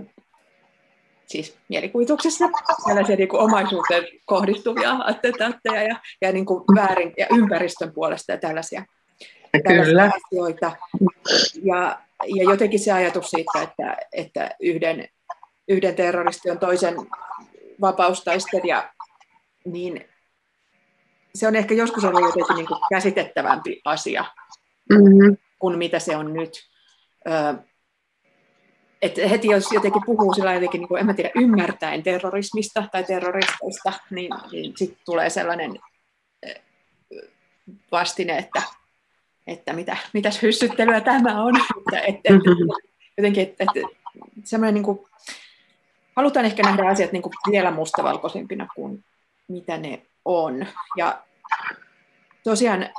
siis 1.26 1.58
mielikuvituksessa 1.70 2.46
tällaisia 2.88 3.16
niin 3.16 3.30
kuin 3.30 3.42
omaisuuteen 3.42 4.04
kohdistuvia 4.26 4.98
attentaatteja 5.06 5.84
ja, 5.84 5.96
ja 6.22 6.32
niin 6.32 6.46
kuin 6.46 6.64
väärin 6.76 7.14
ja 7.18 7.28
ympäristön 7.36 7.94
puolesta 7.94 8.32
ja 8.32 8.38
tällaisia, 8.38 8.86
Kyllä. 9.68 10.12
asioita. 10.26 10.72
Ja, 11.64 12.00
ja 12.36 12.44
jotenkin 12.44 12.80
se 12.80 12.92
ajatus 12.92 13.30
siitä, 13.30 13.62
että, 13.62 13.98
että 14.14 14.52
yhden, 14.60 15.08
yhden 15.68 15.96
terroristi 15.96 16.50
on 16.50 16.60
toisen 16.60 16.96
vapaustaistelija, 17.82 18.90
niin 19.66 20.06
se 21.36 21.48
on 21.48 21.56
ehkä 21.56 21.74
joskus 21.74 22.04
ollut 22.04 22.22
jotenkin 22.22 22.56
niin 22.56 22.68
kuin 22.68 22.80
käsitettävämpi 22.90 23.82
asia. 23.86 24.26
Mm-hmm. 24.90 25.38
kuin 25.60 25.78
mitä 25.78 26.00
se 26.00 26.18
on 26.18 26.34
nyt. 26.34 26.52
Et 29.02 29.18
heti 29.18 29.48
jos 29.48 29.72
jotenkin 29.72 30.02
puhuu 30.06 30.34
sillä 30.34 30.54
jotenkin, 30.54 30.80
niin 30.80 30.88
kuin, 30.88 31.00
en 31.00 31.06
mä 31.06 31.14
tiedä, 31.14 31.32
ymmärtäen 31.36 32.04
terrorismista 32.04 32.84
tai 32.92 33.04
terroristeista, 33.04 33.94
niin, 34.10 34.32
niin 34.52 34.74
sitten 34.78 34.98
tulee 35.06 35.30
sellainen 35.30 35.80
vastine, 37.92 38.38
että, 38.38 38.62
että 39.48 39.74
mitä, 39.74 39.98
mitäs 40.14 40.42
hyssyttelyä 40.42 41.02
tämä 41.02 41.44
on. 41.44 41.54
Että, 41.58 42.00
että, 42.00 42.34
jotenkin, 43.18 43.44
että, 43.44 43.64
että 43.64 43.82
semmoinen 44.44 44.74
niin 44.74 44.84
kuin, 44.84 45.00
halutaan 46.16 46.46
ehkä 46.46 46.64
nähdä 46.64 46.90
asiat 46.90 47.12
niin 47.12 47.24
kuin 47.24 47.34
vielä 47.52 47.72
mustavalkoisempina 47.72 48.68
kuin 48.76 49.04
mitä 49.48 49.78
ne 49.78 50.02
on. 50.26 50.68
Ja 50.98 51.24
tosiaan, 52.44 52.90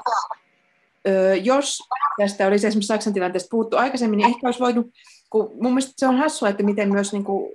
jos 1.42 1.78
tästä 2.18 2.46
olisi 2.46 2.66
esimerkiksi 2.66 2.86
Saksan 2.86 3.12
tilanteesta 3.12 3.48
puhuttu 3.50 3.76
aikaisemmin, 3.76 4.16
niin 4.16 4.28
ehkä 4.28 4.46
olisi 4.46 4.60
voinut, 4.60 4.86
kun 5.30 5.50
mun 5.60 5.72
mielestä 5.72 5.92
se 5.96 6.06
on 6.06 6.16
hassua, 6.16 6.48
että 6.48 6.62
miten 6.62 6.92
myös 6.92 7.12
niin 7.12 7.24
kuin, 7.24 7.52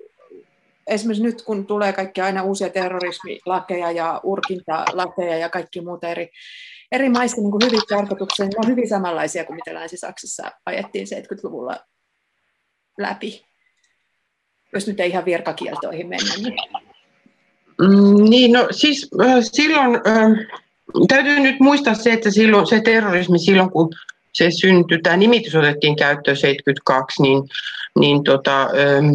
esimerkiksi 0.88 1.24
nyt 1.24 1.42
kun 1.42 1.66
tulee 1.66 1.94
kaikki 1.94 2.22
aina 2.22 2.44
uusia 2.44 2.70
terrorismilakeja 2.70 3.92
ja 3.92 4.22
urkintalakeja 4.24 5.38
ja 5.38 5.50
kaikki 5.50 5.82
muuta 5.82 6.08
eri, 6.08 6.30
eri 6.92 7.10
maissa 7.10 7.42
niin 7.42 7.52
kuin 7.52 7.66
hyvin 7.66 7.82
tarkoituksia, 7.90 8.46
niin 8.46 8.52
ne 8.52 8.66
on 8.66 8.72
hyvin 8.72 8.90
samanlaisia 8.90 9.46
kuin 9.46 9.56
mitä 9.56 9.74
Länsi-Saksassa 9.74 10.52
ajettiin 10.66 11.08
70-luvulla 11.08 11.78
läpi. 12.98 13.46
Jos 14.74 14.88
nyt 14.88 15.00
ei 15.00 15.10
ihan 15.10 15.26
virkakieltoihin 15.26 16.08
mennä. 16.08 16.34
Niin. 16.38 16.87
Mm, 17.82 18.30
niin, 18.30 18.52
no 18.52 18.68
siis 18.72 19.10
äh, 19.22 19.36
silloin 19.42 19.96
äh, 19.96 20.48
täytyy 21.08 21.40
nyt 21.40 21.60
muistaa 21.60 21.94
se, 21.94 22.14
että 22.14 22.32
silloin 22.32 22.68
se 22.68 22.82
terrorismi 22.82 23.40
silloin, 23.40 23.72
kun 23.72 23.90
se 24.34 24.52
syntyi, 24.52 25.00
tämä 25.04 25.18
nimitys 25.18 25.56
otettiin 25.56 25.96
käyttöön 25.96 26.38
72, 26.38 27.22
niin, 27.22 27.44
niin 28.00 28.24
tota, 28.24 28.62
ähm, 28.62 29.08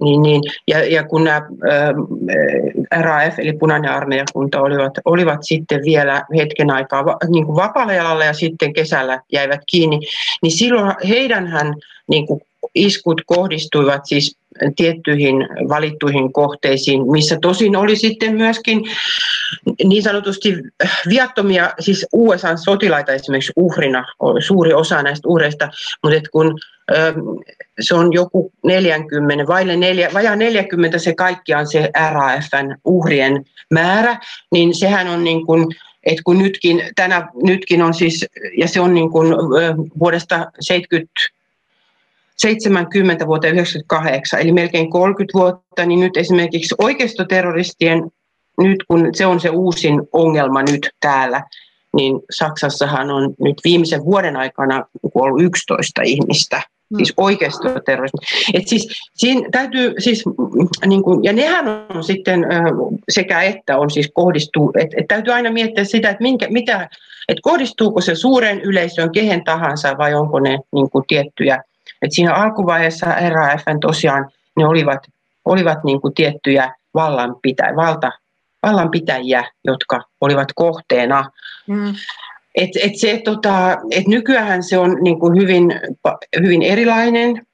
niin, 0.00 0.22
niin. 0.22 0.42
Ja, 0.68 0.84
ja 0.84 1.04
kun 1.04 1.24
nämä 1.24 1.36
ää, 1.70 3.02
RAF 3.02 3.38
eli 3.38 3.52
punainen 3.52 3.90
armeijakunta 3.90 4.60
olivat, 4.60 4.92
olivat 5.04 5.38
sitten 5.42 5.80
vielä 5.84 6.24
hetken 6.36 6.70
aikaa 6.70 7.04
va, 7.04 7.16
niin 7.28 7.46
kuin 7.46 7.56
vapaalla 7.56 7.92
jalalla 7.92 8.24
ja 8.24 8.32
sitten 8.32 8.72
kesällä 8.72 9.20
jäivät 9.32 9.60
kiinni, 9.70 10.00
niin 10.42 10.52
silloin 10.52 10.94
heidänhän 11.08 11.74
niin 12.08 12.26
kuin 12.26 12.40
iskut 12.74 13.22
kohdistuivat 13.26 14.00
siis 14.04 14.36
tiettyihin 14.76 15.36
valittuihin 15.68 16.32
kohteisiin, 16.32 17.10
missä 17.10 17.38
tosin 17.42 17.76
oli 17.76 17.96
sitten 17.96 18.36
myöskin 18.36 18.84
niin 19.84 20.02
sanotusti 20.02 20.54
viattomia, 21.08 21.72
siis 21.80 22.06
USA-sotilaita 22.12 23.12
esimerkiksi 23.12 23.52
uhrina, 23.56 24.04
suuri 24.46 24.72
osa 24.72 25.02
näistä 25.02 25.28
uhreista, 25.28 25.68
mutta 26.02 26.16
et 26.16 26.28
kun 26.28 26.58
se 27.80 27.94
on 27.94 28.12
joku 28.12 28.52
40, 28.64 29.46
vaille 29.46 29.76
neljä, 29.76 30.10
vajaa 30.14 30.36
40 30.36 30.98
se 30.98 31.14
kaikkiaan 31.14 31.66
se 31.66 31.90
RAFn 32.12 32.76
uhrien 32.84 33.44
määrä, 33.70 34.18
niin 34.52 34.74
sehän 34.74 35.08
on 35.08 35.24
niin 35.24 35.46
kuin, 35.46 35.66
että 36.06 36.22
kun 36.24 36.38
nytkin, 36.38 36.82
tänä, 36.96 37.28
nytkin 37.42 37.82
on 37.82 37.94
siis, 37.94 38.26
ja 38.58 38.68
se 38.68 38.80
on 38.80 38.94
niin 38.94 39.10
kuin 39.10 39.26
vuodesta 39.98 40.52
70 40.60 41.12
70 42.42 43.26
vuoteen 43.26 43.54
98, 43.54 44.40
eli 44.40 44.52
melkein 44.52 44.90
30 44.90 45.38
vuotta, 45.38 45.86
niin 45.86 46.00
nyt 46.00 46.16
esimerkiksi 46.16 46.74
oikeistoterroristien, 46.78 48.10
nyt 48.58 48.84
kun 48.88 49.08
se 49.12 49.26
on 49.26 49.40
se 49.40 49.48
uusin 49.50 50.02
ongelma 50.12 50.62
nyt 50.62 50.90
täällä, 51.00 51.42
niin 51.96 52.20
Saksassahan 52.30 53.10
on 53.10 53.34
nyt 53.40 53.56
viimeisen 53.64 54.04
vuoden 54.04 54.36
aikana 54.36 54.84
kuollut 55.12 55.42
11 55.42 56.02
ihmistä, 56.02 56.62
mm. 56.90 56.96
siis 56.96 57.12
oikeistoterrorismi. 57.16 58.18
Et 58.54 58.68
siis, 58.68 58.88
siinä 59.14 59.48
täytyy, 59.52 59.94
siis, 59.98 60.24
niin 60.86 61.02
kuin, 61.02 61.24
ja 61.24 61.32
nehän 61.32 61.68
on 61.68 62.04
sitten 62.04 62.46
sekä 63.08 63.42
että 63.42 63.78
on 63.78 63.90
siis 63.90 64.10
kohdistuu, 64.14 64.72
että 64.78 64.96
et 65.00 65.08
täytyy 65.08 65.32
aina 65.32 65.50
miettiä 65.50 65.84
sitä, 65.84 66.10
että 66.10 66.22
minkä, 66.22 66.46
mitä, 66.50 66.88
että 67.28 67.40
kohdistuuko 67.42 68.00
se 68.00 68.14
suuren 68.14 68.60
yleisön 68.60 69.12
kehen 69.12 69.44
tahansa 69.44 69.98
vai 69.98 70.14
onko 70.14 70.40
ne 70.40 70.58
niin 70.72 70.90
kuin 70.90 71.04
tiettyjä 71.08 71.62
et 72.02 72.12
siinä 72.12 72.34
alkuvaiheessa 72.34 73.06
RAFn 73.06 73.80
tosiaan 73.80 74.30
ne 74.56 74.66
olivat, 74.66 75.00
olivat 75.44 75.84
niin 75.84 76.00
kuin 76.00 76.14
tiettyjä 76.14 76.74
vallanpitä, 76.94 77.72
valta, 77.76 78.12
vallanpitäjiä, 78.62 79.44
jotka 79.64 80.00
olivat 80.20 80.48
kohteena. 80.54 81.30
Mm. 81.66 81.94
Et, 82.54 82.70
et 82.82 82.92
se, 82.96 83.20
tota, 83.24 83.78
et 83.90 84.06
nykyään 84.06 84.62
se 84.62 84.78
on 84.78 84.96
niin 85.02 85.20
kuin 85.20 85.40
hyvin, 85.40 85.80
hyvin 86.42 86.62
erilainen, 86.62 87.46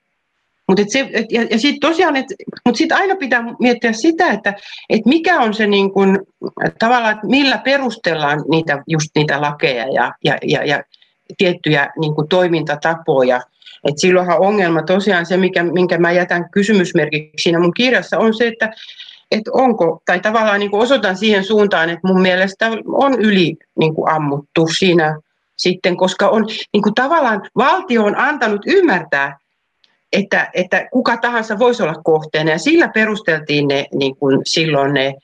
mutta 0.68 0.82
se, 0.88 1.10
et, 1.12 1.32
ja, 1.32 1.42
ja 1.42 1.58
sitten 1.58 1.90
tosiaan, 1.90 2.16
et, 2.16 2.26
mut 2.66 2.76
sit 2.76 2.92
aina 2.92 3.16
pitää 3.16 3.44
miettiä 3.58 3.92
sitä, 3.92 4.30
että 4.30 4.54
et 4.90 5.06
mikä 5.06 5.40
on 5.40 5.54
se 5.54 5.66
niin 5.66 5.92
kun, 5.92 6.26
tavallaan, 6.78 7.14
että 7.14 7.26
millä 7.26 7.58
perustellaan 7.58 8.44
niitä, 8.50 8.82
just 8.86 9.10
niitä 9.14 9.40
lakeja 9.40 9.86
ja, 9.92 10.14
ja, 10.24 10.38
ja, 10.42 10.64
ja 10.64 10.82
tiettyjä 11.38 11.92
niin 12.00 12.14
kun 12.14 12.28
toimintatapoja. 12.28 13.40
Et 13.84 13.98
silloinhan 13.98 14.40
ongelma 14.40 14.82
tosiaan 14.82 15.26
se, 15.26 15.36
mikä, 15.36 15.64
minkä 15.64 15.98
mä 15.98 16.12
jätän 16.12 16.50
kysymysmerkiksi 16.50 17.42
siinä 17.42 17.58
mun 17.58 17.74
kirjassa, 17.74 18.18
on 18.18 18.34
se, 18.34 18.46
että 18.48 18.70
et 19.30 19.48
onko, 19.52 20.02
tai 20.06 20.20
tavallaan 20.20 20.60
niin 20.60 20.74
osoitan 20.74 21.16
siihen 21.16 21.44
suuntaan, 21.44 21.90
että 21.90 22.08
mun 22.08 22.22
mielestä 22.22 22.70
on 22.86 23.20
yli 23.20 23.56
niin 23.78 23.94
ammuttu 24.10 24.66
siinä 24.78 25.20
sitten, 25.56 25.96
koska 25.96 26.28
on 26.28 26.46
niin 26.72 26.82
kuin 26.82 26.94
tavallaan 26.94 27.42
valtio 27.56 28.04
on 28.04 28.18
antanut 28.18 28.62
ymmärtää, 28.66 29.38
että, 30.12 30.50
että 30.54 30.88
kuka 30.92 31.16
tahansa 31.16 31.58
voisi 31.58 31.82
olla 31.82 32.00
kohteena, 32.04 32.50
ja 32.50 32.58
sillä 32.58 32.88
perusteltiin 32.88 33.68
ne 33.68 33.86
niin 33.94 34.16
kuin 34.16 34.40
silloin 34.44 34.94
ne 34.94 35.14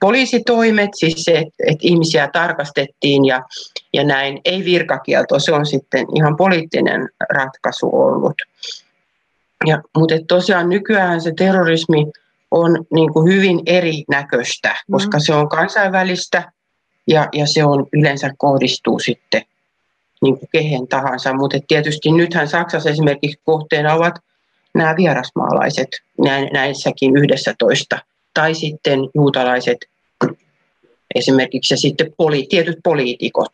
poliisitoimet, 0.00 0.90
siis 0.94 1.24
se, 1.24 1.32
että, 1.32 1.64
että 1.66 1.80
ihmisiä 1.80 2.28
tarkastettiin 2.32 3.24
ja, 3.24 3.42
ja 3.96 4.04
näin, 4.04 4.40
ei 4.44 4.64
virkakielto, 4.64 5.38
se 5.38 5.52
on 5.52 5.66
sitten 5.66 6.06
ihan 6.16 6.36
poliittinen 6.36 7.08
ratkaisu 7.30 7.90
ollut. 7.92 8.34
Ja, 9.66 9.82
mutta 9.96 10.14
tosiaan 10.28 10.68
nykyään 10.68 11.20
se 11.20 11.32
terrorismi 11.36 12.06
on 12.50 12.84
niin 12.94 13.12
kuin 13.12 13.32
hyvin 13.32 13.60
erinäköistä, 13.66 14.68
mm. 14.68 14.92
koska 14.92 15.18
se 15.20 15.34
on 15.34 15.48
kansainvälistä 15.48 16.52
ja, 17.08 17.28
ja 17.32 17.46
se 17.46 17.64
on 17.64 17.86
yleensä 17.92 18.30
kohdistuu 18.38 18.98
sitten 18.98 19.42
niin 20.22 20.38
kuin 20.38 20.48
kehen 20.52 20.88
tahansa. 20.88 21.34
Mutta 21.34 21.58
tietysti 21.68 22.12
nythän 22.12 22.48
Saksassa 22.48 22.90
esimerkiksi 22.90 23.40
kohteena 23.44 23.94
ovat 23.94 24.14
nämä 24.74 24.96
vierasmaalaiset 24.96 25.88
näissäkin 26.52 27.16
yhdessä 27.16 27.54
toista 27.58 27.98
tai 28.34 28.54
sitten 28.54 29.00
juutalaiset 29.14 29.78
esimerkiksi 31.14 31.74
ja 31.74 31.78
sitten 31.78 32.12
poli, 32.16 32.46
tietyt 32.50 32.78
poliitikot. 32.84 33.52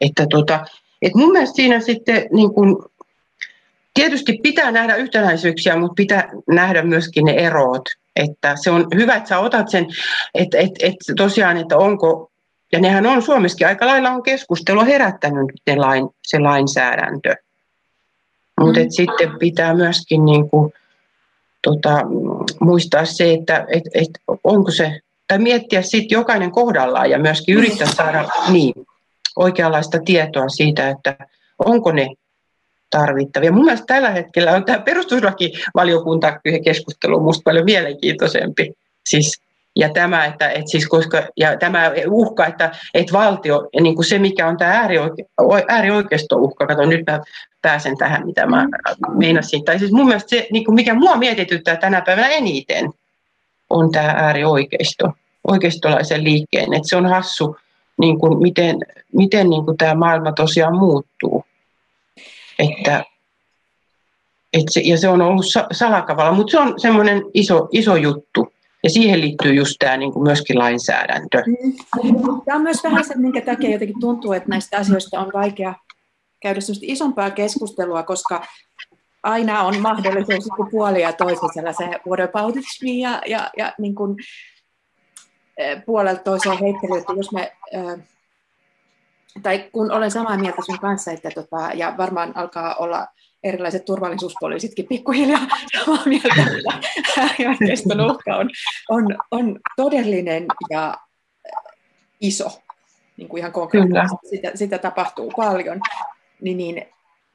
Että 0.00 0.26
tota, 0.30 0.66
et 1.02 1.14
mun 1.14 1.32
mielestä 1.32 1.56
siinä 1.56 1.80
sitten 1.80 2.26
niin 2.32 2.54
kun, 2.54 2.90
tietysti 3.94 4.38
pitää 4.42 4.70
nähdä 4.70 4.94
yhtenäisyyksiä, 4.94 5.76
mutta 5.76 5.94
pitää 5.94 6.28
nähdä 6.50 6.82
myöskin 6.82 7.24
ne 7.24 7.32
erot. 7.32 7.82
Että 8.16 8.54
se 8.60 8.70
on 8.70 8.86
hyvä, 8.94 9.14
että 9.14 9.28
sä 9.28 9.38
otat 9.38 9.68
sen, 9.68 9.86
että 10.34 10.58
et, 10.58 10.70
et 10.82 10.96
tosiaan, 11.16 11.56
että 11.56 11.76
onko, 11.76 12.30
ja 12.72 12.80
nehän 12.80 13.06
on 13.06 13.22
Suomessakin 13.22 13.66
aika 13.66 13.86
lailla 13.86 14.10
on 14.10 14.22
keskustelua 14.22 14.84
herättänyt 14.84 15.46
ne 15.66 15.76
lain, 15.76 16.08
se 16.22 16.38
lainsäädäntö. 16.38 17.34
Mutta 18.60 18.80
mm. 18.80 18.86
sitten 18.90 19.38
pitää 19.38 19.74
myöskin 19.74 20.24
niin 20.24 20.50
kuin, 20.50 20.72
tota, 21.62 22.02
muistaa 22.60 23.04
se, 23.04 23.32
että 23.32 23.66
et, 23.68 23.82
et, 23.94 24.38
onko 24.44 24.70
se, 24.70 25.00
tai 25.28 25.38
miettiä 25.38 25.82
sitten 25.82 26.16
jokainen 26.16 26.50
kohdallaan 26.50 27.10
ja 27.10 27.18
myöskin 27.18 27.56
yrittää 27.56 27.88
saada 27.96 28.28
niin, 28.48 28.74
oikeanlaista 29.36 29.98
tietoa 30.04 30.48
siitä, 30.48 30.88
että 30.88 31.16
onko 31.58 31.92
ne 31.92 32.08
tarvittavia. 32.90 33.52
Mun 33.52 33.64
mielestä 33.64 33.86
tällä 33.86 34.10
hetkellä 34.10 34.52
on 34.52 34.64
tämä 34.64 34.78
perustuslakivaliokunta 34.78 36.40
keskustelu 36.64 37.20
musta 37.20 37.42
paljon 37.44 37.64
mielenkiintoisempi. 37.64 38.72
Siis, 39.08 39.40
ja 39.76 39.88
tämä, 39.88 40.24
että, 40.24 40.50
että 40.50 40.70
siis 40.70 40.88
koska, 40.88 41.22
ja 41.36 41.56
tämä 41.58 41.90
uhka, 42.10 42.46
että, 42.46 42.70
että 42.94 43.12
valtio, 43.12 43.68
niin 43.80 43.94
kuin 43.94 44.04
se 44.04 44.18
mikä 44.18 44.46
on 44.46 44.56
tämä 44.56 44.70
äärioike, 44.70 45.24
äärioikeisto-uhka, 45.68 46.66
kato 46.66 46.86
nyt 46.86 47.06
mä 47.06 47.20
pääsen 47.62 47.96
tähän, 47.96 48.26
mitä 48.26 48.46
mä 48.46 48.66
meinasin. 49.16 49.64
Tai 49.64 49.78
siis 49.78 49.92
mun 49.92 50.06
mielestä 50.06 50.30
se, 50.30 50.46
niin 50.52 50.64
kuin 50.64 50.74
mikä 50.74 50.94
mua 50.94 51.16
mietityttää 51.16 51.76
tänä 51.76 52.00
päivänä 52.00 52.28
eniten, 52.28 52.90
on 53.70 53.92
tämä 53.92 54.14
äärioikeisto, 54.16 55.12
oikeistolaisen 55.48 56.24
liikkeen. 56.24 56.72
Että 56.72 56.88
se 56.88 56.96
on 56.96 57.06
hassu, 57.06 57.56
niin 58.00 58.18
kuin 58.18 58.38
miten, 58.38 58.76
miten 59.12 59.50
niin 59.50 59.64
kuin 59.64 59.76
tämä 59.76 59.94
maailma 59.94 60.32
tosiaan 60.32 60.78
muuttuu. 60.78 61.44
Että, 62.58 63.04
et 64.52 64.64
se, 64.70 64.80
ja 64.80 64.98
se 64.98 65.08
on 65.08 65.22
ollut 65.22 65.44
salakavalla, 65.72 66.32
mutta 66.32 66.50
se 66.50 66.58
on 66.58 66.80
semmoinen 66.80 67.22
iso, 67.34 67.68
iso 67.72 67.96
juttu. 67.96 68.52
Ja 68.82 68.90
siihen 68.90 69.20
liittyy 69.20 69.54
just 69.54 69.76
tämä 69.78 69.96
niin 69.96 70.12
kuin 70.12 70.22
myöskin 70.22 70.58
lainsäädäntö. 70.58 71.42
Tämä 72.44 72.56
on 72.56 72.62
myös 72.62 72.84
vähän 72.84 73.04
se, 73.04 73.14
minkä 73.16 73.40
takia 73.40 73.70
jotenkin 73.70 74.00
tuntuu, 74.00 74.32
että 74.32 74.48
näistä 74.48 74.78
asioista 74.78 75.20
on 75.20 75.30
vaikea 75.34 75.74
käydä 76.42 76.60
isompaa 76.82 77.30
keskustelua, 77.30 78.02
koska 78.02 78.46
aina 79.22 79.62
on 79.62 79.80
mahdollisuus 79.80 80.48
puolia 80.70 81.08
ja 81.08 81.12
toisen 81.12 81.48
sellaiseen 81.54 82.00
what 82.06 82.20
about 82.20 82.54
ja, 82.82 83.22
ja, 83.26 83.50
ja 83.56 83.72
niin 83.78 83.94
kuin, 83.94 84.16
puolelta 85.86 86.22
toiseen 86.22 86.58
heittelyyn, 86.58 86.98
että 87.00 87.12
jos 87.12 87.32
me, 87.32 87.52
tai 89.42 89.68
kun 89.72 89.92
olen 89.92 90.10
samaa 90.10 90.38
mieltä 90.38 90.62
sun 90.66 90.78
kanssa, 90.78 91.10
että 91.12 91.30
tota, 91.30 91.70
ja 91.74 91.94
varmaan 91.96 92.36
alkaa 92.36 92.74
olla 92.74 93.06
erilaiset 93.42 93.84
turvallisuuspoliisitkin 93.84 94.86
pikkuhiljaa 94.86 95.46
samaa 95.84 96.02
mieltä, 96.06 96.46
että 96.98 97.20
äärioikeiston 97.20 98.00
uhka 98.00 98.36
on, 98.36 98.50
on, 98.88 99.16
on 99.30 99.60
todellinen 99.76 100.46
ja 100.70 100.96
iso, 102.20 102.60
niin 103.16 103.28
kuin 103.28 103.38
ihan 103.38 103.52
konkreettisesti, 103.52 104.28
sitä, 104.30 104.50
sitä 104.54 104.78
tapahtuu 104.78 105.32
paljon, 105.36 105.80
niin, 106.40 106.56
niin 106.56 106.86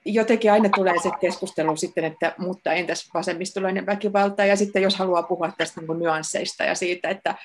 jotenkin 0.06 0.52
aina 0.52 0.70
tulee 0.70 0.94
se 1.04 1.10
keskustelu 1.22 1.76
sitten, 1.76 2.04
että 2.04 2.36
mutta 2.38 2.74
entäs 2.74 3.10
vasemmistolainen 3.14 3.86
väkivalta, 3.86 4.46
ja 4.46 4.56
sitten 4.56 4.82
jos 4.82 4.96
haluaa 4.96 5.24
puhua 5.24 5.52
tästä 5.58 5.82
niin 5.82 6.00
nyansseista 6.00 6.64
ja 6.64 6.76
siitä, 6.76 7.10
että 7.10 7.36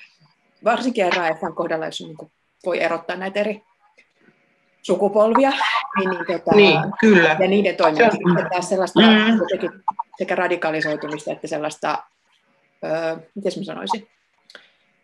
varsinkin 0.63 1.13
RAFn 1.13 1.55
kohdalla, 1.55 1.85
jos 1.85 2.01
niin 2.01 2.31
voi 2.65 2.83
erottaa 2.83 3.15
näitä 3.15 3.39
eri 3.39 3.63
sukupolvia, 4.81 5.49
niin, 5.97 6.09
niin, 6.09 6.25
tota, 6.25 6.55
niin 6.55 6.79
kyllä. 6.99 7.35
ja 7.39 7.47
niiden 7.47 7.75
toimintaa 7.75 8.49
taas 8.51 8.69
sellaista 8.69 9.01
mm. 9.01 9.39
sekä 10.17 10.35
radikalisoitumista 10.35 11.31
että 11.31 11.47
sellaista, 11.47 12.03
öö, 12.83 13.15
miten 13.35 13.51
mä 13.57 13.63
sanoisin, 13.63 14.07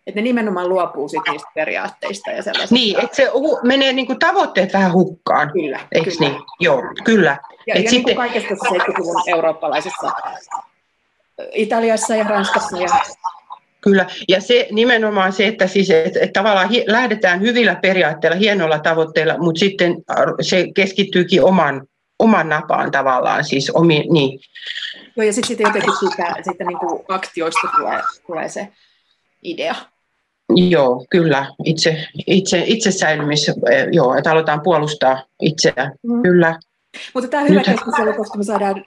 että 0.08 0.20
ne 0.20 0.22
nimenomaan 0.22 0.70
luopuu 0.70 1.10
sit 1.10 1.22
niistä 1.32 1.52
periaatteista 1.56 2.32
ja 2.32 2.44
sellaisista. 2.44 2.76
Niin, 2.76 3.00
että 3.04 3.16
se 3.16 3.32
menee 3.64 3.94
niin 3.94 4.08
kuin 4.08 4.20
tavoitteet 4.20 4.74
vähän 4.74 4.94
hukkaan. 4.94 5.52
Kyllä. 5.52 5.80
Eikö 5.92 6.12
kyllä. 6.12 6.30
niin? 6.30 6.42
Joo, 6.60 6.82
kyllä. 7.04 7.38
Ja, 7.68 7.76
et 7.76 7.84
ja 7.84 7.90
sitten... 7.90 7.92
niin 7.92 8.04
kuin 8.04 8.16
kaikessa 8.16 8.66
70-luvun 8.66 9.22
eurooppalaisessa 9.28 10.12
Italiassa 11.52 12.16
ja 12.16 12.24
Ranskassa 12.24 12.78
ja 12.78 12.88
Kyllä, 13.84 14.06
ja 14.30 14.42
se 14.42 14.68
nimenomaan 14.72 15.34
se, 15.34 15.48
että, 15.48 15.68
siis, 15.68 15.90
että, 15.90 16.20
että 16.20 16.40
tavallaan 16.40 16.70
hi, 16.70 16.84
lähdetään 16.88 17.42
hyvillä 17.42 17.76
periaatteilla, 17.76 18.38
hienoilla 18.38 18.80
tavoitteilla, 18.80 19.38
mutta 19.38 19.60
sitten 19.60 19.96
se 20.42 20.68
keskittyykin 20.76 21.44
oman, 21.44 21.88
oman 22.20 22.50
napaan 22.50 22.92
tavallaan, 22.92 23.44
siis 23.44 23.70
omi, 23.70 24.06
niin. 24.10 24.40
Joo, 25.16 25.26
ja 25.26 25.34
sitten 25.34 25.48
sit 25.48 25.60
jotenkin 25.60 25.94
siitä, 26.00 26.36
siitä 26.44 26.64
niin 26.64 26.80
kuin 26.80 27.04
aktioista 27.08 27.68
tulee, 27.78 28.02
tulee 28.28 28.50
se 28.50 28.68
idea. 29.44 29.76
Joo, 30.70 31.06
kyllä. 31.10 31.46
Itse, 31.66 32.08
itse, 32.28 32.64
itse 32.66 32.92
säilymis, 32.92 33.52
joo, 33.92 34.16
että 34.18 34.32
aletaan 34.32 34.62
puolustaa 34.62 35.24
itseään, 35.42 35.92
mm. 36.04 36.22
kyllä. 36.22 36.60
Mutta 37.14 37.30
tämä 37.30 37.44
on 37.44 37.50
hyvä 37.50 37.64
keskustelu, 37.64 38.14
koska 38.14 38.38
me 38.38 38.44
saadaan, 38.44 38.86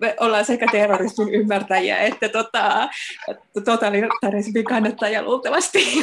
me 0.00 0.16
ollaan 0.20 0.44
sekä 0.44 0.66
terrorismin 0.72 1.34
ymmärtäjiä 1.34 1.98
että 1.98 2.28
tota, 2.28 2.88
totalitarismin 3.64 4.64
kannattajia 4.64 5.22
luultavasti 5.22 5.78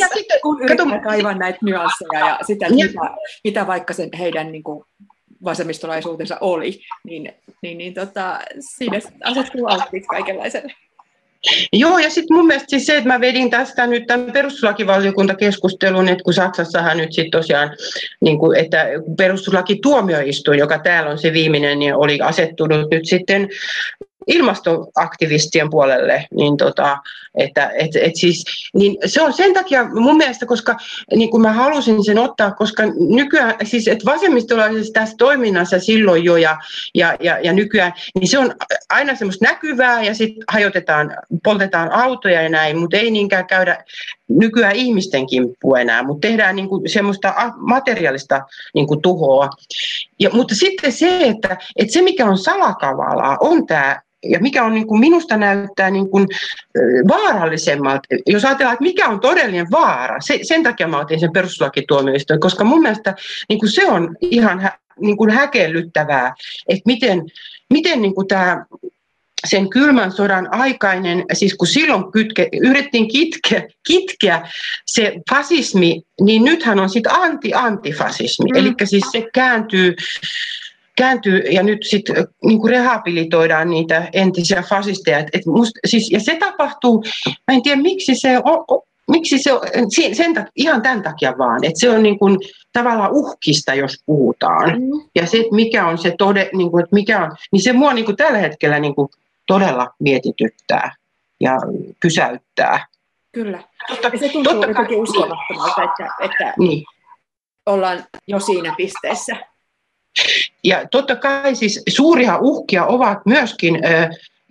ja 0.00 0.08
sitten, 0.14 0.40
kun 0.42 0.62
yritetään 0.62 1.02
kaivaa 1.02 1.34
näitä 1.34 1.58
nyansseja 1.62 2.26
ja 2.26 2.38
sitä, 2.46 2.66
ja, 2.66 2.86
mitä, 2.86 3.00
mitä 3.44 3.66
vaikka 3.66 3.94
sen 3.94 4.10
heidän 4.18 4.52
niin 4.52 4.62
kuin, 4.62 4.84
vasemmistolaisuutensa 5.44 6.38
oli, 6.40 6.80
niin, 7.04 7.32
niin, 7.62 7.78
niin 7.78 7.94
tota, 7.94 8.40
siinä 8.58 8.98
asettuu 9.24 9.66
alttiiksi 9.66 10.08
kaikenlaiselle. 10.08 10.74
Joo, 11.72 11.98
ja 11.98 12.10
sitten 12.10 12.36
mun 12.36 12.46
mielestä 12.46 12.70
siis 12.70 12.86
se, 12.86 12.96
että 12.96 13.08
mä 13.08 13.20
vedin 13.20 13.50
tästä 13.50 13.86
nyt 13.86 14.06
tämän 14.06 14.32
perustuslakivaliokuntakeskustelun, 14.32 16.08
että 16.08 16.24
kun 16.24 16.34
Saksassahan 16.34 16.96
nyt 16.96 17.12
sitten 17.12 17.30
tosiaan, 17.30 17.70
niin 18.20 18.38
kuin, 18.38 18.58
että 18.58 18.86
perustuslakituomioistuin, 19.16 20.58
joka 20.58 20.78
täällä 20.78 21.10
on 21.10 21.18
se 21.18 21.32
viimeinen, 21.32 21.78
niin 21.78 21.94
oli 21.94 22.20
asettunut 22.20 22.90
nyt 22.90 23.06
sitten 23.06 23.48
ilmastoaktivistien 24.26 25.70
puolelle, 25.70 26.26
niin, 26.36 26.56
tota, 26.56 26.98
että, 27.34 27.70
et, 27.78 27.96
et 27.96 28.16
siis, 28.16 28.44
niin 28.74 28.96
se 29.06 29.22
on 29.22 29.32
sen 29.32 29.54
takia 29.54 29.84
mun 29.84 30.16
mielestä, 30.16 30.46
koska 30.46 30.76
niin 31.16 31.30
kuin 31.30 31.42
mä 31.42 31.52
halusin 31.52 32.04
sen 32.04 32.18
ottaa, 32.18 32.50
koska 32.50 32.82
nykyään, 33.16 33.54
siis 33.64 33.88
että 33.88 34.04
vasemmistolaisessa 34.04 34.92
tässä 34.92 35.16
toiminnassa 35.18 35.78
silloin 35.78 36.24
jo 36.24 36.36
ja, 36.36 36.56
ja, 36.94 37.16
ja, 37.20 37.38
ja 37.38 37.52
nykyään, 37.52 37.92
niin 38.14 38.28
se 38.28 38.38
on 38.38 38.54
aina 38.90 39.14
semmoista 39.14 39.44
näkyvää 39.44 40.02
ja 40.02 40.14
sitten 40.14 40.44
hajotetaan, 40.48 41.16
poltetaan 41.44 41.92
autoja 41.92 42.42
ja 42.42 42.48
näin, 42.48 42.78
mutta 42.78 42.96
ei 42.96 43.10
niinkään 43.10 43.46
käydä 43.46 43.84
nykyään 44.28 44.76
ihmisten 44.76 45.26
kimppu 45.26 45.74
enää, 45.74 46.02
mutta 46.02 46.28
tehdään 46.28 46.56
niin 46.56 46.68
kuin 46.68 46.88
semmoista 46.88 47.34
materiaalista 47.56 48.40
niin 48.74 48.86
kuin 48.86 49.02
tuhoa. 49.02 49.48
Ja, 50.20 50.30
mutta 50.32 50.54
sitten 50.54 50.92
se, 50.92 51.20
että, 51.20 51.56
että 51.76 51.92
se 51.92 52.02
mikä 52.02 52.26
on 52.26 52.38
salakavalaa, 52.38 53.36
on 53.40 53.66
tämä 53.66 54.00
ja 54.28 54.38
mikä 54.38 54.64
on 54.64 54.74
niin 54.74 54.86
kuin 54.86 55.00
minusta 55.00 55.36
näyttää 55.36 55.90
niin 55.90 56.10
kuin 56.10 56.26
vaarallisemmalta, 57.08 58.02
jos 58.26 58.44
ajatellaan, 58.44 58.72
että 58.74 58.82
mikä 58.82 59.08
on 59.08 59.20
todellinen 59.20 59.70
vaara, 59.70 60.20
se, 60.20 60.38
sen 60.42 60.62
takia 60.62 60.88
mä 60.88 61.00
otin 61.00 61.20
sen 61.20 61.32
perustuslakituomioistuin, 61.32 62.40
koska 62.40 62.64
mun 62.64 62.82
mielestä 62.82 63.14
niin 63.48 63.58
kuin 63.58 63.70
se 63.70 63.86
on 63.86 64.16
ihan 64.20 64.60
hä, 64.60 64.78
niin 65.00 65.16
kuin 65.16 65.30
häkellyttävää, 65.30 66.34
että 66.68 66.82
miten, 66.86 67.22
miten 67.72 68.02
niin 68.02 68.14
kuin 68.14 68.28
tämä 68.28 68.64
sen 69.44 69.70
kylmän 69.70 70.12
sodan 70.12 70.54
aikainen, 70.54 71.24
siis 71.32 71.54
kun 71.54 71.66
silloin 71.66 72.12
kytke, 72.12 72.48
yritettiin 72.62 73.08
kitkeä, 73.08 73.68
kitkeä 73.86 74.48
se 74.86 75.12
fasismi, 75.30 76.02
niin 76.20 76.44
nythän 76.44 76.80
on 76.80 76.90
sitten 76.90 77.12
anti-antifasismi. 77.12 78.50
Mm. 78.50 78.56
Eli 78.56 78.72
siis 78.84 79.04
se 79.12 79.28
kääntyy 79.34 79.94
kääntyy 80.96 81.38
ja 81.38 81.62
nyt 81.62 81.78
sitten 81.82 82.26
niin 82.44 82.68
rehabilitoidaan 82.68 83.70
niitä 83.70 84.08
entisiä 84.12 84.62
fasisteja. 84.62 85.18
Et, 85.18 85.28
et 85.32 85.46
must, 85.46 85.72
siis, 85.86 86.10
ja 86.10 86.20
se 86.20 86.36
tapahtuu, 86.36 87.04
mä 87.26 87.54
en 87.54 87.62
tiedä 87.62 87.82
miksi 87.82 88.14
se 88.14 88.38
on, 88.44 88.82
miksi 89.10 89.38
se 89.38 89.52
on, 89.52 89.60
sen 90.12 90.34
takia, 90.34 90.52
ihan 90.56 90.82
tämän 90.82 91.02
takia 91.02 91.34
vaan, 91.38 91.64
että 91.64 91.80
se 91.80 91.90
on 91.90 92.02
niin 92.02 92.18
kuin 92.18 92.38
tavallaan 92.72 93.12
uhkista, 93.12 93.74
jos 93.74 93.96
puhutaan. 94.06 94.70
Mm. 94.70 94.90
Ja 95.14 95.26
se, 95.26 95.36
että 95.36 95.54
mikä 95.54 95.86
on 95.86 95.98
se 95.98 96.14
tode, 96.18 96.50
niin 96.52 96.70
kuin, 96.70 96.84
että 96.84 96.94
mikä 96.94 97.24
on, 97.24 97.32
niin 97.52 97.62
se 97.62 97.72
mua 97.72 97.94
niin 97.94 98.04
kuin 98.04 98.16
tällä 98.16 98.38
hetkellä 98.38 98.80
niin 98.80 98.94
kuin 98.94 99.08
todella 99.46 99.90
mietityttää 100.00 100.94
ja 101.40 101.52
pysäyttää. 102.02 102.86
Kyllä. 103.32 103.62
Totta, 103.88 104.08
ja 104.08 104.18
se 104.18 104.28
tuntuu 104.28 104.52
totta 104.52 104.68
jotenkin 104.68 104.98
uskomattomalta, 104.98 105.82
että, 105.82 106.08
että 106.20 106.54
niin. 106.58 106.84
ollaan 107.66 108.04
jo 108.26 108.40
siinä 108.40 108.74
pisteessä. 108.76 109.36
Ja 110.64 110.88
totta 110.90 111.16
kai 111.16 111.54
siis 111.54 111.82
suuria 111.88 112.38
uhkia 112.40 112.84
ovat 112.84 113.18
myöskin, 113.26 113.78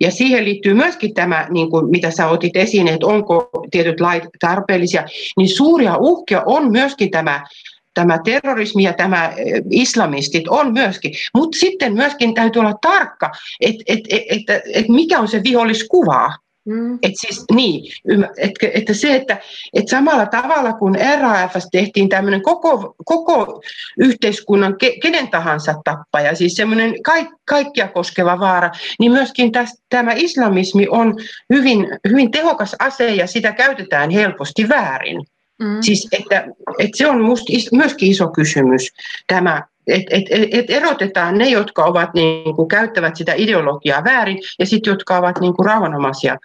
ja 0.00 0.10
siihen 0.10 0.44
liittyy 0.44 0.74
myöskin 0.74 1.14
tämä, 1.14 1.46
niin 1.50 1.70
kuin 1.70 1.90
mitä 1.90 2.10
sä 2.10 2.28
otit 2.28 2.56
esiin, 2.56 2.88
että 2.88 3.06
onko 3.06 3.50
tietyt 3.70 4.00
lait 4.00 4.24
tarpeellisia, 4.40 5.04
niin 5.36 5.56
suuria 5.56 5.96
uhkia 5.96 6.42
on 6.46 6.72
myöskin 6.72 7.10
tämä 7.10 7.44
tämä 7.94 8.18
terrorismi 8.24 8.82
ja 8.82 8.92
tämä 8.92 9.32
islamistit 9.70 10.48
on 10.48 10.72
myöskin. 10.72 11.14
Mutta 11.34 11.58
sitten 11.58 11.94
myöskin 11.94 12.34
täytyy 12.34 12.60
olla 12.60 12.78
tarkka, 12.80 13.30
että 13.60 13.84
et, 13.86 14.00
et, 14.10 14.22
et, 14.48 14.62
et 14.74 14.88
mikä 14.88 15.18
on 15.18 15.28
se 15.28 15.42
viholliskuva. 15.42 16.32
Mm. 16.66 16.98
Et 17.02 17.12
siis, 17.20 17.44
niin, 17.54 17.92
et, 18.36 18.52
että 18.74 18.94
se, 18.94 19.14
että 19.14 19.38
et 19.74 19.88
samalla 19.88 20.26
tavalla 20.26 20.72
kuin 20.72 20.94
RAF 21.20 21.54
tehtiin 21.72 22.08
tämmöinen 22.08 22.42
koko, 22.42 22.94
koko 23.04 23.62
yhteiskunnan 23.98 24.78
ke, 24.78 24.96
kenen 25.02 25.28
tahansa 25.28 25.74
tappaja, 25.84 26.34
siis 26.34 26.52
semmoinen 26.56 27.02
kaik, 27.02 27.28
kaikkia 27.44 27.88
koskeva 27.88 28.40
vaara, 28.40 28.70
niin 28.98 29.12
myöskin 29.12 29.52
tästä, 29.52 29.84
tämä 29.88 30.12
islamismi 30.12 30.86
on 30.90 31.14
hyvin, 31.52 31.86
hyvin 32.08 32.30
tehokas 32.30 32.76
ase 32.78 33.14
ja 33.14 33.26
sitä 33.26 33.52
käytetään 33.52 34.10
helposti 34.10 34.68
väärin. 34.68 35.20
Mm. 35.58 35.76
Siis, 35.80 36.08
että, 36.12 36.46
että 36.78 36.98
se 36.98 37.06
on 37.06 37.20
musta 37.20 37.46
is, 37.48 37.72
myöskin 37.72 38.10
iso 38.10 38.28
kysymys, 38.28 38.92
tämä 39.26 39.62
että 39.86 40.14
et, 40.16 40.48
et 40.52 40.70
erotetaan 40.70 41.38
ne, 41.38 41.48
jotka 41.48 41.84
ovat, 41.84 42.14
niin 42.14 42.56
kuin, 42.56 42.68
käyttävät 42.68 43.16
sitä 43.16 43.32
ideologiaa 43.36 44.04
väärin, 44.04 44.38
ja 44.58 44.66
sitten 44.66 44.90
jotka 44.90 45.18
ovat 45.18 45.40
niin 45.40 45.54
kuin, 45.54 45.66
rauhanomaisia 45.66 46.36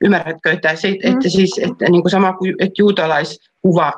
Ymmärrätkö, 0.00 0.52
että, 0.52 0.76
se, 0.76 0.88
että, 0.88 1.08
mm. 1.10 1.30
siis, 1.30 1.58
että 1.58 1.84
niin 1.90 2.02
kuin 2.02 2.10
sama 2.10 2.32
kuin 2.32 2.54
että 2.58 2.74
juutalaiskuva, 2.78 3.92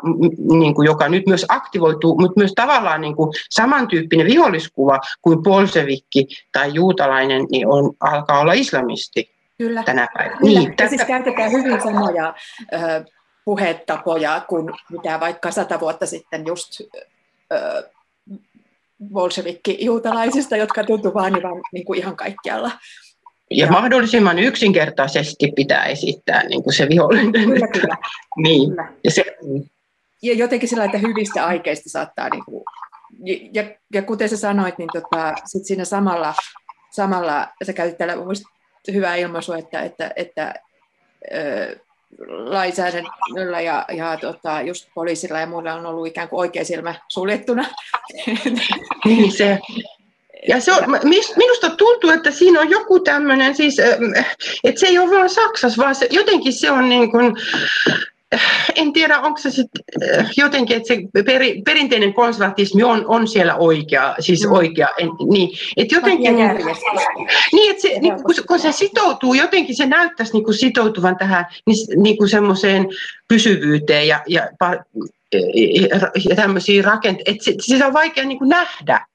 niin 0.58 0.74
kuin, 0.74 0.86
joka 0.86 1.08
nyt 1.08 1.26
myös 1.26 1.46
aktivoituu, 1.48 2.18
mutta 2.20 2.40
myös 2.40 2.52
tavallaan 2.54 3.00
niin 3.00 3.16
kuin 3.16 3.32
samantyyppinen 3.50 4.26
viholliskuva 4.26 5.00
kuin 5.22 5.42
polsevikki 5.42 6.26
tai 6.52 6.74
juutalainen, 6.74 7.46
niin 7.50 7.66
on, 7.68 7.92
alkaa 8.00 8.40
olla 8.40 8.52
islamisti 8.52 9.30
Kyllä. 9.58 9.82
tänä 9.82 10.08
päivänä. 10.14 10.38
Kyllä. 10.38 10.60
Niin, 10.60 10.74
ja 10.78 10.88
siis 10.88 11.04
käytetään 11.04 11.52
hyvin 11.52 11.82
samoja 11.82 12.34
puhetapoja 13.50 14.44
kuin 14.48 14.70
mitä 14.90 15.20
vaikka 15.20 15.50
sata 15.50 15.80
vuotta 15.80 16.06
sitten 16.06 16.46
just 16.46 16.80
bolshevikki-juutalaisista, 19.12 20.56
jotka 20.56 20.84
tuntuvat 20.84 21.14
vain 21.14 21.34
niin 21.72 21.84
kuin 21.84 21.98
ihan 21.98 22.16
kaikkialla. 22.16 22.70
Ja, 23.50 23.66
ja 23.66 23.72
mahdollisimman 23.72 24.38
yksinkertaisesti 24.38 25.52
pitää 25.56 25.84
esittää 25.84 26.48
niin 26.48 26.62
kuin 26.62 26.74
se 26.74 26.88
vihollinen. 26.88 27.32
Kyllä, 27.32 27.68
kyllä. 27.68 27.96
niin. 28.44 28.70
Kyllä. 28.70 28.92
Ja, 29.04 29.10
se, 29.10 29.24
ja 30.22 30.34
jotenkin 30.34 30.68
sillä 30.68 30.84
että 30.84 30.98
hyvistä 30.98 31.46
aikeista 31.46 31.90
saattaa 31.90 32.28
niin 32.28 32.44
kuin 32.44 32.64
ja, 33.52 33.64
ja 33.94 34.02
kuten 34.02 34.28
sä 34.28 34.36
sanoit, 34.36 34.78
niin 34.78 34.88
tota, 34.92 35.34
sit 35.46 35.66
siinä 35.66 35.84
samalla, 35.84 36.34
samalla 36.90 37.48
sä 37.66 37.72
käytit 37.72 37.98
täällä 37.98 38.14
hyvää 38.92 39.16
ilmaisua, 39.16 39.56
että, 39.56 39.80
että, 39.80 40.12
että 40.16 40.54
ö, 41.34 41.76
lainsäädännöllä 42.28 43.60
ja, 43.60 43.84
ja 43.92 44.18
tota, 44.20 44.60
just 44.60 44.88
poliisilla 44.94 45.40
ja 45.40 45.46
muilla 45.46 45.74
on 45.74 45.86
ollut 45.86 46.06
ikään 46.06 46.28
kuin 46.28 46.40
oikea 46.40 46.64
silmä 46.64 46.94
suljettuna. 47.08 47.64
Niin 49.04 49.32
se. 49.32 49.58
Ja 50.48 50.60
se 50.60 50.72
on, 50.72 50.78
minusta 51.36 51.70
tuntuu, 51.70 52.10
että 52.10 52.30
siinä 52.30 52.60
on 52.60 52.70
joku 52.70 53.00
tämmöinen, 53.00 53.56
siis, 53.56 53.76
että 54.64 54.80
se 54.80 54.86
ei 54.86 54.98
ole 54.98 55.10
vain 55.10 55.30
Saksassa, 55.30 55.82
vaan 55.82 55.94
se, 55.94 56.08
jotenkin 56.10 56.52
se 56.52 56.70
on 56.70 56.88
niin 56.88 57.10
kuin, 57.10 57.36
en 58.74 58.92
tiedä, 58.92 59.20
onko 59.20 59.38
se 59.38 59.50
sitten 59.50 59.82
jotenkin, 60.36 60.76
että 60.76 60.88
se 60.88 61.24
peri, 61.24 61.62
perinteinen 61.64 62.14
konservatismi 62.14 62.82
on, 62.82 63.04
on 63.06 63.28
siellä 63.28 63.54
oikea, 63.54 64.14
siis 64.20 64.46
mm. 64.46 64.52
oikea, 64.52 64.88
en, 64.98 65.08
niin, 65.30 65.50
että 65.76 65.94
jotenkin, 65.94 66.36
niin, 67.52 67.70
että 67.70 67.82
se, 67.82 67.98
niin, 68.00 68.14
kun, 68.14 68.34
kun 68.48 68.58
se 68.58 68.72
sitoutuu, 68.72 69.34
jotenkin 69.34 69.76
se 69.76 69.86
näyttäisi 69.86 70.32
niin 70.32 70.44
kuin 70.44 70.54
sitoutuvan 70.54 71.16
tähän 71.16 71.46
niin, 71.66 72.02
niin 72.02 72.16
kuin 72.16 72.28
semmoiseen 72.28 72.88
pysyvyyteen 73.28 74.08
ja, 74.08 74.20
ja, 74.28 74.48
ja, 75.90 76.10
ja 76.28 76.36
tämmöisiin 76.36 76.84
rakenteisiin, 76.84 77.34
että 77.34 77.44
se, 77.44 77.76
se 77.78 77.86
on 77.86 77.92
vaikea 77.92 78.24
niin 78.24 78.38
kuin 78.38 78.48
nähdä, 78.48 79.06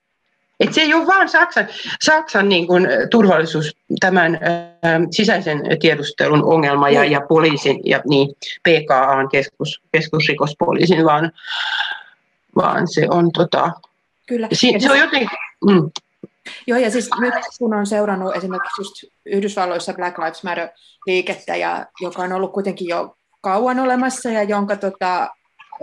et 0.60 0.74
se 0.74 0.82
ei 0.82 0.94
ole 0.94 1.08
vain 1.08 1.30
Saksan, 1.30 1.68
Saksan 2.02 2.50
niin 2.50 2.68
kuin, 2.68 2.88
turvallisuus, 3.12 3.78
tämän 4.00 4.36
ä, 4.36 4.40
sisäisen 5.12 5.62
tiedustelun 5.80 6.44
ongelma 6.44 6.90
ja, 6.90 7.06
ja 7.06 7.22
poliisin 7.22 7.80
ja 7.86 8.02
niin, 8.10 8.36
PKA, 8.64 9.28
keskus, 9.32 9.82
keskusrikospoliisin, 9.92 11.06
vaan, 11.06 11.32
vaan 12.56 12.88
se 12.88 13.08
on, 13.10 13.32
tota, 13.32 13.72
Kyllä. 14.26 14.48
Si, 14.54 14.74
se 14.80 14.92
on 14.92 15.00
jotenkin... 15.00 15.30
Mm. 15.66 15.92
Joo, 16.68 16.80
ja 16.80 16.92
siis 16.92 17.10
nyt 17.20 17.34
kun 17.60 17.74
on 17.74 17.86
seurannut 17.86 18.36
esimerkiksi 18.36 18.82
just 18.82 18.94
Yhdysvalloissa 19.26 19.94
Black 19.94 20.18
Lives 20.18 20.44
Matter-liikettä, 20.44 21.56
ja, 21.56 21.86
joka 22.02 22.22
on 22.22 22.34
ollut 22.34 22.54
kuitenkin 22.54 22.88
jo 22.88 23.16
kauan 23.42 23.80
olemassa 23.80 24.30
ja 24.30 24.44
jonka 24.44 24.76
tota, 24.76 25.30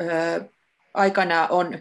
ö, 0.00 0.44
aikana 0.94 1.46
on 1.50 1.78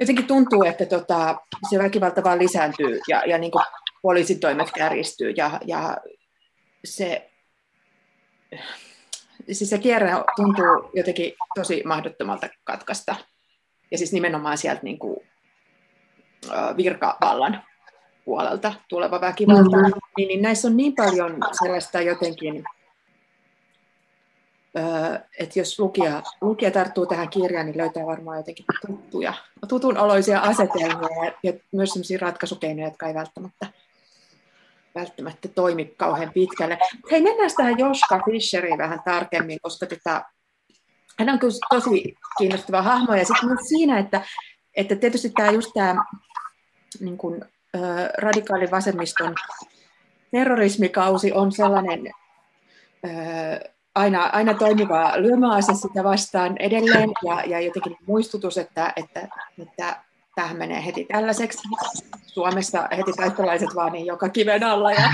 jotenkin 0.00 0.26
tuntuu, 0.26 0.62
että 0.62 0.86
tota, 0.86 1.36
se 1.70 1.78
väkivalta 1.78 2.24
vaan 2.24 2.38
lisääntyy 2.38 3.00
ja, 3.08 3.22
ja 3.26 3.38
niin 3.38 3.52
poliisin 4.02 4.40
toimet 4.40 4.68
kärjistyy 4.74 5.30
ja, 5.30 5.60
ja 5.66 5.96
se, 6.84 7.30
siis 9.50 9.70
se 9.70 9.78
kierre 9.78 10.10
tuntuu 10.36 10.90
jotenkin 10.94 11.32
tosi 11.54 11.82
mahdottomalta 11.84 12.48
katkaista. 12.64 13.16
Ja 13.90 13.98
siis 13.98 14.12
nimenomaan 14.12 14.58
sieltä 14.58 14.82
niin 14.82 14.98
kuin, 14.98 15.16
virkavallan 16.76 17.62
puolelta 18.24 18.72
tuleva 18.88 19.20
väkivalta, 19.20 19.76
mm-hmm. 19.76 20.00
niin, 20.16 20.28
niin 20.28 20.42
näissä 20.42 20.68
on 20.68 20.76
niin 20.76 20.94
paljon 20.94 21.38
sellaista 21.62 22.00
jotenkin 22.00 22.64
että 25.38 25.58
jos 25.58 25.78
lukija, 25.78 26.22
lukija 26.40 26.70
tarttuu 26.70 27.06
tähän 27.06 27.28
kirjaan, 27.28 27.66
niin 27.66 27.78
löytää 27.78 28.06
varmaan 28.06 28.36
jotenkin 28.36 28.64
tuttuja, 28.86 29.34
tutun 29.68 29.98
oloisia 29.98 30.40
asetelmia 30.40 31.24
ja, 31.24 31.32
ja 31.42 31.52
myös 31.72 31.90
sellaisia 31.90 32.18
ratkaisukeinoja, 32.20 32.86
jotka 32.86 33.06
ei 33.06 33.14
välttämättä, 33.14 33.66
välttämättä 34.94 35.48
toimi 35.48 35.84
kauhean 35.84 36.32
pitkälle. 36.32 36.78
Hei, 37.10 37.22
mennään 37.22 37.50
tähän 37.56 37.78
Joska 37.78 38.20
Fischeriin 38.30 38.78
vähän 38.78 39.00
tarkemmin, 39.04 39.58
koska 39.62 39.86
tota, 39.86 40.24
hän 41.18 41.28
on 41.28 41.38
kyllä 41.38 41.54
tosi 41.70 42.14
kiinnostava 42.38 42.82
hahmo 42.82 43.14
ja 43.14 43.24
sitten 43.24 43.48
myös 43.48 43.68
siinä, 43.68 43.98
että, 43.98 44.22
että 44.76 44.96
tietysti 44.96 45.30
tämä 45.30 45.50
just 45.50 45.70
tämä 45.74 46.04
niin 47.00 47.18
kuin, 47.18 47.44
radikaali 48.18 48.70
vasemmiston 48.70 49.34
terrorismikausi 50.30 51.32
on 51.32 51.52
sellainen 51.52 52.00
aina, 54.00 54.30
aina 54.32 54.54
toimiva 54.54 55.12
lyömäase 55.16 55.74
sitä 55.74 56.04
vastaan 56.04 56.56
edelleen 56.58 57.10
ja, 57.24 57.42
ja 57.46 57.60
jotenkin 57.60 57.96
muistutus, 58.06 58.58
että, 58.58 58.92
että, 58.96 59.28
että 59.62 59.96
tähän 60.34 60.56
menee 60.56 60.84
heti 60.84 61.04
tällaiseksi. 61.04 61.58
Suomessa 62.26 62.88
heti 62.96 63.12
taistolaiset 63.12 63.68
vaan 63.74 63.92
niin 63.92 64.06
joka 64.06 64.28
kiven 64.28 64.64
alla. 64.64 64.92
Ja, 64.92 65.10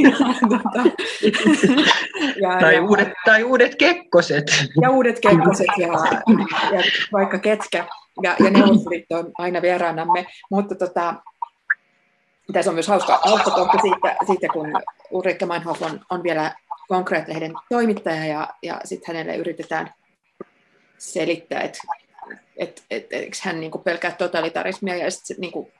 ja, 0.00 0.10
ja, 2.50 2.60
tai, 2.60 2.74
ja, 2.74 2.82
uudet, 2.82 3.08
tai 3.24 3.44
uudet 3.44 3.74
kekkoset. 3.74 4.44
Ja 4.82 4.90
uudet 4.90 5.20
kekkoset 5.20 5.66
ja, 5.78 5.88
ja 6.72 6.82
vaikka 7.12 7.38
ketkä. 7.38 7.86
Ja, 8.22 8.36
ja 8.44 8.50
Neuvostoliitto 8.50 9.18
on 9.18 9.32
aina 9.38 9.62
vieraanamme. 9.62 10.26
Mutta 10.50 10.74
tota, 10.74 11.14
tässä 12.52 12.70
on 12.70 12.74
myös 12.74 12.88
hauska, 12.88 13.20
hauska 13.24 13.78
siitä, 13.82 14.16
siitä, 14.26 14.48
kun 14.52 14.72
Ulrike 15.10 15.46
Meinhof 15.46 15.82
on, 15.82 16.00
on 16.10 16.22
vielä 16.22 16.54
Konkreet-lehden 16.88 17.54
toimittaja 17.68 18.24
ja, 18.24 18.48
ja 18.62 18.80
sitten 18.84 19.16
hänelle 19.16 19.36
yritetään 19.36 19.94
selittää, 20.98 21.60
että 21.60 21.78
et, 22.56 22.84
et, 22.90 23.06
et, 23.10 23.40
hän 23.42 23.60
niinku 23.60 23.78
pelkää 23.78 24.10
totalitarismia 24.10 24.96
ja 24.96 25.10
sitten 25.10 25.36
niinku, 25.38 25.70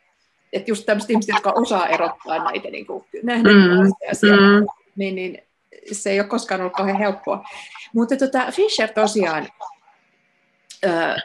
että 0.53 0.71
just 0.71 0.87
tämmöiset 0.87 1.11
ihmiset, 1.11 1.35
jotka 1.35 1.53
osaa 1.53 1.89
erottaa 1.89 2.45
näitä 2.45 2.69
niinku, 2.71 3.07
nähneitä 3.23 3.61
mm, 3.61 3.93
asioita, 4.11 4.43
mm. 4.43 4.67
niin, 4.97 5.15
niin 5.15 5.43
se 5.93 6.11
ei 6.11 6.21
ole 6.21 6.29
koskaan 6.29 6.61
ollut 6.61 6.73
kauhean 6.73 6.99
helppoa. 6.99 7.45
Mutta 7.95 8.17
tota, 8.17 8.53
Fischer 8.53 8.89
tosiaan 8.93 9.49
ö, 10.85 11.17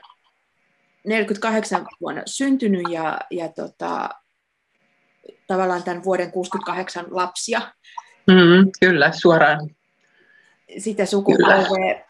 48 1.03 1.87
vuonna 2.01 2.21
syntynyt 2.25 2.83
ja, 2.89 3.19
ja 3.31 3.49
tota, 3.49 4.09
tavallaan 5.47 5.83
tämän 5.83 6.03
vuoden 6.03 6.31
68 6.31 7.05
lapsia. 7.09 7.61
Mm, 8.27 8.71
kyllä, 8.79 9.11
suoraan. 9.11 9.69
Sitä 10.77 11.05
sukupolvea. 11.05 12.05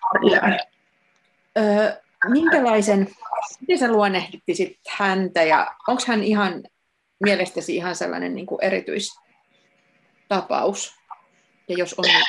Öö, 1.58 1.92
minkälaisen, 2.30 3.08
miten 3.60 3.80
sä 3.80 3.92
luonnehditit 3.92 4.80
häntä 4.90 5.44
ja 5.44 5.76
onko 5.88 6.04
hän 6.08 6.24
ihan 6.24 6.64
mielestäsi 7.24 7.76
ihan 7.76 7.96
sellainen 7.96 8.36
niin 8.36 8.46
kuin 8.46 8.64
erityistapaus? 8.64 10.96
Ja 11.68 11.76
jos 11.78 11.94
on, 11.94 12.06
niin 12.06 12.24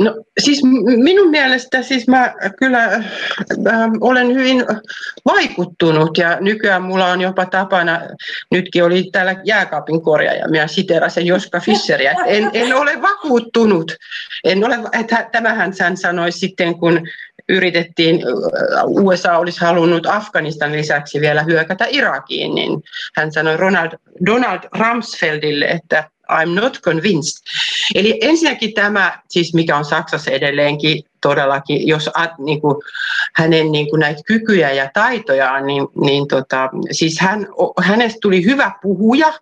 No 0.00 0.14
siis 0.38 0.64
minun 0.96 1.30
mielestä 1.30 1.82
siis 1.82 2.08
mä 2.08 2.34
kyllä 2.58 2.84
äh, 2.84 3.02
olen 4.00 4.34
hyvin 4.34 4.64
vaikuttunut 5.24 6.18
ja 6.18 6.38
nykyään 6.40 6.82
mulla 6.82 7.06
on 7.06 7.20
jopa 7.20 7.46
tapana, 7.46 8.00
nytkin 8.50 8.84
oli 8.84 9.08
täällä 9.12 9.36
jääkaapin 9.44 10.02
korjaaja, 10.02 10.48
minä 10.48 10.66
siterasin 10.66 11.26
Joska 11.26 11.60
Fischeria, 11.60 12.12
en, 12.26 12.50
en 12.52 12.76
ole 12.76 13.02
vakuuttunut, 13.02 13.96
en 14.44 14.64
ole, 14.64 14.78
että 15.00 15.28
tämähän 15.32 15.72
hän 15.80 15.96
sanoi 15.96 16.32
sitten 16.32 16.78
kun 16.78 17.00
yritettiin, 17.48 18.16
äh, 18.16 18.84
USA 18.86 19.38
olisi 19.38 19.60
halunnut 19.60 20.06
Afganistan 20.06 20.72
lisäksi 20.72 21.20
vielä 21.20 21.42
hyökätä 21.42 21.86
Irakiin, 21.88 22.54
niin 22.54 22.82
hän 23.16 23.32
sanoi 23.32 23.56
Ronald, 23.56 23.90
Donald 24.26 24.60
Rumsfeldille, 24.78 25.64
että 25.64 26.10
I'm 26.32 26.54
not 26.60 26.80
convinced. 26.80 27.46
Eli 27.94 28.18
ensinnäkin 28.20 28.72
tämä, 28.74 29.22
siis 29.28 29.54
mikä 29.54 29.76
on 29.76 29.84
Saksassa 29.84 30.30
edelleenkin 30.30 31.02
todellakin, 31.22 31.88
jos 31.88 32.10
niin 32.38 32.60
kuin, 32.60 32.76
hänen 33.34 33.72
niin 33.72 33.90
kuin 33.90 34.00
näitä 34.00 34.20
kykyjä 34.26 34.72
ja 34.72 34.90
taitojaan, 34.94 35.66
niin, 35.66 35.88
niin 36.00 36.28
tota, 36.28 36.68
siis 36.90 37.20
hän, 37.20 37.46
hänestä 37.82 38.18
tuli 38.22 38.44
hyvä 38.44 38.72
puhuja, 38.82 39.32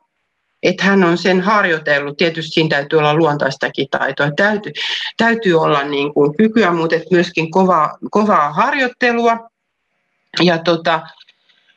että 0.63 0.85
hän 0.85 1.05
on 1.05 1.19
sen 1.19 1.41
harjoitellut. 1.41 2.17
Tietysti 2.17 2.51
siinä 2.53 2.69
täytyy 2.69 2.99
olla 2.99 3.15
luontaistakin 3.15 3.87
taitoa. 3.91 4.31
Täytyy, 4.37 4.73
täytyy 5.17 5.55
olla 5.55 5.85
niin 5.85 6.15
kuin 6.15 6.37
kykyä, 6.37 6.73
mutta 6.73 6.97
myöskin 7.11 7.51
kovaa, 7.51 7.99
kovaa 8.11 8.53
harjoittelua. 8.53 9.37
Ja 10.43 10.59
tota, 10.59 11.01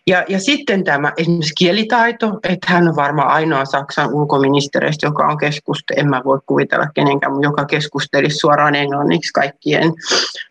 ja, 0.07 0.25
ja 0.27 0.39
sitten 0.39 0.83
tämä 0.83 1.13
esimerkiksi 1.17 1.53
kielitaito, 1.57 2.39
että 2.43 2.71
hän 2.71 2.87
on 2.87 2.95
varmaan 2.95 3.27
ainoa 3.27 3.65
Saksan 3.65 4.13
ulkoministeristä, 4.13 5.07
joka 5.07 5.27
on 5.27 5.37
keskustellut, 5.37 5.99
en 5.99 6.09
mä 6.09 6.21
voi 6.25 6.39
kuvitella 6.45 6.87
kenenkään, 6.93 7.33
joka 7.41 7.65
keskusteli 7.65 8.29
suoraan 8.29 8.75
englanniksi 8.75 9.33
kaikkien, 9.33 9.93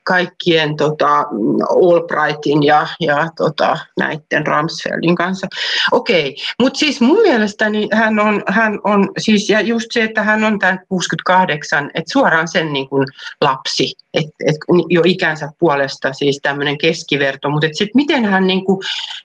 kaikkien 0.07 0.77
tota, 0.77 1.25
Albrightin 1.69 2.63
ja, 2.63 2.87
ja 3.01 3.29
tota, 3.37 3.79
näiden 3.99 4.47
Ramsfeldin 4.47 5.15
kanssa. 5.15 5.47
Okei, 5.93 6.29
okay. 6.29 6.45
mutta 6.61 6.79
siis 6.79 7.01
mun 7.01 7.23
mielestäni 7.23 7.89
hän 7.93 8.19
on, 8.19 8.43
hän 8.49 8.79
on 8.85 9.09
siis, 9.19 9.51
ja 9.51 9.61
just 9.61 9.87
se, 9.93 10.03
että 10.03 10.23
hän 10.23 10.45
on 10.45 10.59
tämän 10.59 10.81
68, 10.89 11.91
että 11.95 12.13
suoraan 12.13 12.49
sen 12.49 12.73
niin 12.73 12.89
kuin 12.89 13.07
lapsi, 13.41 13.95
että 14.15 14.35
et 14.47 14.57
jo 14.89 15.03
ikänsä 15.05 15.49
puolesta 15.59 16.13
siis 16.13 16.39
tämmöinen 16.43 16.79
keskiverto, 16.79 17.51
mutta 17.51 17.67
sitten 17.67 17.91
miten 17.95 18.25
hän 18.25 18.47
niin 18.47 18.65
kuin 18.65 18.79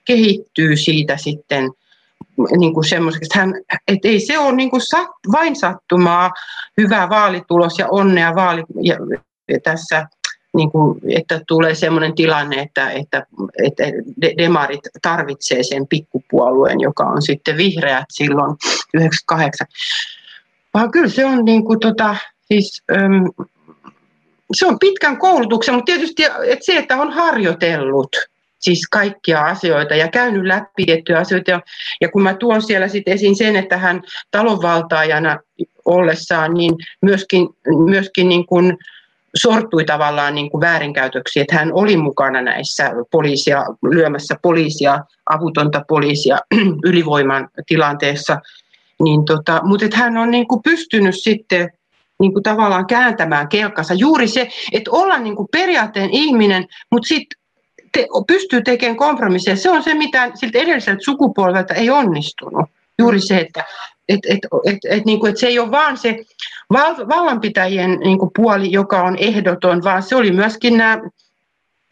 kehittyy 0.05 0.77
siitä 0.77 1.17
sitten 1.17 1.71
niin 2.57 2.73
kuin 2.73 2.83
semmoiseksi, 2.83 3.25
että, 3.25 3.39
hän, 3.39 3.53
että 3.87 4.07
ei 4.07 4.19
se 4.19 4.39
ole 4.39 4.55
niin 4.55 4.69
kuin 4.69 4.81
sat, 4.81 5.09
vain 5.31 5.55
sattumaa, 5.55 6.31
hyvä 6.77 7.09
vaalitulos 7.09 7.79
ja 7.79 7.87
onnea 7.89 8.35
vaali, 8.35 8.63
ja 8.81 8.97
tässä 9.63 10.07
niin 10.53 10.71
kuin, 10.71 10.99
että 11.09 11.41
tulee 11.47 11.75
sellainen 11.75 12.15
tilanne, 12.15 12.61
että, 12.61 12.89
että, 12.89 13.25
että 13.63 13.83
demarit 14.37 14.81
tarvitsee 15.01 15.63
sen 15.63 15.87
pikkupuolueen, 15.87 16.79
joka 16.79 17.03
on 17.03 17.21
sitten 17.21 17.57
vihreät 17.57 18.05
silloin 18.09 18.55
98. 18.93 19.67
Vaan 20.73 20.91
kyllä 20.91 21.09
se 21.09 21.25
on 21.25 21.45
niin 21.45 21.65
kuin, 21.65 21.79
tota, 21.79 22.15
siis, 22.41 22.83
äm, 22.91 23.25
se 24.53 24.65
on 24.65 24.79
pitkän 24.79 25.17
koulutuksen, 25.17 25.75
mutta 25.75 25.93
tietysti 25.93 26.23
että 26.23 26.65
se, 26.65 26.77
että 26.77 26.97
on 26.97 27.11
harjoitellut 27.11 28.15
siis 28.59 28.87
kaikkia 28.91 29.41
asioita 29.41 29.95
ja 29.95 30.07
käynyt 30.07 30.45
läpi 30.45 30.85
tiettyjä 30.85 31.19
asioita. 31.19 31.61
Ja, 32.01 32.09
kun 32.09 32.23
mä 32.23 32.33
tuon 32.33 32.61
siellä 32.61 32.87
sitten 32.87 33.13
esiin 33.13 33.35
sen, 33.35 33.55
että 33.55 33.77
hän 33.77 34.01
talonvaltaajana 34.31 35.39
ollessaan, 35.85 36.53
niin 36.53 36.75
myöskin, 37.01 37.47
myöskin 37.85 38.29
niin 38.29 38.45
kuin 38.45 38.77
sortui 39.35 39.85
tavallaan 39.85 40.35
niin 40.35 40.49
kuin 40.49 40.61
väärinkäytöksiin, 40.61 41.41
että 41.41 41.55
hän 41.55 41.73
oli 41.73 41.97
mukana 41.97 42.41
näissä 42.41 42.91
poliisia, 43.11 43.65
lyömässä 43.91 44.35
poliisia, 44.41 44.99
avutonta 45.29 45.85
poliisia 45.87 46.37
ylivoiman 46.89 47.49
tilanteessa. 47.67 48.39
Niin 49.03 49.25
tota, 49.25 49.61
mutta 49.63 49.85
että 49.85 49.97
hän 49.97 50.17
on 50.17 50.31
niin 50.31 50.47
kuin 50.47 50.63
pystynyt 50.63 51.15
sitten 51.21 51.69
niin 52.19 52.33
kuin 52.33 52.43
tavallaan 52.43 52.87
kääntämään 52.87 53.47
kelkansa. 53.47 53.93
Juuri 53.93 54.27
se, 54.27 54.49
että 54.71 54.91
olla 54.91 55.17
niin 55.17 55.35
kuin 55.35 55.47
periaatteen 55.51 56.09
ihminen, 56.09 56.65
mutta 56.91 57.07
sitten 57.07 57.41
te, 57.91 58.07
pystyy 58.27 58.61
tekemään 58.61 58.97
kompromisseja. 58.97 59.55
Se 59.55 59.69
on 59.69 59.83
se, 59.83 59.93
mitä 59.93 60.31
siltä 60.35 60.59
edelliseltä 60.59 61.01
sukupolvelta 61.05 61.73
ei 61.73 61.89
onnistunut. 61.89 62.69
Juuri 62.99 63.19
se, 63.21 63.37
että 63.37 63.63
et, 64.13 64.19
et, 64.29 64.39
et, 64.65 64.77
et, 64.89 65.05
niin 65.05 65.19
kuin, 65.19 65.29
että 65.29 65.39
se 65.39 65.47
ei 65.47 65.59
ole 65.59 65.71
vaan 65.71 65.97
se 65.97 66.25
val, 66.73 66.95
vallanpitäjien 66.95 67.99
niin 67.99 68.19
kuin 68.19 68.31
puoli, 68.35 68.71
joka 68.71 69.03
on 69.03 69.17
ehdoton, 69.17 69.83
vaan 69.83 70.03
se 70.03 70.15
oli 70.15 70.31
myöskin 70.31 70.77
nämä, 70.77 71.01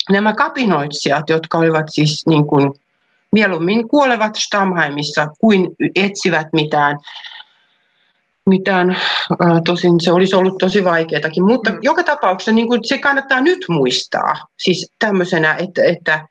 nämä 0.10 0.34
kapinoitsijat, 0.34 1.30
jotka 1.30 1.58
olivat 1.58 1.86
siis 1.90 2.28
niin 2.28 2.48
kuin, 2.48 2.74
mieluummin 3.32 3.88
kuolevat 3.88 4.36
Stamheimissa 4.36 5.28
kuin 5.40 5.68
etsivät 5.96 6.48
mitään 6.54 6.98
mitään, 8.50 8.98
tosin 9.66 10.00
se 10.00 10.12
olisi 10.12 10.36
ollut 10.36 10.58
tosi 10.58 10.84
vaikeatakin, 10.84 11.46
mutta 11.46 11.72
mm. 11.72 11.80
joka 11.82 12.04
tapauksessa 12.04 12.52
niin 12.52 12.68
kuin 12.68 12.80
se 12.84 12.98
kannattaa 12.98 13.42
nyt 13.42 13.66
muistaa, 13.70 14.48
siis 14.58 14.92
tämmöisenä, 15.00 15.56
että, 15.56 15.84
että, 15.84 16.28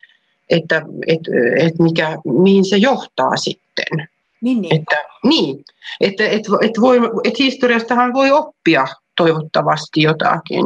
että, 0.50 0.82
että, 1.06 1.30
että 1.58 1.82
mikä, 1.82 2.18
mihin 2.42 2.64
se 2.64 2.76
johtaa 2.76 3.36
sitten. 3.36 4.08
Niin, 4.42 4.60
niin. 4.60 4.80
Että, 4.80 4.96
niin, 5.24 5.64
että, 6.00 6.24
että, 6.24 6.50
että, 6.60 6.80
voi, 6.80 7.00
että 7.24 7.42
historiastahan 7.42 8.12
voi 8.12 8.30
oppia 8.30 8.86
toivottavasti 9.16 10.02
jotakin. 10.02 10.64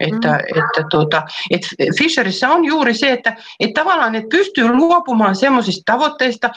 Että, 0.00 0.28
mm. 0.28 0.62
että, 0.62 0.88
tuota, 0.90 1.22
että 1.50 1.68
Fisherissa 1.98 2.48
on 2.48 2.64
juuri 2.64 2.94
se, 2.94 3.12
että, 3.12 3.36
että 3.60 3.80
tavallaan 3.80 4.14
että 4.14 4.28
pystyy 4.36 4.68
luopumaan 4.72 5.36
sellaisista 5.36 5.92
tavoitteista, 5.92 6.50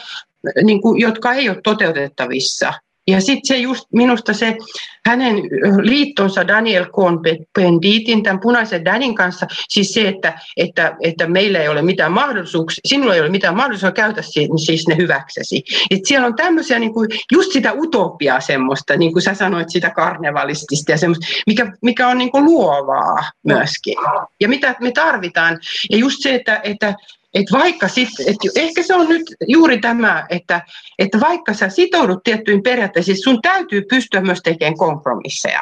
niin 0.64 0.82
kuin, 0.82 1.02
jotka 1.02 1.34
ei 1.34 1.50
ole 1.50 1.62
toteutettavissa. 1.64 2.74
Ja 3.08 3.22
sitten 3.22 3.48
se 3.48 3.58
just 3.58 3.86
minusta 3.94 4.34
se 4.34 4.58
hänen 5.06 5.36
liittonsa 5.82 6.48
Daniel 6.48 6.86
Cohn-Benditin, 6.86 8.24
tämän 8.24 8.40
punaisen 8.40 8.86
Danin 8.86 9.16
kanssa, 9.16 9.48
siis 9.70 9.94
se, 9.94 10.08
että, 10.08 10.40
että, 10.58 10.96
että 11.04 11.28
meillä 11.28 11.60
ei 11.60 11.68
ole 11.68 11.82
mitään 11.82 12.12
mahdollisuuksia, 12.12 12.82
sinulla 12.86 13.16
ei 13.16 13.22
ole 13.22 13.30
mitään 13.30 13.56
mahdollisuuksia 13.56 13.92
käytä 13.92 14.22
siis 14.66 14.88
ne 14.88 14.98
hyväksesi. 14.98 15.64
Et 15.92 16.00
siellä 16.06 16.28
on 16.28 16.36
tämmöisiä 16.36 16.80
niin 16.80 16.94
kuin, 16.94 17.08
just 17.32 17.52
sitä 17.52 17.74
utopiaa 17.74 18.42
semmoista, 18.42 18.98
niin 18.98 19.12
kuin 19.12 19.22
sä 19.22 19.34
sanoit 19.34 19.70
sitä 19.70 19.90
karnevalistista 19.90 20.92
ja 20.92 20.98
semmoista, 20.98 21.28
mikä, 21.48 21.72
mikä 21.82 22.08
on 22.08 22.18
niin 22.18 22.32
kuin 22.32 22.46
luovaa 22.46 23.18
myöskin. 23.46 23.96
Ja 24.42 24.50
mitä 24.50 24.76
me 24.80 24.92
tarvitaan. 24.92 25.60
Ja 25.92 25.98
just 25.98 26.18
se, 26.22 26.36
että, 26.36 26.62
että 26.64 26.96
et 27.34 27.46
vaikka 27.52 27.88
sit, 27.88 28.10
et 28.28 28.36
ehkä 28.56 28.84
se 28.84 28.96
on 28.96 29.10
nyt 29.10 29.24
juuri 29.48 29.80
tämä, 29.80 30.26
että, 30.30 30.62
että 31.00 31.20
vaikka 31.20 31.54
sä 31.54 31.70
sitoudut 31.70 32.24
tiettyihin 32.24 32.64
periaatteisiin, 32.64 33.24
sun 33.24 33.42
täytyy 33.42 33.82
pystyä 33.90 34.22
myös 34.22 34.40
tekemään 34.44 34.78
kompromisseja. 34.78 35.62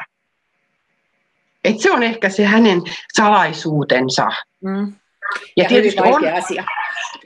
Et 1.64 1.80
se 1.80 1.92
on 1.92 2.04
ehkä 2.04 2.30
se 2.30 2.46
hänen 2.46 2.82
salaisuutensa. 3.14 4.28
Mm. 4.64 4.94
Ja, 5.58 5.64
ja 5.64 5.70
tietysti 5.70 6.02
on, 6.02 6.34
asia. 6.34 6.64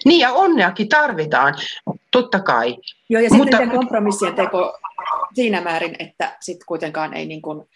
Niin 0.06 0.20
ja 0.20 0.32
onneakin 0.32 0.90
tarvitaan, 0.90 1.56
totta 2.12 2.40
kai. 2.40 2.78
Joo 3.10 3.22
ja 3.22 3.30
Mutta, 3.32 3.58
sitten 3.58 3.78
kompromissien 3.78 4.36
teko 4.36 4.78
siinä 5.34 5.62
määrin, 5.62 5.96
että 6.00 6.38
sitten 6.40 6.66
kuitenkaan 6.66 7.14
ei 7.14 7.26
niin 7.26 7.42
kuin 7.42 7.70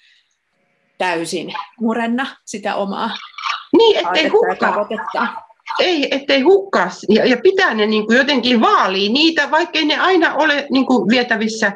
täysin 0.97 1.53
murenna 1.79 2.25
sitä 2.45 2.75
omaa 2.75 3.09
niin, 3.77 4.07
ettei 4.07 4.27
hukkaa 4.27 4.85
ei, 5.79 6.15
ettei 6.15 6.41
hukkaa 6.41 6.89
ja, 7.09 7.25
ja 7.25 7.37
pitää 7.37 7.73
ne 7.73 7.85
niin 7.85 8.05
kuin 8.05 8.17
jotenkin 8.17 8.61
vaalia 8.61 9.11
niitä, 9.11 9.51
vaikkei 9.51 9.85
ne 9.85 9.97
aina 9.97 10.35
ole 10.35 10.67
niin 10.71 10.85
kuin 10.85 11.09
vietävissä, 11.09 11.71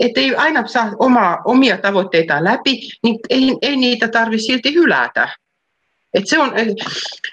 ettei 0.00 0.36
aina 0.36 0.66
saa 0.66 0.92
omaa, 0.98 1.38
omia 1.44 1.78
tavoitteitaan 1.78 2.44
läpi, 2.44 2.80
niin 3.02 3.18
ei, 3.30 3.56
ei 3.62 3.76
niitä 3.76 4.08
tarvitse 4.08 4.46
silti 4.46 4.74
hylätä. 4.74 5.28
Et 6.14 6.26
se 6.26 6.38
on, 6.38 6.52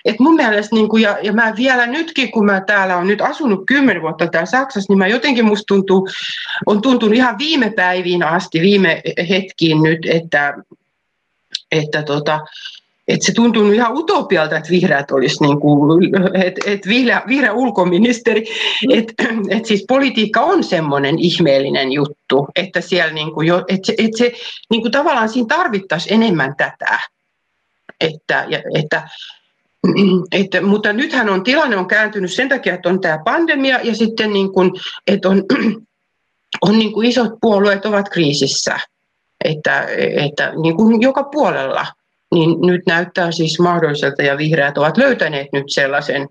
et 0.05 0.19
mun 0.19 0.35
mielestä, 0.35 0.75
niin 0.75 0.89
kuin, 0.89 1.03
ja, 1.03 1.17
ja 1.21 1.33
mä 1.33 1.53
vielä 1.57 1.85
nytkin, 1.85 2.31
kun 2.31 2.45
mä 2.45 2.61
täällä 2.61 2.97
on 2.97 3.07
nyt 3.07 3.21
asunut 3.21 3.63
kymmenen 3.67 4.01
vuotta 4.01 4.27
täällä 4.27 4.45
Saksassa, 4.45 4.91
niin 4.93 4.97
mä 4.97 5.07
jotenkin 5.07 5.45
musta 5.45 5.63
tuntuu, 5.67 6.07
on 6.65 6.81
tuntunut 6.81 7.15
ihan 7.15 7.37
viime 7.37 7.69
päiviin 7.69 8.23
asti, 8.23 8.61
viime 8.61 9.01
hetkiin 9.29 9.83
nyt, 9.83 9.99
että, 10.05 10.53
että 11.71 12.03
tota, 12.03 12.39
et 13.07 13.21
se 13.21 13.33
tuntuu 13.33 13.71
ihan 13.71 13.97
utopialta, 13.97 14.57
että 14.57 14.69
vihreät 14.69 15.11
olisi 15.11 15.43
niin 15.43 15.59
kuin, 15.59 16.01
että 16.43 16.61
et 16.65 16.87
vihreä, 16.87 17.21
vihreä 17.27 17.53
ulkoministeri, 17.53 18.41
mm. 18.41 18.99
että 18.99 19.23
et 19.49 19.65
siis 19.65 19.85
politiikka 19.87 20.41
on 20.41 20.63
semmoinen 20.63 21.19
ihmeellinen 21.19 21.91
juttu, 21.91 22.47
että 22.55 22.81
siellä 22.81 23.13
niin 23.13 23.33
kuin 23.33 23.47
jo, 23.47 23.57
että 23.67 23.85
se, 23.85 23.93
et 23.97 24.11
se 24.17 24.31
niin 24.69 24.81
kuin 24.81 24.91
tavallaan 24.91 25.29
siinä 25.29 25.47
tarvittaisiin 25.47 26.13
enemmän 26.13 26.55
tätä, 26.57 26.99
että, 28.01 28.47
että 28.75 29.09
että, 30.31 30.61
mutta 30.61 30.93
nythän 30.93 31.29
on 31.29 31.43
tilanne 31.43 31.77
on 31.77 31.87
kääntynyt 31.87 32.33
sen 32.33 32.49
takia, 32.49 32.73
että 32.73 32.89
on 32.89 33.01
tämä 33.01 33.19
pandemia 33.25 33.79
ja 33.83 33.95
sitten 33.95 34.33
niin 34.33 34.53
kuin, 34.53 34.71
että 35.07 35.29
on, 35.29 35.43
on 36.61 36.79
niin 36.79 36.93
kuin 36.93 37.07
isot 37.07 37.31
puolueet 37.41 37.85
ovat 37.85 38.09
kriisissä, 38.09 38.79
että, 39.43 39.87
että 40.25 40.53
niin 40.61 40.75
kuin 40.75 41.01
joka 41.01 41.23
puolella– 41.23 41.85
niin 42.35 42.61
nyt 42.61 42.81
näyttää 42.87 43.31
siis 43.31 43.59
mahdolliselta 43.59 44.21
ja 44.21 44.37
vihreät 44.37 44.77
ovat 44.77 44.97
löytäneet 44.97 45.47
nyt 45.53 45.65
sellaisen 45.67 46.27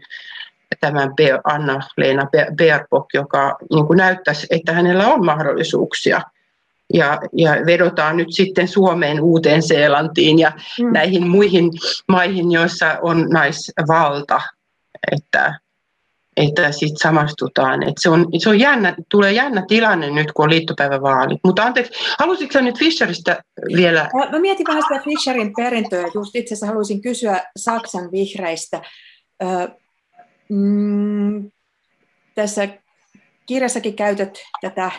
tämän 0.81 1.15
Anna-Leena 1.45 2.27
Baerbock, 2.59 3.07
joka 3.15 3.57
niin 3.73 3.87
kuin 3.87 3.97
näyttäisi, 3.97 4.47
että 4.51 4.73
hänellä 4.73 5.09
on 5.09 5.25
mahdollisuuksia. 5.25 6.21
Ja, 6.95 7.21
ja 7.33 7.51
vedotaan 7.67 8.17
nyt 8.17 8.29
sitten 8.31 8.69
Suomeen, 8.69 9.21
Uuteen 9.21 9.63
Seelantiin 9.63 10.39
ja 10.39 10.53
mm. 10.81 10.93
näihin 10.93 11.29
muihin 11.29 11.71
maihin, 12.09 12.53
joissa 12.53 12.99
on 13.03 13.27
naisvalta. 13.31 14.41
Että, 15.13 15.55
että 16.37 16.73
sitten 16.73 16.99
samastutaan. 17.03 17.83
Et 17.83 17.95
se 18.01 18.11
on, 18.11 18.27
se 18.39 18.49
on 18.49 18.61
jännä, 18.61 18.95
tulee 19.11 19.33
jännä 19.33 19.65
tilanne 19.69 20.11
nyt, 20.11 20.33
kun 20.33 20.45
on 20.45 20.51
liittopäivävaalit. 20.51 21.41
Mutta 21.45 21.63
anteeksi, 21.63 21.93
halusitko 22.19 22.61
nyt 22.61 22.79
Fischeristä 22.79 23.43
vielä? 23.77 24.09
Mä 24.33 24.39
mietin 24.39 24.67
vähän 24.67 24.83
sitä 24.83 25.05
Fischerin 25.05 25.53
perintöä. 25.57 26.05
Just 26.15 26.37
itse 26.37 26.55
asiassa 26.55 26.67
haluaisin 26.67 27.03
kysyä 27.03 27.43
Saksan 27.57 28.13
vihreistä. 28.13 28.83
Ö, 29.43 29.69
mm, 30.49 31.51
tässä 32.35 32.69
kirjassakin 33.47 33.97
käytät 33.97 34.39
tätä 34.61 34.91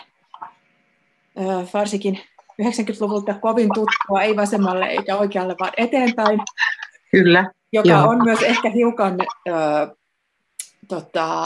ö, 1.40 1.42
varsinkin 1.74 2.20
90-luvulta 2.62 3.34
kovin 3.34 3.70
tuttua, 3.74 4.22
ei 4.22 4.36
vasemmalle 4.36 4.86
eikä 4.86 5.16
oikealle, 5.18 5.56
vaan 5.60 5.72
eteenpäin. 5.78 6.40
Kyllä. 7.12 7.52
Joka 7.74 7.90
Joo. 7.90 8.10
on 8.10 8.24
myös 8.24 8.42
ehkä 8.42 8.70
hiukan 8.70 9.18
ö, 9.48 9.52
tota, 10.88 11.46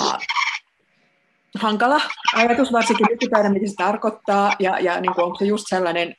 hankala 1.57 2.01
ajatus, 2.35 2.71
varsinkin 2.71 3.07
nykypäivänä, 3.09 3.53
mitä 3.53 3.67
se 3.67 3.75
tarkoittaa, 3.75 4.53
ja, 4.59 4.79
ja 4.79 5.01
niin 5.01 5.13
kuin, 5.15 5.25
onko 5.25 5.37
se 5.37 5.45
just 5.45 5.65
sellainen 5.69 6.15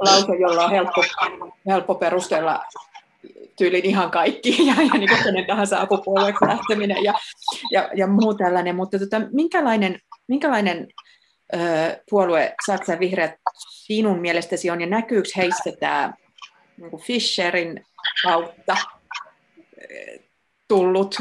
lause, 0.00 0.32
jolla 0.40 0.64
on 0.64 0.70
helppo, 0.70 1.04
helppo 1.66 1.94
perustella 1.94 2.60
tyylin 3.58 3.84
ihan 3.84 4.10
kaikki, 4.10 4.56
ja, 4.66 4.74
ja 4.74 4.98
niin 4.98 5.08
kuin 5.08 5.22
kenen 5.24 5.46
tahansa 5.46 5.80
apupuolueeksi 5.80 6.46
lähteminen 6.46 7.04
ja, 7.04 7.14
ja, 7.72 7.90
ja 7.94 8.06
muu 8.06 8.34
tällainen, 8.34 8.76
mutta 8.76 8.98
tota, 8.98 9.20
minkälainen, 9.32 10.00
minkälainen 10.28 10.88
ö, 11.54 11.58
puolue 12.10 12.54
Saksan 12.66 13.00
vihreät 13.00 13.34
sinun 13.68 14.20
mielestäsi 14.20 14.70
on, 14.70 14.80
ja 14.80 14.86
näkyykö 14.86 15.28
heissä 15.36 15.72
tämä 15.80 16.12
niin 16.76 17.00
Fischerin 17.00 17.86
kautta 18.22 18.76
tullut 20.68 21.16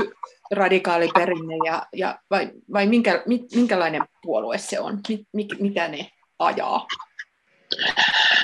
radikaali 0.52 1.10
perinne 1.14 1.56
ja, 1.66 1.86
ja 1.94 2.20
vai, 2.30 2.50
vai 2.74 2.88
minkä, 2.88 3.24
minkälainen 3.56 4.02
puolue 4.22 4.58
se 4.58 4.80
on? 4.80 5.00
Mit, 5.34 5.50
mitä 5.60 5.88
ne 5.88 6.10
ajaa? 6.40 6.88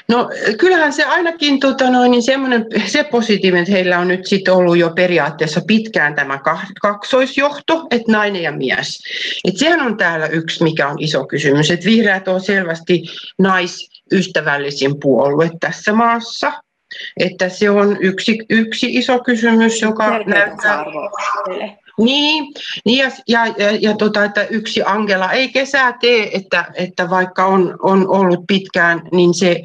No 0.08 0.30
kyllähän 0.60 0.94
se 0.94 1.04
ainakin 1.04 1.60
tota 1.60 1.90
noin, 1.90 2.12
niin 2.12 2.24
semmoinen, 2.24 2.66
se 2.86 3.04
positiivinen, 3.04 3.64
että 3.64 3.72
heillä 3.72 4.00
on 4.00 4.08
nyt 4.08 4.26
sit 4.26 4.48
ollut 4.48 4.78
jo 4.78 4.90
periaatteessa 4.90 5.62
pitkään 5.68 6.16
tämä 6.16 6.40
kaksoisjohto, 6.82 7.88
että 7.92 8.12
nainen 8.12 8.44
ja 8.44 8.52
mies. 8.52 9.04
Et 9.48 9.58
sehän 9.58 9.82
on 9.82 9.98
täällä 9.98 10.28
yksi, 10.28 10.64
mikä 10.64 10.88
on 10.88 10.96
iso 11.00 11.28
kysymys, 11.28 11.72
että 11.72 11.86
vihreät 11.86 12.28
on 12.28 12.42
selvästi 12.42 13.04
naisystävällisin 13.40 15.00
puolue 15.00 15.50
tässä 15.60 15.94
maassa. 15.94 16.54
Että 17.20 17.50
se 17.50 17.70
on 17.70 17.98
yksi, 18.02 18.38
yksi 18.50 18.96
iso 18.96 19.20
kysymys, 19.20 19.82
joka 19.82 20.20
näyttää... 20.20 20.86
niin 21.98 22.54
ja, 22.86 23.12
ja, 23.28 23.46
ja, 23.48 23.72
ja 23.82 23.98
tota, 23.98 24.24
että 24.24 24.44
yksi 24.44 24.82
Angela 24.86 25.32
ei 25.32 25.50
kesää 25.50 25.98
tee, 26.02 26.38
että, 26.38 26.66
että 26.74 27.10
vaikka 27.10 27.46
on, 27.46 27.76
on 27.80 28.08
ollut 28.10 28.44
pitkään, 28.48 29.02
niin 29.12 29.34
se 29.34 29.62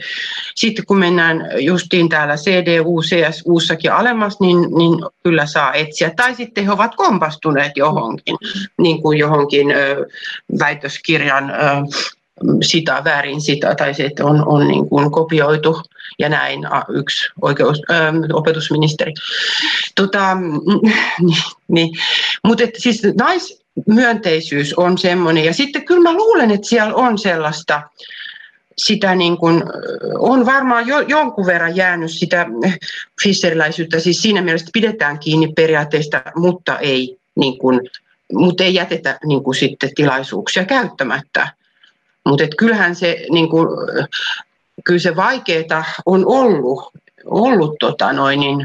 sitten 0.55 0.87
kun 0.87 0.99
mennään 0.99 1.49
justiin 1.59 2.09
täällä 2.09 2.37
CDU, 2.37 3.03
CSUssakin 3.03 3.93
alemmas, 3.93 4.41
niin, 4.41 4.59
niin 4.59 5.05
kyllä 5.23 5.47
saa 5.47 5.75
etsiä. 5.75 6.11
Tai 6.17 6.35
sitten 6.35 6.65
he 6.65 6.73
ovat 6.73 6.95
kompastuneet 6.95 7.73
johonkin, 7.77 8.37
niin 8.79 9.03
kuin 9.03 9.19
johonkin 9.19 9.71
ö, 9.71 10.07
väitöskirjan 10.59 11.51
ö, 11.51 11.55
sitä 12.63 13.03
väärin 13.05 13.41
sitä, 13.41 13.75
tai 13.75 13.95
se, 13.95 14.05
että 14.05 14.25
on, 14.25 14.49
on 14.49 14.69
niin 14.69 14.89
kuin 14.89 15.11
kopioitu 15.11 15.83
ja 16.19 16.29
näin 16.29 16.61
yksi 16.89 17.29
oikeus, 17.43 17.83
ö, 17.91 17.95
opetusministeri. 18.33 19.13
Tota, 19.95 20.35
niin, 21.27 21.43
niin. 21.69 21.91
Mutta 22.45 22.65
siis 22.77 23.03
naismyönteisyys 23.19 24.75
on 24.75 24.99
semmoinen, 24.99 25.45
ja 25.45 25.55
sitten 25.55 25.85
kyllä 25.85 26.03
mä 26.03 26.13
luulen, 26.13 26.51
että 26.51 26.69
siellä 26.69 26.95
on 26.95 27.19
sellaista, 27.19 27.83
sitä 28.77 29.15
niin 29.15 29.37
kuin, 29.37 29.63
on 30.19 30.47
varmaan 30.47 30.87
jo, 30.87 31.01
jonkun 31.01 31.47
verran 31.47 31.77
jäänyt 31.77 32.11
sitä 32.11 32.47
fisseriläisyyttä, 33.23 34.01
siis 34.01 34.23
siinä 34.23 34.43
mielessä 34.43 34.71
pidetään 34.73 35.19
kiinni 35.19 35.53
periaatteista, 35.57 36.23
mutta 36.37 36.79
ei, 36.79 37.19
niin 37.37 37.59
kuin, 37.59 37.81
mutta 38.33 38.65
ei 38.65 38.75
jätetä 38.75 39.19
niin 39.27 39.43
kuin 39.43 39.55
sitten 39.55 39.91
tilaisuuksia 39.95 40.65
käyttämättä. 40.65 41.58
Mutta 42.29 42.45
kyllähän 42.59 42.95
se, 42.95 43.27
niin 43.31 43.49
kuin, 43.49 43.69
kyllä 44.85 44.99
se 44.99 45.17
vaikeaa 45.17 45.85
on 46.07 46.27
ollut, 46.27 46.93
ollut 47.25 47.77
tota 47.81 48.13
noin, 48.13 48.41
niin, 48.41 48.65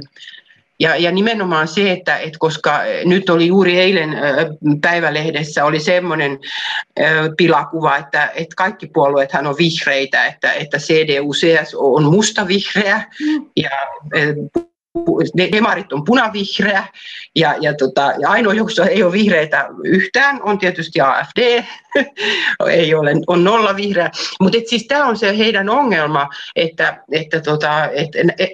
ja, 0.79 0.95
ja 0.95 1.11
nimenomaan 1.11 1.67
se, 1.67 1.91
että, 1.91 2.17
että 2.17 2.39
koska 2.39 2.79
nyt 3.05 3.29
oli 3.29 3.47
juuri 3.47 3.79
eilen 3.79 4.17
päivälehdessä 4.81 5.65
oli 5.65 5.79
semmoinen 5.79 6.39
pilakuva, 7.37 7.97
että, 7.97 8.31
että 8.35 8.55
kaikki 8.55 8.87
puolueethan 8.87 9.47
on 9.47 9.55
vihreitä, 9.57 10.25
että, 10.25 10.53
että 10.53 10.77
CDU-CS 10.77 11.75
on 11.75 12.03
mustavihreä 12.03 13.03
mm. 13.25 13.45
ja 13.55 13.69
demarit 15.51 15.93
on 15.93 16.05
punavihreä 16.05 16.87
ja, 17.35 17.55
ja, 17.61 17.73
tota, 17.73 18.13
ja 18.19 18.29
ainoa, 18.29 18.53
jossa 18.53 18.85
ei 18.85 19.03
ole 19.03 19.11
vihreitä 19.11 19.69
yhtään, 19.83 20.41
on 20.43 20.57
tietysti 20.57 21.01
AFD, 21.01 21.63
ei 22.69 22.95
ole, 22.95 23.11
on 23.27 23.43
nolla 23.43 23.75
vihreä. 23.75 24.11
Mutta 24.39 24.57
siis 24.65 24.87
tämä 24.87 25.05
on 25.05 25.17
se 25.17 25.37
heidän 25.37 25.69
ongelma, 25.69 26.29
että, 26.55 27.03
että 27.11 27.41
tota, 27.41 27.89
et, 27.89 28.09
et, 28.15 28.49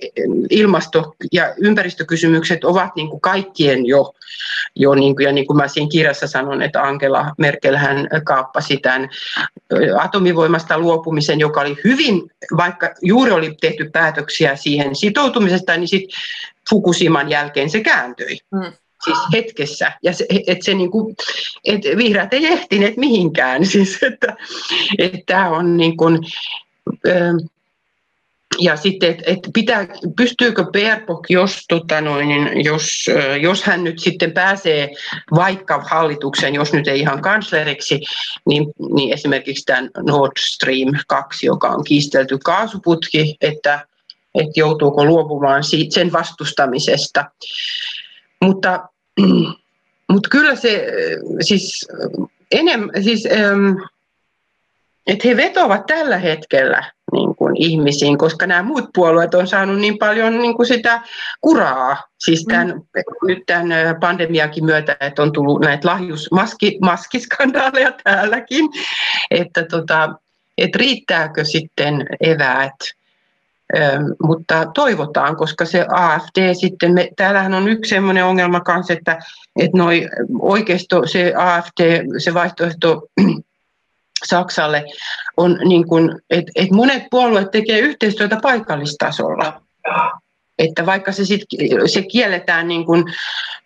ilmasto- 0.49 1.15
ja 1.31 1.53
ympäristökysymykset 1.57 2.63
ovat 2.63 2.95
niin 2.95 3.09
kuin 3.09 3.21
kaikkien 3.21 3.85
jo, 3.85 4.13
jo 4.75 4.95
niin 4.95 5.15
kuin, 5.15 5.25
ja 5.25 5.31
niin 5.31 5.47
kuin 5.47 5.57
mä 5.57 5.67
siinä 5.67 5.89
kirjassa 5.91 6.27
sanon, 6.27 6.61
että 6.61 6.83
Angela 6.83 7.31
Merkel 7.37 7.75
hän 7.75 8.07
kaappasi 8.23 8.77
tämän 8.77 9.09
atomivoimasta 9.99 10.77
luopumisen, 10.77 11.39
joka 11.39 11.61
oli 11.61 11.77
hyvin, 11.83 12.31
vaikka 12.57 12.93
juuri 13.01 13.31
oli 13.31 13.55
tehty 13.61 13.89
päätöksiä 13.89 14.55
siihen 14.55 14.95
sitoutumisesta, 14.95 15.77
niin 15.77 15.87
sitten 15.87 16.19
Fukushiman 16.69 17.29
jälkeen 17.29 17.69
se 17.69 17.79
kääntyi. 17.79 18.37
Mm. 18.51 18.73
Siis 19.03 19.17
hetkessä. 19.33 19.91
Ja 20.03 20.13
se, 20.13 20.25
et 20.47 20.61
se 20.61 20.73
niinku, 20.73 21.15
et 21.65 21.81
vihreät 21.97 22.33
ei 22.33 22.45
ehtineet 22.45 22.97
mihinkään. 22.97 23.65
Siis, 23.71 24.03
että, 24.03 24.35
että 24.97 25.19
tämä 25.25 25.49
on 25.49 25.77
niin 25.77 25.97
kuin, 25.97 26.19
ja 28.59 28.75
sitten, 28.75 29.09
että 29.09 29.23
et 29.25 29.39
pitää, 29.53 29.87
pystyykö 30.17 30.63
Baerbock, 30.63 31.29
jos, 31.29 31.65
tota 31.69 32.01
noin, 32.01 32.27
niin 32.27 32.63
jos, 32.65 33.05
jos 33.41 33.63
hän 33.63 33.83
nyt 33.83 33.99
sitten 33.99 34.31
pääsee 34.31 34.89
vaikka 35.35 35.83
hallitukseen, 35.89 36.55
jos 36.55 36.73
nyt 36.73 36.87
ei 36.87 36.99
ihan 36.99 37.21
kansleriksi, 37.21 37.99
niin, 38.45 38.65
niin 38.95 39.13
esimerkiksi 39.13 39.65
tämän 39.65 39.89
Nord 39.97 40.31
Stream 40.39 40.89
2, 41.07 41.45
joka 41.45 41.69
on 41.69 41.83
kiistelty 41.83 42.37
kaasuputki, 42.43 43.35
että, 43.41 43.85
että 44.35 44.59
joutuuko 44.59 45.05
luopumaan 45.05 45.63
siitä, 45.63 45.93
sen 45.93 46.11
vastustamisesta. 46.11 47.25
Mutta, 48.41 48.89
mutta 50.11 50.29
kyllä 50.31 50.55
se 50.55 50.87
siis, 51.41 51.87
enemmän, 52.51 53.03
siis 53.03 53.27
että 55.09 55.27
he 55.27 55.37
vetovat 55.37 55.85
tällä 55.85 56.17
hetkellä 56.17 56.91
niin 57.11 57.35
kuin 57.49 57.63
ihmisiin, 57.63 58.17
koska 58.17 58.47
nämä 58.47 58.63
muut 58.63 58.89
puolueet 58.93 59.33
on 59.33 59.47
saanut 59.47 59.79
niin 59.79 59.97
paljon 59.97 60.39
niin 60.39 60.55
kuin 60.55 60.65
sitä 60.65 61.01
kuraa, 61.41 62.03
siis 62.17 62.45
tämän, 62.45 62.67
mm. 62.67 63.27
nyt 63.27 63.43
tämän 63.45 63.69
pandemiakin 63.99 64.65
myötä, 64.65 64.97
että 64.99 65.21
on 65.21 65.31
tullut 65.31 65.61
näitä 65.61 65.87
lahjusmaskiskandaaleja 65.87 67.91
täälläkin, 68.03 68.69
että, 69.31 69.63
tota, 69.63 70.09
että 70.57 70.77
riittääkö 70.77 71.45
sitten 71.45 72.05
eväät? 72.21 72.75
Mutta 74.23 74.65
toivotaan, 74.73 75.35
koska 75.35 75.65
se 75.65 75.85
AFD 75.93 76.53
sitten, 76.53 76.93
me, 76.93 77.09
täällähän 77.15 77.53
on 77.53 77.67
yksi 77.67 77.89
sellainen 77.89 78.25
ongelma 78.25 78.59
kanssa, 78.59 78.93
että, 78.93 79.19
että 79.59 79.77
noi 79.77 80.07
oikeisto, 80.39 81.07
se 81.07 81.33
AFD, 81.37 82.03
se 82.17 82.33
vaihtoehto 82.33 83.07
Saksalle 84.25 84.85
on 85.37 85.59
niin 85.65 85.87
kuin, 85.87 86.11
että, 86.29 86.51
että 86.55 86.75
monet 86.75 87.03
puolueet 87.11 87.51
tekee 87.51 87.79
yhteistyötä 87.79 88.37
paikallistasolla. 88.41 89.61
Että 90.59 90.85
vaikka 90.85 91.11
se, 91.11 91.25
sit, 91.25 91.41
se 91.85 92.01
kielletään 92.01 92.67
niin 92.67 92.85
kuin, 92.85 93.03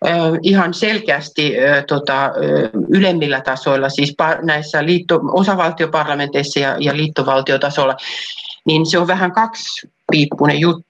äh, 0.06 0.14
ihan 0.42 0.74
selkeästi 0.74 1.54
äh, 1.58 1.84
tota, 1.88 2.24
äh, 2.24 2.30
ylemmillä 2.88 3.40
tasoilla, 3.40 3.88
siis 3.88 4.14
pa, 4.16 4.36
näissä 4.42 4.84
liitto, 4.84 5.20
osavaltioparlamenteissa 5.22 6.60
ja, 6.60 6.76
ja 6.80 6.96
liittovaltiotasolla, 6.96 7.96
niin 8.64 8.86
se 8.86 8.98
on 8.98 9.06
vähän 9.06 9.32
kaksipiippunen 9.32 10.60
juttu. 10.60 10.84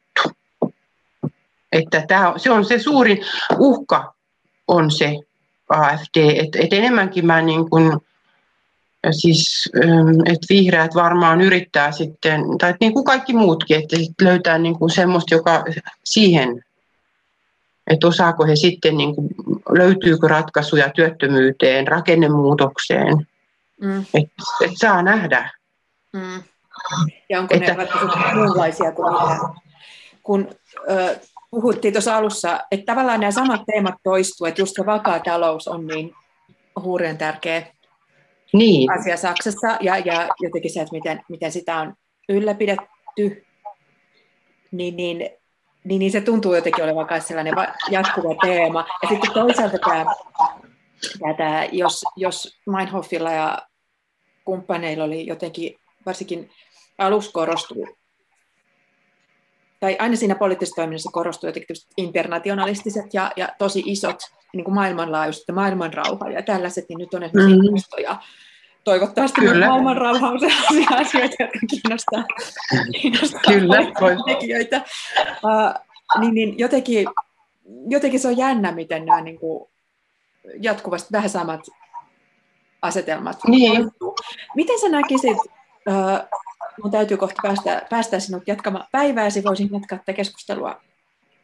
Että 1.72 2.04
tämä, 2.08 2.34
se 2.36 2.50
on 2.50 2.64
se 2.64 2.78
suurin 2.78 3.24
uhka 3.58 4.14
on 4.68 4.90
se 4.90 5.18
AFD, 5.68 6.16
että 6.16 6.58
et 6.62 6.72
enemmänkin 6.72 7.26
mä 7.26 7.42
niin 7.42 7.70
kuin, 7.70 8.00
siis, 9.12 9.70
että 10.26 10.46
vihreät 10.50 10.94
varmaan 10.94 11.40
yrittää 11.40 11.92
sitten, 11.92 12.40
tai 12.58 12.74
niin 12.80 12.92
kuin 12.92 13.04
kaikki 13.04 13.32
muutkin, 13.32 13.76
että 13.76 13.96
löytää 14.22 14.58
niin 14.58 14.78
kuin 14.78 14.90
semmoista, 14.90 15.34
joka 15.34 15.64
siihen, 16.04 16.64
että 17.86 18.06
osaako 18.06 18.46
he 18.46 18.56
sitten, 18.56 18.96
niin 18.96 19.14
kuin, 19.14 19.28
löytyykö 19.68 20.28
ratkaisuja 20.28 20.90
työttömyyteen, 20.90 21.88
rakennemuutokseen, 21.88 23.26
mm. 23.80 24.00
että 24.14 24.42
et 24.64 24.70
saa 24.74 25.02
nähdä. 25.02 25.50
Mm. 26.12 26.42
Ja 27.28 27.40
onko 27.40 27.54
että, 27.54 27.70
ne 27.70 27.76
ratkaisut 27.76 28.10
muunlaisia 28.34 28.92
kuin 28.92 29.12
mitä? 29.12 29.38
Kun 30.22 30.48
ö, 30.90 31.16
puhuttiin 31.50 31.94
tuossa 31.94 32.16
alussa, 32.16 32.60
että 32.70 32.92
tavallaan 32.92 33.20
nämä 33.20 33.30
samat 33.30 33.60
teemat 33.72 33.94
toistuu, 34.02 34.46
että 34.46 34.62
just 34.62 34.72
se 34.76 34.86
vakaa 34.86 35.20
talous 35.20 35.68
on 35.68 35.86
niin 35.86 36.14
huurien 36.82 37.18
tärkeä 37.18 37.66
niin. 38.58 38.92
asia 38.92 39.16
Saksassa 39.16 39.78
ja, 39.80 39.98
ja 39.98 40.28
jotenkin 40.40 40.72
se, 40.72 40.80
että 40.80 40.92
miten, 40.92 41.20
miten 41.28 41.52
sitä 41.52 41.76
on 41.76 41.94
ylläpidetty, 42.28 43.44
niin, 44.70 44.96
niin, 44.96 45.18
niin, 45.84 45.98
niin 45.98 46.12
se 46.12 46.20
tuntuu 46.20 46.54
jotenkin 46.54 46.84
olevan 46.84 47.06
myös 47.10 47.28
sellainen 47.28 47.54
jatkuva 47.90 48.34
teema. 48.46 48.86
Ja 49.02 49.08
sitten 49.08 49.32
toisaalta 49.32 49.78
tämä, 49.78 50.04
tämä, 51.18 51.34
tämä 51.34 51.64
jos, 51.72 52.04
jos 52.16 52.58
Meinhofilla 52.66 53.30
ja 53.32 53.58
kumppaneilla 54.44 55.04
oli 55.04 55.26
jotenkin, 55.26 55.74
varsinkin 56.06 56.50
aluksi 56.98 57.32
korostuu, 57.32 57.88
tai 59.80 59.96
aina 59.98 60.16
siinä 60.16 60.34
poliittisessa 60.34 60.76
toiminnassa 60.76 61.10
korostuu 61.12 61.48
jotenkin 61.48 61.76
internationalistiset 61.96 63.14
ja, 63.14 63.32
ja 63.36 63.48
tosi 63.58 63.82
isot 63.86 64.18
niin 64.54 64.64
kuin 64.64 64.74
maailmanlaajuiset 64.74 65.44
ja 65.48 65.54
maailmanrauha 65.54 66.30
ja 66.30 66.42
tällaiset, 66.42 66.84
niin 66.88 66.98
nyt 66.98 67.14
on 67.14 67.22
esimerkiksi 67.22 67.56
mm. 67.56 67.64
ilmasto 67.64 67.96
ja 67.96 68.16
toivottavasti 68.84 69.40
Kyllä. 69.40 69.66
maailmanrauha 69.66 70.28
on 70.28 70.40
sellaisia 70.40 70.88
asioita, 70.90 71.34
jotka 71.38 71.58
kiinnostaa, 71.70 72.24
kiinnostaa 73.00 73.40
Kyllä, 73.48 73.76
tekijöitä. 74.26 74.82
Uh, 75.20 75.84
niin, 76.20 76.34
niin 76.34 76.58
jotenkin, 76.58 77.06
jotenkin 77.88 78.20
se 78.20 78.28
on 78.28 78.36
jännä, 78.36 78.72
miten 78.72 79.06
nämä 79.06 79.20
niin 79.20 79.38
kuin, 79.38 79.68
jatkuvasti 80.60 81.08
vähän 81.12 81.30
samat 81.30 81.60
asetelmat. 82.82 83.38
Niin. 83.48 83.90
Miten 84.56 84.80
sä 84.80 84.88
näkisit, 84.88 85.38
uh, 85.88 86.28
mun 86.82 86.90
täytyy 86.92 87.16
kohta 87.16 87.40
päästä, 87.42 87.86
päästä 87.90 88.20
sinut 88.20 88.42
jatkamaan 88.46 88.86
päivääsi. 88.92 89.44
Voisin 89.44 89.68
jatkaa 89.72 89.98
tätä 89.98 90.12
keskustelua 90.12 90.80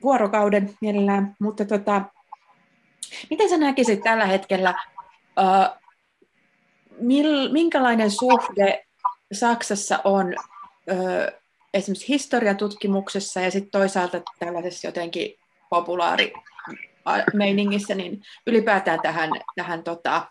vuorokauden 0.03 0.75
mielellään, 0.81 1.37
mutta 1.39 1.65
tota, 1.65 2.03
miten 3.31 3.51
sä 3.51 3.57
näkisit 3.57 4.01
tällä 4.03 4.27
hetkellä, 4.27 4.75
uh, 5.41 5.79
mil, 7.01 7.53
minkälainen 7.53 8.11
suhde 8.11 8.85
Saksassa 9.33 9.99
on 10.05 10.27
uh, 10.27 11.41
esimerkiksi 11.75 12.09
historiatutkimuksessa 12.09 13.41
ja 13.41 13.51
sitten 13.51 13.71
toisaalta 13.71 14.21
tällaisessa 14.39 14.89
jotenkin 14.89 15.35
populaari 15.71 16.33
meiningissä, 17.35 17.95
niin 17.95 18.23
ylipäätään 18.47 19.01
tähän, 19.03 19.31
tähän 19.57 19.83
tota, 19.83 20.27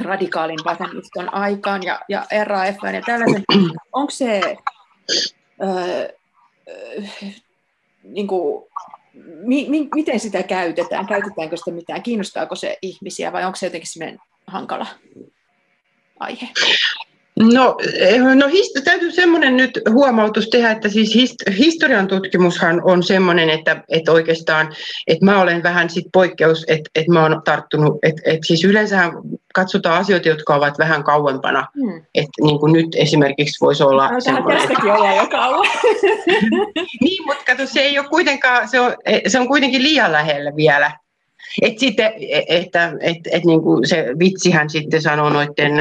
radikaalin 0.00 0.58
vasemmiston 0.64 1.34
aikaan 1.34 1.82
ja, 1.82 2.00
ja 2.08 2.26
RAF 2.44 2.76
ja 2.94 3.02
tällaisen, 3.06 3.44
onko 3.92 4.10
se 4.10 4.56
öö, 5.62 6.08
niin 8.02 8.26
kuin, 8.26 8.64
mi, 9.24 9.66
mi, 9.68 9.88
miten 9.94 10.20
sitä 10.20 10.42
käytetään? 10.42 11.06
Käytetäänkö 11.06 11.56
sitä 11.56 11.70
mitään? 11.70 12.02
Kiinnostaako 12.02 12.54
se 12.54 12.78
ihmisiä 12.82 13.32
vai 13.32 13.44
onko 13.44 13.56
se 13.56 13.66
jotenkin 13.66 14.18
hankala 14.46 14.86
aihe? 16.20 16.48
No, 17.42 17.76
eh, 17.98 18.20
no 18.20 18.46
hist- 18.46 18.82
täytyy 18.84 19.10
semmoinen 19.10 19.56
nyt 19.56 19.80
huomautus 19.90 20.48
tehdä, 20.50 20.70
että 20.70 20.88
siis 20.88 21.14
hist- 21.16 21.56
historian 21.58 22.08
tutkimushan 22.08 22.80
on 22.84 23.02
semmoinen, 23.02 23.50
että, 23.50 23.84
että 23.88 24.12
oikeastaan, 24.12 24.72
että 25.06 25.24
mä 25.24 25.40
olen 25.40 25.62
vähän 25.62 25.90
sit 25.90 26.04
poikkeus, 26.12 26.64
että, 26.68 26.90
että 26.94 27.12
mä 27.12 27.22
oon 27.22 27.42
tarttunut, 27.44 27.98
että, 28.02 28.22
että 28.24 28.46
siis 28.46 28.64
yleensähän 28.64 29.12
katsotaan 29.54 30.00
asioita, 30.00 30.28
jotka 30.28 30.54
ovat 30.54 30.78
vähän 30.78 31.04
kauempana, 31.04 31.66
hmm. 31.74 32.04
että 32.14 32.42
niin 32.42 32.60
kuin 32.60 32.72
nyt 32.72 32.88
esimerkiksi 32.96 33.60
voisi 33.60 33.82
olla 33.82 34.08
no, 34.08 34.20
semmoinen. 34.20 34.58
Tästäkin 34.58 34.92
ollaan 34.92 35.16
jo 35.16 35.26
kauan. 35.26 35.66
niin, 37.00 37.26
mutta 37.26 37.44
kato, 37.46 37.66
se 37.66 37.80
ei 37.80 37.98
ole 37.98 38.08
kuitenkaan, 38.08 38.68
se 38.68 38.80
on, 38.80 38.94
se 39.26 39.40
on 39.40 39.48
kuitenkin 39.48 39.82
liian 39.82 40.12
lähellä 40.12 40.56
vielä, 40.56 40.90
et 41.62 41.78
sitten, 41.78 42.12
että 42.48 42.92
et, 43.00 43.16
et 43.32 43.44
niin 43.44 43.62
kuin 43.62 43.88
se 43.88 44.06
vitsihän 44.18 44.70
sitten 44.70 45.02
sanoo 45.02 45.30
noiden, 45.30 45.72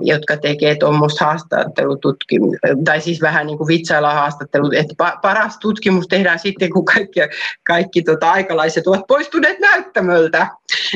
jotka 0.00 0.36
tekee 0.36 0.76
tuommoista 0.76 1.24
haastattelututkimusta, 1.24 2.68
tai 2.84 3.00
siis 3.00 3.20
vähän 3.22 3.46
niin 3.46 3.58
kuin 3.58 3.68
vitsailla 3.68 4.14
haastattelut, 4.14 4.74
että 4.74 4.94
paras 5.22 5.58
tutkimus 5.58 6.08
tehdään 6.08 6.38
sitten, 6.38 6.72
kun 6.72 6.84
kaikki, 6.84 7.20
kaikki 7.62 8.02
tota 8.02 8.30
aikalaiset 8.30 8.86
ovat 8.86 9.06
poistuneet 9.08 9.60
näyttämöltä. 9.60 10.48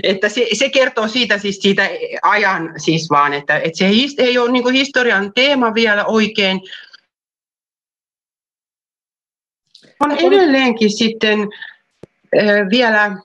Että 0.03 0.29
se, 0.29 0.47
se 0.53 0.69
kertoo 0.69 1.09
siitä, 1.09 1.39
siis 1.39 1.59
siitä 1.59 1.89
ajan 2.23 2.75
siis 2.77 3.11
vaan, 3.11 3.35
että, 3.35 3.57
että 3.57 3.79
se 3.79 3.87
ei 4.19 4.39
ole 4.39 4.53
niin 4.53 4.63
kuin 4.63 4.75
historian 4.75 5.33
teema 5.33 5.75
vielä 5.75 6.05
oikein, 6.05 6.61
on 10.01 10.13
edelleenkin 10.13 10.91
sitten 10.91 11.39
vielä 12.71 13.17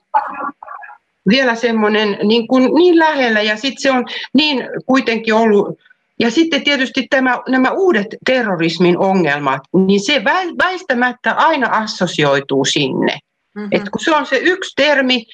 vielä 1.28 1.54
semmoinen 1.54 2.18
niin, 2.22 2.48
kuin 2.48 2.74
niin 2.74 2.98
lähellä 2.98 3.42
ja 3.42 3.56
sitten 3.56 3.82
se 3.82 3.90
on 3.90 4.04
niin 4.34 4.68
kuitenkin 4.86 5.34
ollut 5.34 5.78
ja 6.20 6.30
sitten 6.30 6.64
tietysti 6.64 7.06
tämä, 7.10 7.42
nämä 7.48 7.70
uudet 7.70 8.06
terrorismin 8.26 8.98
ongelmat, 8.98 9.60
niin 9.86 10.00
se 10.00 10.22
väistämättä 10.58 11.32
aina 11.32 11.68
assosioituu 11.70 12.64
sinne. 12.64 13.18
Mm-hmm. 13.54 13.68
Et 13.72 13.88
kun 13.90 14.00
se 14.00 14.14
on 14.14 14.26
se 14.26 14.36
yksi 14.36 14.72
termi, 14.76 15.26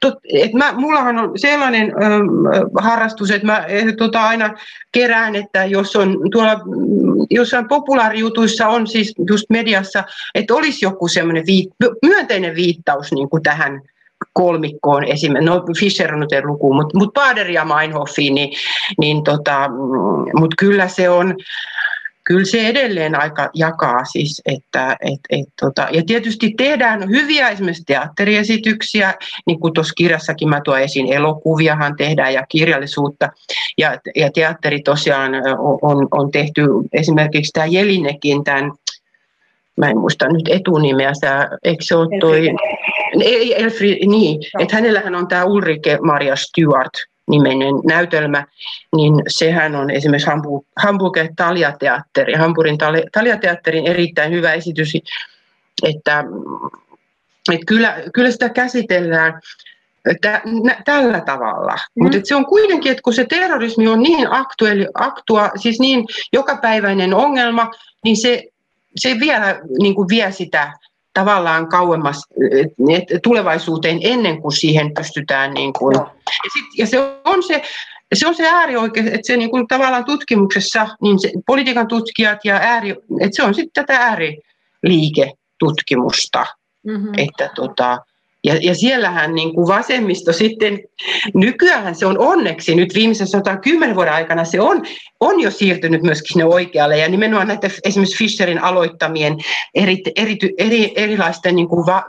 tot, 0.00 0.14
et 0.32 0.52
mä, 0.52 0.72
mullahan 0.72 1.18
on 1.18 1.38
sellainen 1.38 1.86
ö, 1.86 1.92
harrastus, 2.80 3.30
että 3.30 3.46
mä 3.46 3.64
eh, 3.68 3.96
tota, 3.98 4.22
aina 4.22 4.54
kerään, 4.92 5.34
että 5.36 5.64
jos 5.64 5.96
on 5.96 6.18
tuolla 6.32 6.60
jossain 7.30 7.68
populaarijutuissa 7.68 8.68
on 8.68 8.86
siis 8.86 9.14
just 9.28 9.44
mediassa, 9.50 10.04
että 10.34 10.54
olisi 10.54 10.84
joku 10.84 11.08
semmoinen 11.08 11.46
viit, 11.46 11.68
myönteinen 12.02 12.56
viittaus 12.56 13.12
niin 13.12 13.30
kuin 13.30 13.42
tähän 13.42 13.82
kolmikkoon 14.34 15.04
esimerkiksi, 15.04 15.50
no 15.50 15.64
Fischer 15.80 16.14
on 16.14 16.20
nyt 16.20 16.44
luku, 16.44 16.74
mutta 16.74 16.98
mut 16.98 17.14
Bader 17.14 17.50
ja 17.50 17.64
Meinhoffiin, 17.64 18.34
niin, 18.34 18.52
niin 19.00 19.24
tota, 19.24 19.68
mm, 19.68 20.40
mutta 20.40 20.56
kyllä 20.58 20.88
se 20.88 21.08
on, 21.10 21.34
kyllä 22.24 22.44
se 22.44 22.68
edelleen 22.68 23.20
aika 23.20 23.50
jakaa 23.54 24.04
siis, 24.04 24.42
että 24.46 24.96
et, 25.00 25.20
et, 25.30 25.48
tota, 25.60 25.88
ja 25.90 26.02
tietysti 26.06 26.54
tehdään 26.56 27.08
hyviä 27.08 27.48
esimerkiksi 27.48 27.84
teatteriesityksiä, 27.86 29.14
niin 29.46 29.60
kuin 29.60 29.74
tuossa 29.74 29.94
kirjassakin 29.94 30.48
mä 30.48 30.60
tuon 30.64 30.80
esiin, 30.80 31.12
elokuviahan 31.12 31.96
tehdään 31.96 32.34
ja 32.34 32.46
kirjallisuutta, 32.48 33.28
ja, 33.78 33.98
ja 34.16 34.30
teatteri 34.32 34.80
tosiaan 34.80 35.32
on, 35.82 36.08
on 36.10 36.30
tehty 36.30 36.62
esimerkiksi 36.92 37.52
tämä 37.52 37.66
Jelinekin 37.66 38.44
tämän 38.44 38.72
mä 39.76 39.90
en 39.90 39.98
muista 39.98 40.28
nyt 40.28 40.48
etunimeä, 40.48 41.12
eikö 41.64 41.84
se 41.84 41.96
ole 41.96 42.20
toi, 42.20 42.48
ei, 43.22 43.62
Elfri, 43.62 43.98
niin, 44.06 44.40
no. 44.54 44.62
että 44.62 44.76
hänellähän 44.76 45.14
on 45.14 45.28
tämä 45.28 45.44
Ulrike 45.44 45.98
Maria 46.02 46.36
Stewart 46.36 46.92
nimenen 47.30 47.74
näytelmä, 47.84 48.46
niin 48.96 49.14
sehän 49.28 49.74
on 49.74 49.90
esimerkiksi 49.90 50.30
Hamburg, 50.30 50.66
Hamburger 50.76 51.28
Talia-teatteri, 51.36 52.34
Hamburgin 52.34 52.78
Talia-teatterin 53.12 53.86
erittäin 53.86 54.32
hyvä 54.32 54.52
esitys, 54.52 54.92
että, 55.82 56.24
että 57.52 57.66
kyllä, 57.66 57.96
kyllä 58.14 58.30
sitä 58.30 58.48
käsitellään 58.48 59.40
tä, 60.20 60.42
nä, 60.64 60.82
tällä 60.84 61.20
tavalla. 61.20 61.72
Mm. 61.72 62.02
Mutta 62.02 62.18
se 62.24 62.34
on 62.34 62.46
kuitenkin, 62.46 62.92
että 62.92 63.02
kun 63.02 63.14
se 63.14 63.24
terrorismi 63.24 63.88
on 63.88 64.02
niin 64.02 64.32
aktuaali, 64.32 64.86
aktua, 64.94 65.50
siis 65.56 65.80
niin 65.80 66.06
jokapäiväinen 66.32 67.14
ongelma, 67.14 67.70
niin 68.04 68.16
se, 68.16 68.44
se 68.96 69.16
vielä 69.20 69.60
niin 69.78 69.94
kuin 69.94 70.08
vie 70.08 70.32
sitä 70.32 70.72
tavallaan 71.14 71.68
kauemmas 71.68 72.22
tulevaisuuteen 73.22 73.98
ennen 74.02 74.42
kuin 74.42 74.52
siihen 74.52 74.94
pystytään. 74.94 75.54
Niin 75.54 75.72
kuin. 75.72 75.94
Ja, 75.94 76.10
sit, 76.52 76.64
ja 76.78 76.86
se 76.86 76.98
on 77.24 77.42
se, 77.42 77.62
se 78.14 78.28
on 78.28 78.34
se 78.34 78.48
äärioikeus, 78.48 79.06
että 79.06 79.26
se 79.26 79.36
niin 79.36 79.50
kuin 79.50 79.68
tavallaan 79.68 80.04
tutkimuksessa, 80.04 80.88
niin 81.02 81.20
se, 81.20 81.32
politiikan 81.46 81.88
tutkijat 81.88 82.38
ja 82.44 82.54
ääri, 82.54 82.90
että 83.20 83.36
se 83.36 83.42
on 83.42 83.54
sitten 83.54 83.86
tätä 83.86 84.00
ääriliiketutkimusta. 84.00 86.46
Mm-hmm. 86.86 87.12
Että 87.16 87.50
tota, 87.54 87.98
ja, 88.44 88.54
ja 88.62 88.74
siellähän 88.74 89.34
niin 89.34 89.54
kuin 89.54 89.66
vasemmisto 89.68 90.32
sitten, 90.32 90.80
nykyään 91.34 91.94
se 91.94 92.06
on 92.06 92.18
onneksi 92.18 92.74
nyt 92.74 92.94
viimeisen 92.94 93.26
110 93.26 93.96
vuoden 93.96 94.12
aikana 94.12 94.44
se 94.44 94.60
on, 94.60 94.82
on 95.20 95.40
jo 95.40 95.50
siirtynyt 95.50 96.02
myöskin 96.02 96.32
sinne 96.32 96.44
oikealle. 96.44 96.98
Ja 96.98 97.08
nimenomaan 97.08 97.48
näitä 97.48 97.70
esimerkiksi 97.84 98.18
Fischerin 98.18 98.62
aloittamien 98.62 99.36
eri, 99.74 100.02
eri, 100.16 100.38
eri, 100.58 100.92
erilaisten 100.96 101.56
niin 101.56 101.68
kuin 101.68 101.86
va, 101.86 102.04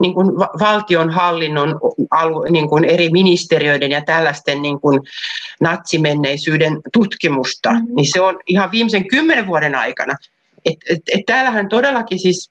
niin 0.00 0.14
kuin 0.14 0.38
valtionhallinnon 0.38 1.80
alu, 2.10 2.42
niin 2.50 2.68
kuin 2.68 2.84
eri 2.84 3.10
ministeriöiden 3.10 3.90
ja 3.90 4.00
tällaisten 4.00 4.62
niin 4.62 4.80
kuin 4.80 5.00
natsimenneisyyden 5.60 6.80
tutkimusta, 6.92 7.72
mm-hmm. 7.72 7.94
niin 7.94 8.12
se 8.12 8.20
on 8.20 8.38
ihan 8.46 8.70
viimeisen 8.70 9.08
kymmenen 9.08 9.46
vuoden 9.46 9.74
aikana. 9.74 10.16
Et, 10.64 10.76
et, 10.90 11.02
et 11.14 11.26
täällähän 11.26 11.68
todellakin 11.68 12.18
siis 12.18 12.50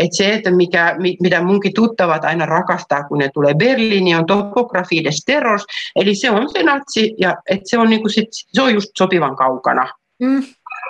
et 0.00 0.12
se, 0.12 0.34
että 0.34 0.50
mikä, 0.50 0.96
mitä 1.20 1.42
munkin 1.42 1.74
tuttavat 1.74 2.24
aina 2.24 2.46
rakastaa, 2.46 3.04
kun 3.04 3.18
ne 3.18 3.30
tulee 3.34 3.54
Berliiniin, 3.54 4.16
on 4.16 4.26
topografie 4.26 5.04
des 5.04 5.22
terrors, 5.26 5.64
eli 5.96 6.14
se 6.14 6.30
on 6.30 6.48
se 6.52 6.62
natsi, 6.62 7.14
ja 7.18 7.36
et 7.50 7.60
se, 7.64 7.78
on 7.78 7.90
niinku 7.90 8.08
sit, 8.08 8.28
se 8.30 8.62
on 8.62 8.74
just 8.74 8.90
sopivan 8.98 9.36
kaukana. 9.36 9.88
Mm. 10.18 10.42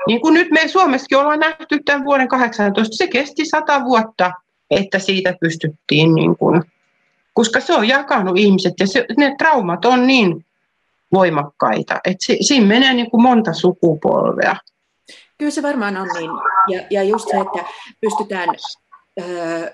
Niin 0.06 0.20
kuin 0.20 0.34
nyt 0.34 0.50
me 0.50 0.68
Suomessakin 0.68 1.18
ollaan 1.18 1.40
nähty 1.40 1.80
tämän 1.84 2.04
vuoden 2.04 2.28
18, 2.28 2.96
se 2.96 3.06
kesti 3.06 3.44
sata 3.44 3.84
vuotta, 3.84 4.32
että 4.70 4.98
siitä 4.98 5.34
pystyttiin, 5.40 6.14
niin 6.14 6.36
kuin, 6.36 6.62
koska 7.34 7.60
se 7.60 7.74
on 7.74 7.88
jakanut 7.88 8.38
ihmiset, 8.38 8.74
ja 8.80 8.86
se, 8.86 9.06
ne 9.16 9.34
traumat 9.38 9.84
on 9.84 10.06
niin 10.06 10.44
voimakkaita, 11.12 12.00
että 12.04 12.26
si, 12.26 12.38
siinä 12.40 12.66
menee 12.66 12.94
niin 12.94 13.10
kuin 13.10 13.22
monta 13.22 13.52
sukupolvea. 13.52 14.56
Kyllä 15.38 15.50
se 15.50 15.62
varmaan 15.62 15.96
on 15.96 16.08
niin. 16.18 16.30
Ja, 16.68 16.86
ja 16.90 17.02
just 17.02 17.28
se, 17.30 17.36
että 17.36 17.72
pystytään 18.00 18.48
öö, 19.20 19.70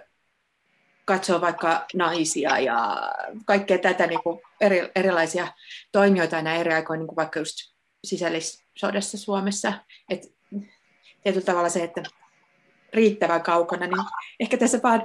katsoa 1.04 1.40
vaikka 1.40 1.84
naisia 1.94 2.58
ja 2.58 2.96
kaikkea 3.44 3.78
tätä 3.78 4.06
niin 4.06 4.22
kuin 4.22 4.40
eri, 4.60 4.90
erilaisia 4.96 5.48
toimijoita 5.92 6.36
aina 6.36 6.54
eri 6.54 6.72
aikoina, 6.72 7.00
niin 7.00 7.08
kuin 7.08 7.16
vaikka 7.16 7.38
just 7.38 7.56
sisällissodassa 8.04 9.18
Suomessa. 9.18 9.72
Et 10.10 10.32
tietyllä 11.22 11.44
tavalla 11.44 11.68
se, 11.68 11.84
että 11.84 12.02
riittävän 12.92 13.42
kaukana, 13.42 13.86
niin 13.86 14.06
ehkä 14.40 14.56
tässä 14.56 14.80
vaan 14.82 15.02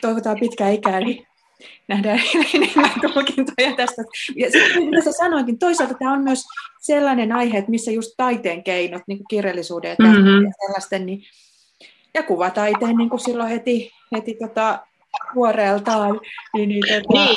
toivotaan 0.00 0.40
pitkää 0.40 0.70
ikää, 0.70 1.00
niin 1.00 1.26
nähdään 1.88 2.20
enemmän 2.54 2.90
tulkintoja 3.00 3.76
tästä. 3.76 4.02
Ja 4.36 4.50
sitten, 4.50 4.84
mitä 4.84 5.04
sä 5.04 5.12
sanoinkin, 5.12 5.58
toisaalta 5.58 5.94
tämä 5.94 6.12
on 6.12 6.24
myös 6.24 6.44
sellainen 6.80 7.32
aihe, 7.32 7.58
että 7.58 7.70
missä 7.70 7.90
just 7.90 8.10
taiteen 8.16 8.64
keinot, 8.64 9.02
niin 9.06 9.18
kuin 9.18 9.28
kirjallisuuden 9.28 9.96
ja, 9.98 10.04
mm-hmm. 10.04 10.44
ja 10.44 10.52
sellaisten, 10.66 11.06
niin 11.06 11.22
ja 12.14 12.22
kuvataiteen 12.22 12.96
niin 12.96 13.10
kuin 13.10 13.20
silloin 13.20 13.50
heti, 13.50 13.90
heti 14.12 14.34
tota, 14.34 14.78
vuoreeltaan. 15.34 16.20
Niin, 16.54 16.68
niin, 16.68 16.82
tota, 16.88 17.24
niin. 17.24 17.36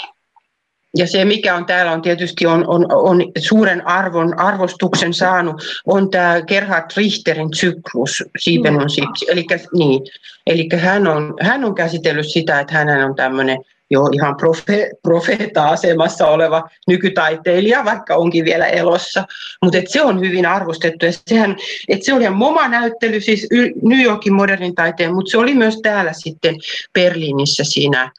ja 0.98 1.08
se, 1.08 1.26
mikä 1.26 1.56
on 1.56 1.66
täällä 1.66 1.92
on 1.92 2.02
tietysti 2.02 2.46
on, 2.46 2.68
on, 2.68 2.86
on 2.92 3.22
suuren 3.40 3.88
arvon, 3.88 4.40
arvostuksen 4.40 5.14
saanut, 5.14 5.64
on 5.86 6.10
tämä 6.10 6.42
Gerhard 6.42 6.92
Richterin 6.98 7.54
syklus, 7.56 8.24
Siipenun 8.40 8.90
syklus. 8.90 9.26
Eli, 9.28 9.46
niin, 9.74 10.02
eli 10.48 10.70
hän, 10.78 11.08
on, 11.08 11.34
hän 11.42 11.66
on 11.66 11.76
käsitellyt 11.76 12.28
sitä, 12.30 12.60
että 12.60 12.74
hän 12.74 13.04
on 13.04 13.16
tämmöinen 13.16 13.58
jo 13.90 14.08
ihan 14.14 14.38
profe, 14.38 14.92
profeeta-asemassa 15.02 16.28
oleva 16.28 16.64
nykytaiteilija, 16.88 17.86
vaikka 17.86 18.16
onkin 18.16 18.46
vielä 18.46 18.66
elossa. 18.66 19.26
Mutta 19.64 19.78
se 19.88 20.02
on 20.02 20.20
hyvin 20.20 20.46
arvostettu. 20.46 21.06
Ja 21.06 21.12
sehän, 21.28 21.56
et 21.88 22.04
se 22.04 22.14
oli 22.14 22.30
MoMA-näyttely, 22.30 23.22
siis 23.22 23.48
New 23.84 24.02
Yorkin 24.02 24.34
modernin 24.34 24.76
taiteen, 24.76 25.14
mutta 25.14 25.32
se 25.32 25.38
oli 25.38 25.54
myös 25.54 25.80
täällä 25.82 26.14
sitten 26.14 26.56
Berliinissä 26.94 27.64
siinä 27.64 28.12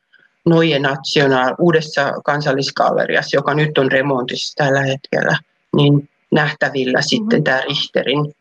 Neue 0.49 0.78
National, 0.78 1.55
uudessa 1.59 2.12
kansallisgalleriassa, 2.24 3.36
joka 3.36 3.55
nyt 3.55 3.78
on 3.78 3.93
remontissa 3.93 4.65
tällä 4.65 4.82
hetkellä, 4.82 5.39
niin 5.77 6.09
nähtävillä 6.32 6.99
mm-hmm. 6.99 7.09
sitten 7.09 7.45
tämä 7.45 7.61
Richterin. 7.61 8.35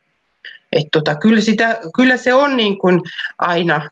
Et 0.73 0.87
tota, 0.91 1.15
kyllä, 1.15 1.41
sitä, 1.41 1.79
kyllä 1.95 2.17
se 2.17 2.33
on 2.33 2.57
niin 2.57 2.77
kuin 2.77 3.01
aina, 3.37 3.89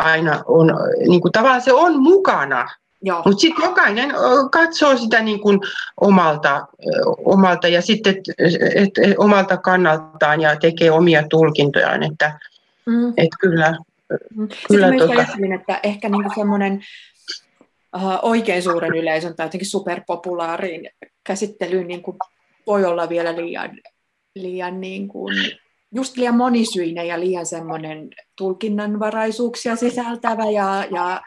aina 0.00 0.42
on, 0.46 0.72
niin 1.08 1.20
kuin 1.20 1.32
tavallaan 1.32 1.62
se 1.62 1.72
on 1.72 2.02
mukana, 2.02 2.68
mutta 3.24 3.40
sitten 3.40 3.64
jokainen 3.64 4.10
katsoo 4.50 4.96
sitä 4.96 5.22
niin 5.22 5.40
kuin 5.40 5.60
omalta, 6.00 6.66
omalta 7.24 7.68
ja 7.68 7.82
sitten 7.82 8.16
et, 8.38 8.98
et, 8.98 9.14
omalta 9.18 9.56
kannaltaan 9.56 10.40
ja 10.40 10.56
tekee 10.56 10.90
omia 10.90 11.22
tulkintojaan, 11.30 12.02
että 12.02 12.40
mm. 12.86 13.08
et 13.16 13.28
kyllä, 13.40 13.78
mm. 14.36 14.48
kyllä 14.68 14.88
Sitten 14.88 15.08
tota... 15.08 15.20
ajattelin, 15.20 15.52
että 15.52 15.80
ehkä 15.82 16.08
niin 16.08 16.34
semmoinen 16.34 16.80
uh, 17.96 18.18
oikein 18.22 18.62
suuren 18.62 18.94
yleisön 18.94 19.36
tai 19.36 19.46
jotenkin 19.46 19.70
superpopulaariin 19.70 20.90
käsittelyyn 21.24 21.86
niin 21.86 22.02
kuin 22.02 22.16
voi 22.66 22.84
olla 22.84 23.08
vielä 23.08 23.36
liian, 23.36 23.78
liian 24.34 24.80
niin 24.80 25.08
kuin, 25.08 25.34
just 25.94 26.16
liian 26.16 26.36
monisyinen 26.36 27.06
ja 27.06 27.20
liian 27.20 27.46
semmoinen 27.46 28.10
tulkinnanvaraisuuksia 28.40 29.76
sisältävä 29.76 30.44
ja, 30.44 30.84
ja 30.90 31.22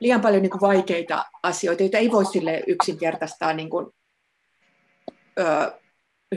liian 0.00 0.20
paljon 0.20 0.42
niin 0.42 0.50
kuin 0.50 0.60
vaikeita 0.60 1.24
asioita, 1.42 1.82
joita 1.82 1.98
ei 1.98 2.10
voi 2.10 2.24
sille 2.24 2.62
yksinkertaistaa 2.66 3.52
niin 3.52 3.70
kuin, 3.70 3.86
ö, 5.38 5.72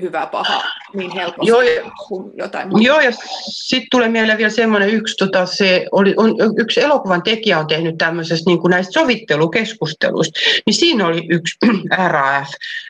hyvä, 0.01 0.27
paha 0.31 0.63
niin 0.93 1.11
helposti 1.11 1.49
joo, 1.49 1.91
kuin 2.07 2.31
jotain 2.37 2.67
muuta. 2.67 2.83
Joo, 2.83 2.99
ja 2.99 3.11
sitten 3.49 3.87
tulee 3.91 4.09
mieleen 4.09 4.37
vielä 4.37 4.49
semmoinen 4.49 4.89
yksi, 4.89 5.15
tota, 5.17 5.45
se 5.45 5.85
oli, 5.91 6.13
on, 6.17 6.35
yksi 6.57 6.81
elokuvan 6.81 7.23
tekijä 7.23 7.59
on 7.59 7.67
tehnyt 7.67 7.97
tämmöisestä 7.97 8.49
niin 8.49 8.59
kuin 8.59 8.71
näistä 8.71 8.91
sovittelukeskusteluista, 8.91 10.39
niin 10.65 10.73
siinä 10.73 11.07
oli 11.07 11.27
yksi 11.29 11.57
RAF, 12.07 12.47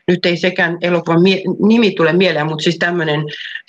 nyt 0.07 0.25
ei 0.25 0.37
sekään 0.37 0.77
elokuvan 0.81 1.21
mie- 1.21 1.43
nimi 1.67 1.91
tule 1.91 2.13
mieleen, 2.13 2.47
mutta 2.47 2.63
siis 2.63 2.77
tämmöinen, 2.77 3.19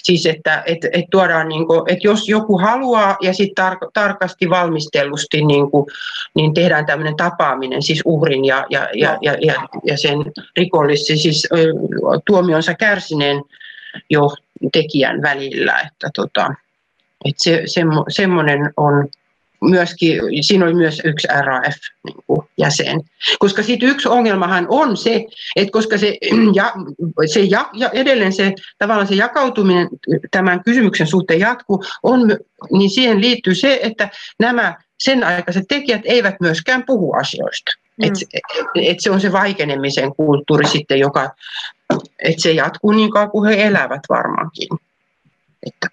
siis 0.04 0.26
että 0.26 0.62
et, 0.66 0.78
et 0.92 1.04
tuodaan, 1.10 1.48
niin 1.48 1.66
kuin, 1.66 1.80
että 1.86 2.06
jos 2.06 2.28
joku 2.28 2.58
haluaa 2.58 3.16
ja 3.20 3.32
sitten 3.32 3.64
tar- 3.64 3.90
tarkasti 3.94 4.50
valmistellusti 4.50 5.44
niin, 5.44 5.70
kuin, 5.70 5.86
niin 6.34 6.54
tehdään 6.54 6.86
tämmöinen 6.86 7.16
tapaaminen, 7.16 7.82
siis 7.82 8.02
uhrin 8.04 8.44
ja, 8.44 8.66
ja, 8.70 8.88
ja, 8.94 9.18
ja, 9.22 9.36
ja, 9.40 9.68
ja 9.84 9.98
sen 9.98 10.18
rikollisen, 10.56 11.18
siis 11.18 11.48
tuomionsa 12.26 12.74
kärsineen, 12.74 13.42
jo 14.10 14.30
tekijän 14.72 15.22
välillä. 15.22 15.80
Että 15.80 16.10
tota, 16.14 16.54
että 17.24 17.42
se, 17.42 17.62
semmo, 17.66 18.04
semmoinen 18.08 18.72
on 18.76 19.08
myöskin, 19.70 20.20
siinä 20.40 20.64
oli 20.64 20.74
myös 20.74 21.00
yksi 21.04 21.28
RAF-jäsen. 21.40 22.96
Niin 22.96 23.38
koska 23.38 23.62
sitten 23.62 23.88
yksi 23.88 24.08
ongelmahan 24.08 24.66
on 24.68 24.96
se, 24.96 25.24
että 25.56 25.72
koska 25.72 25.98
se, 25.98 26.18
ja, 26.54 26.72
se 27.26 27.40
ja, 27.40 27.70
ja 27.72 27.90
edelleen 27.90 28.32
se, 28.32 28.52
tavallaan 28.78 29.08
se 29.08 29.14
jakautuminen 29.14 29.88
tämän 30.30 30.64
kysymyksen 30.64 31.06
suhteen 31.06 31.40
jatkuu, 31.40 31.84
on, 32.02 32.36
niin 32.72 32.90
siihen 32.90 33.20
liittyy 33.20 33.54
se, 33.54 33.80
että 33.82 34.08
nämä 34.40 34.76
sen 34.98 35.24
aikaiset 35.24 35.64
tekijät 35.68 36.02
eivät 36.04 36.34
myöskään 36.40 36.84
puhu 36.86 37.12
asioista. 37.12 37.72
Mm. 37.96 38.06
Et, 38.06 38.12
et 38.74 39.00
se 39.00 39.10
on 39.10 39.20
se 39.20 39.32
vaikenemisen 39.32 40.14
kulttuuri 40.14 40.68
sitten, 40.68 40.98
joka 40.98 41.30
et 42.18 42.38
se 42.38 42.52
jatkuu 42.52 42.92
niin 42.92 43.10
kauan 43.10 43.30
kuin 43.30 43.48
he 43.48 43.62
elävät 43.62 44.02
varmaankin. 44.08 44.68
Että. 45.66 45.88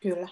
Kyllä. 0.00 0.28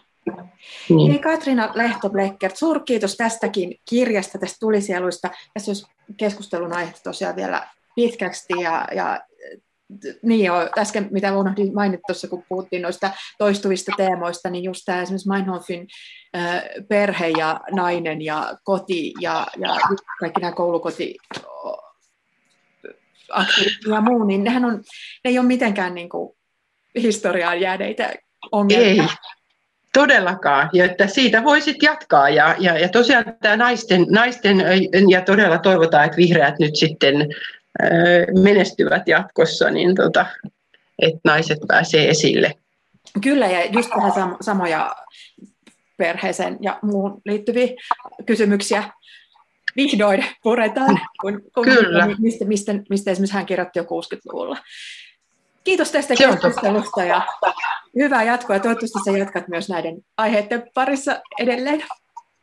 Niin. 0.88 1.10
Eli 1.10 1.18
Katriina 1.18 1.72
Lehto-Bleckert, 1.74 2.56
suurkiitos 2.56 3.16
tästäkin 3.16 3.80
kirjasta, 3.88 4.38
tästä 4.38 4.56
tulisieluista. 4.60 5.30
Tässä 5.54 5.70
olisi 5.70 5.86
keskustelun 6.16 6.72
aihe 6.72 6.92
tosiaan 7.04 7.36
vielä 7.36 7.68
pitkäksi 7.94 8.46
ja, 8.62 8.88
ja 8.94 9.20
niin 10.22 10.44
joo, 10.44 10.68
äsken 10.78 11.08
mitä 11.10 11.38
unohdin 11.38 11.74
mainita 11.74 12.02
tuossa, 12.06 12.28
kun 12.28 12.44
puhuttiin 12.48 12.82
noista 12.82 13.10
toistuvista 13.38 13.92
teemoista, 13.96 14.50
niin 14.50 14.64
just 14.64 14.82
tämä 14.84 15.02
esimerkiksi 15.02 15.28
Meinhofin 15.28 15.86
äh, 16.36 16.62
perhe 16.88 17.28
ja 17.28 17.60
nainen 17.70 18.22
ja 18.22 18.58
koti 18.64 19.12
ja, 19.20 19.46
ja 19.58 19.76
kaikki 20.20 20.40
nämä 20.40 20.52
koulukoti 20.52 21.16
ja 23.90 24.00
muu, 24.00 24.24
niin 24.24 24.44
nehän 24.44 24.64
on, 24.64 24.72
ne 25.24 25.30
ei 25.30 25.38
ole 25.38 25.46
mitenkään 25.46 25.94
niin 25.94 26.08
kuin, 26.08 26.36
historiaan 27.02 27.60
jääneitä 27.60 28.14
ongelmia. 28.52 29.02
Ei, 29.02 29.08
todellakaan. 29.96 30.70
Ja 30.72 30.84
että 30.84 31.06
siitä 31.06 31.44
voisit 31.44 31.82
jatkaa. 31.82 32.28
Ja, 32.28 32.54
ja, 32.58 32.78
ja 32.78 32.88
tosiaan 32.88 33.24
tämä 33.42 33.56
naisten, 33.56 34.06
naisten, 34.10 34.56
ja 35.10 35.20
todella 35.20 35.58
toivotaan, 35.58 36.04
että 36.04 36.16
vihreät 36.16 36.58
nyt 36.58 36.76
sitten 36.76 37.16
menestyvät 38.42 39.08
jatkossa, 39.08 39.70
niin 39.70 39.94
tota, 39.94 40.26
että 40.98 41.20
naiset 41.24 41.58
pääsee 41.68 42.10
esille. 42.10 42.54
Kyllä, 43.22 43.46
ja 43.46 43.64
just 43.64 43.90
tähän 43.90 44.12
sam- 44.12 44.36
samoja 44.40 44.96
perheeseen 45.96 46.58
ja 46.60 46.78
muun 46.82 47.20
liittyviä 47.24 47.68
kysymyksiä 48.26 48.84
vihdoin 49.76 50.24
puretaan, 50.42 51.00
kun, 51.20 51.42
kun 51.54 51.64
Kyllä. 51.64 52.08
Mistä, 52.18 52.44
mistä, 52.44 52.72
mistä 52.90 53.10
esimerkiksi 53.10 53.34
hän 53.34 53.46
kirjoitti 53.46 53.78
jo 53.78 53.82
60-luvulla. 53.82 54.58
Kiitos 55.66 55.90
tästä 55.90 56.14
keskustelusta 56.14 57.04
ja 57.04 57.22
hyvää 57.98 58.22
jatkoa. 58.22 58.58
Toivottavasti 58.58 58.98
sä 59.04 59.18
jatkat 59.18 59.48
myös 59.48 59.68
näiden 59.68 59.96
aiheiden 60.18 60.70
parissa 60.74 61.20
edelleen. 61.38 61.84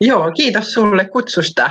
Joo, 0.00 0.32
kiitos 0.36 0.72
sulle 0.72 1.04
kutsusta. 1.04 1.70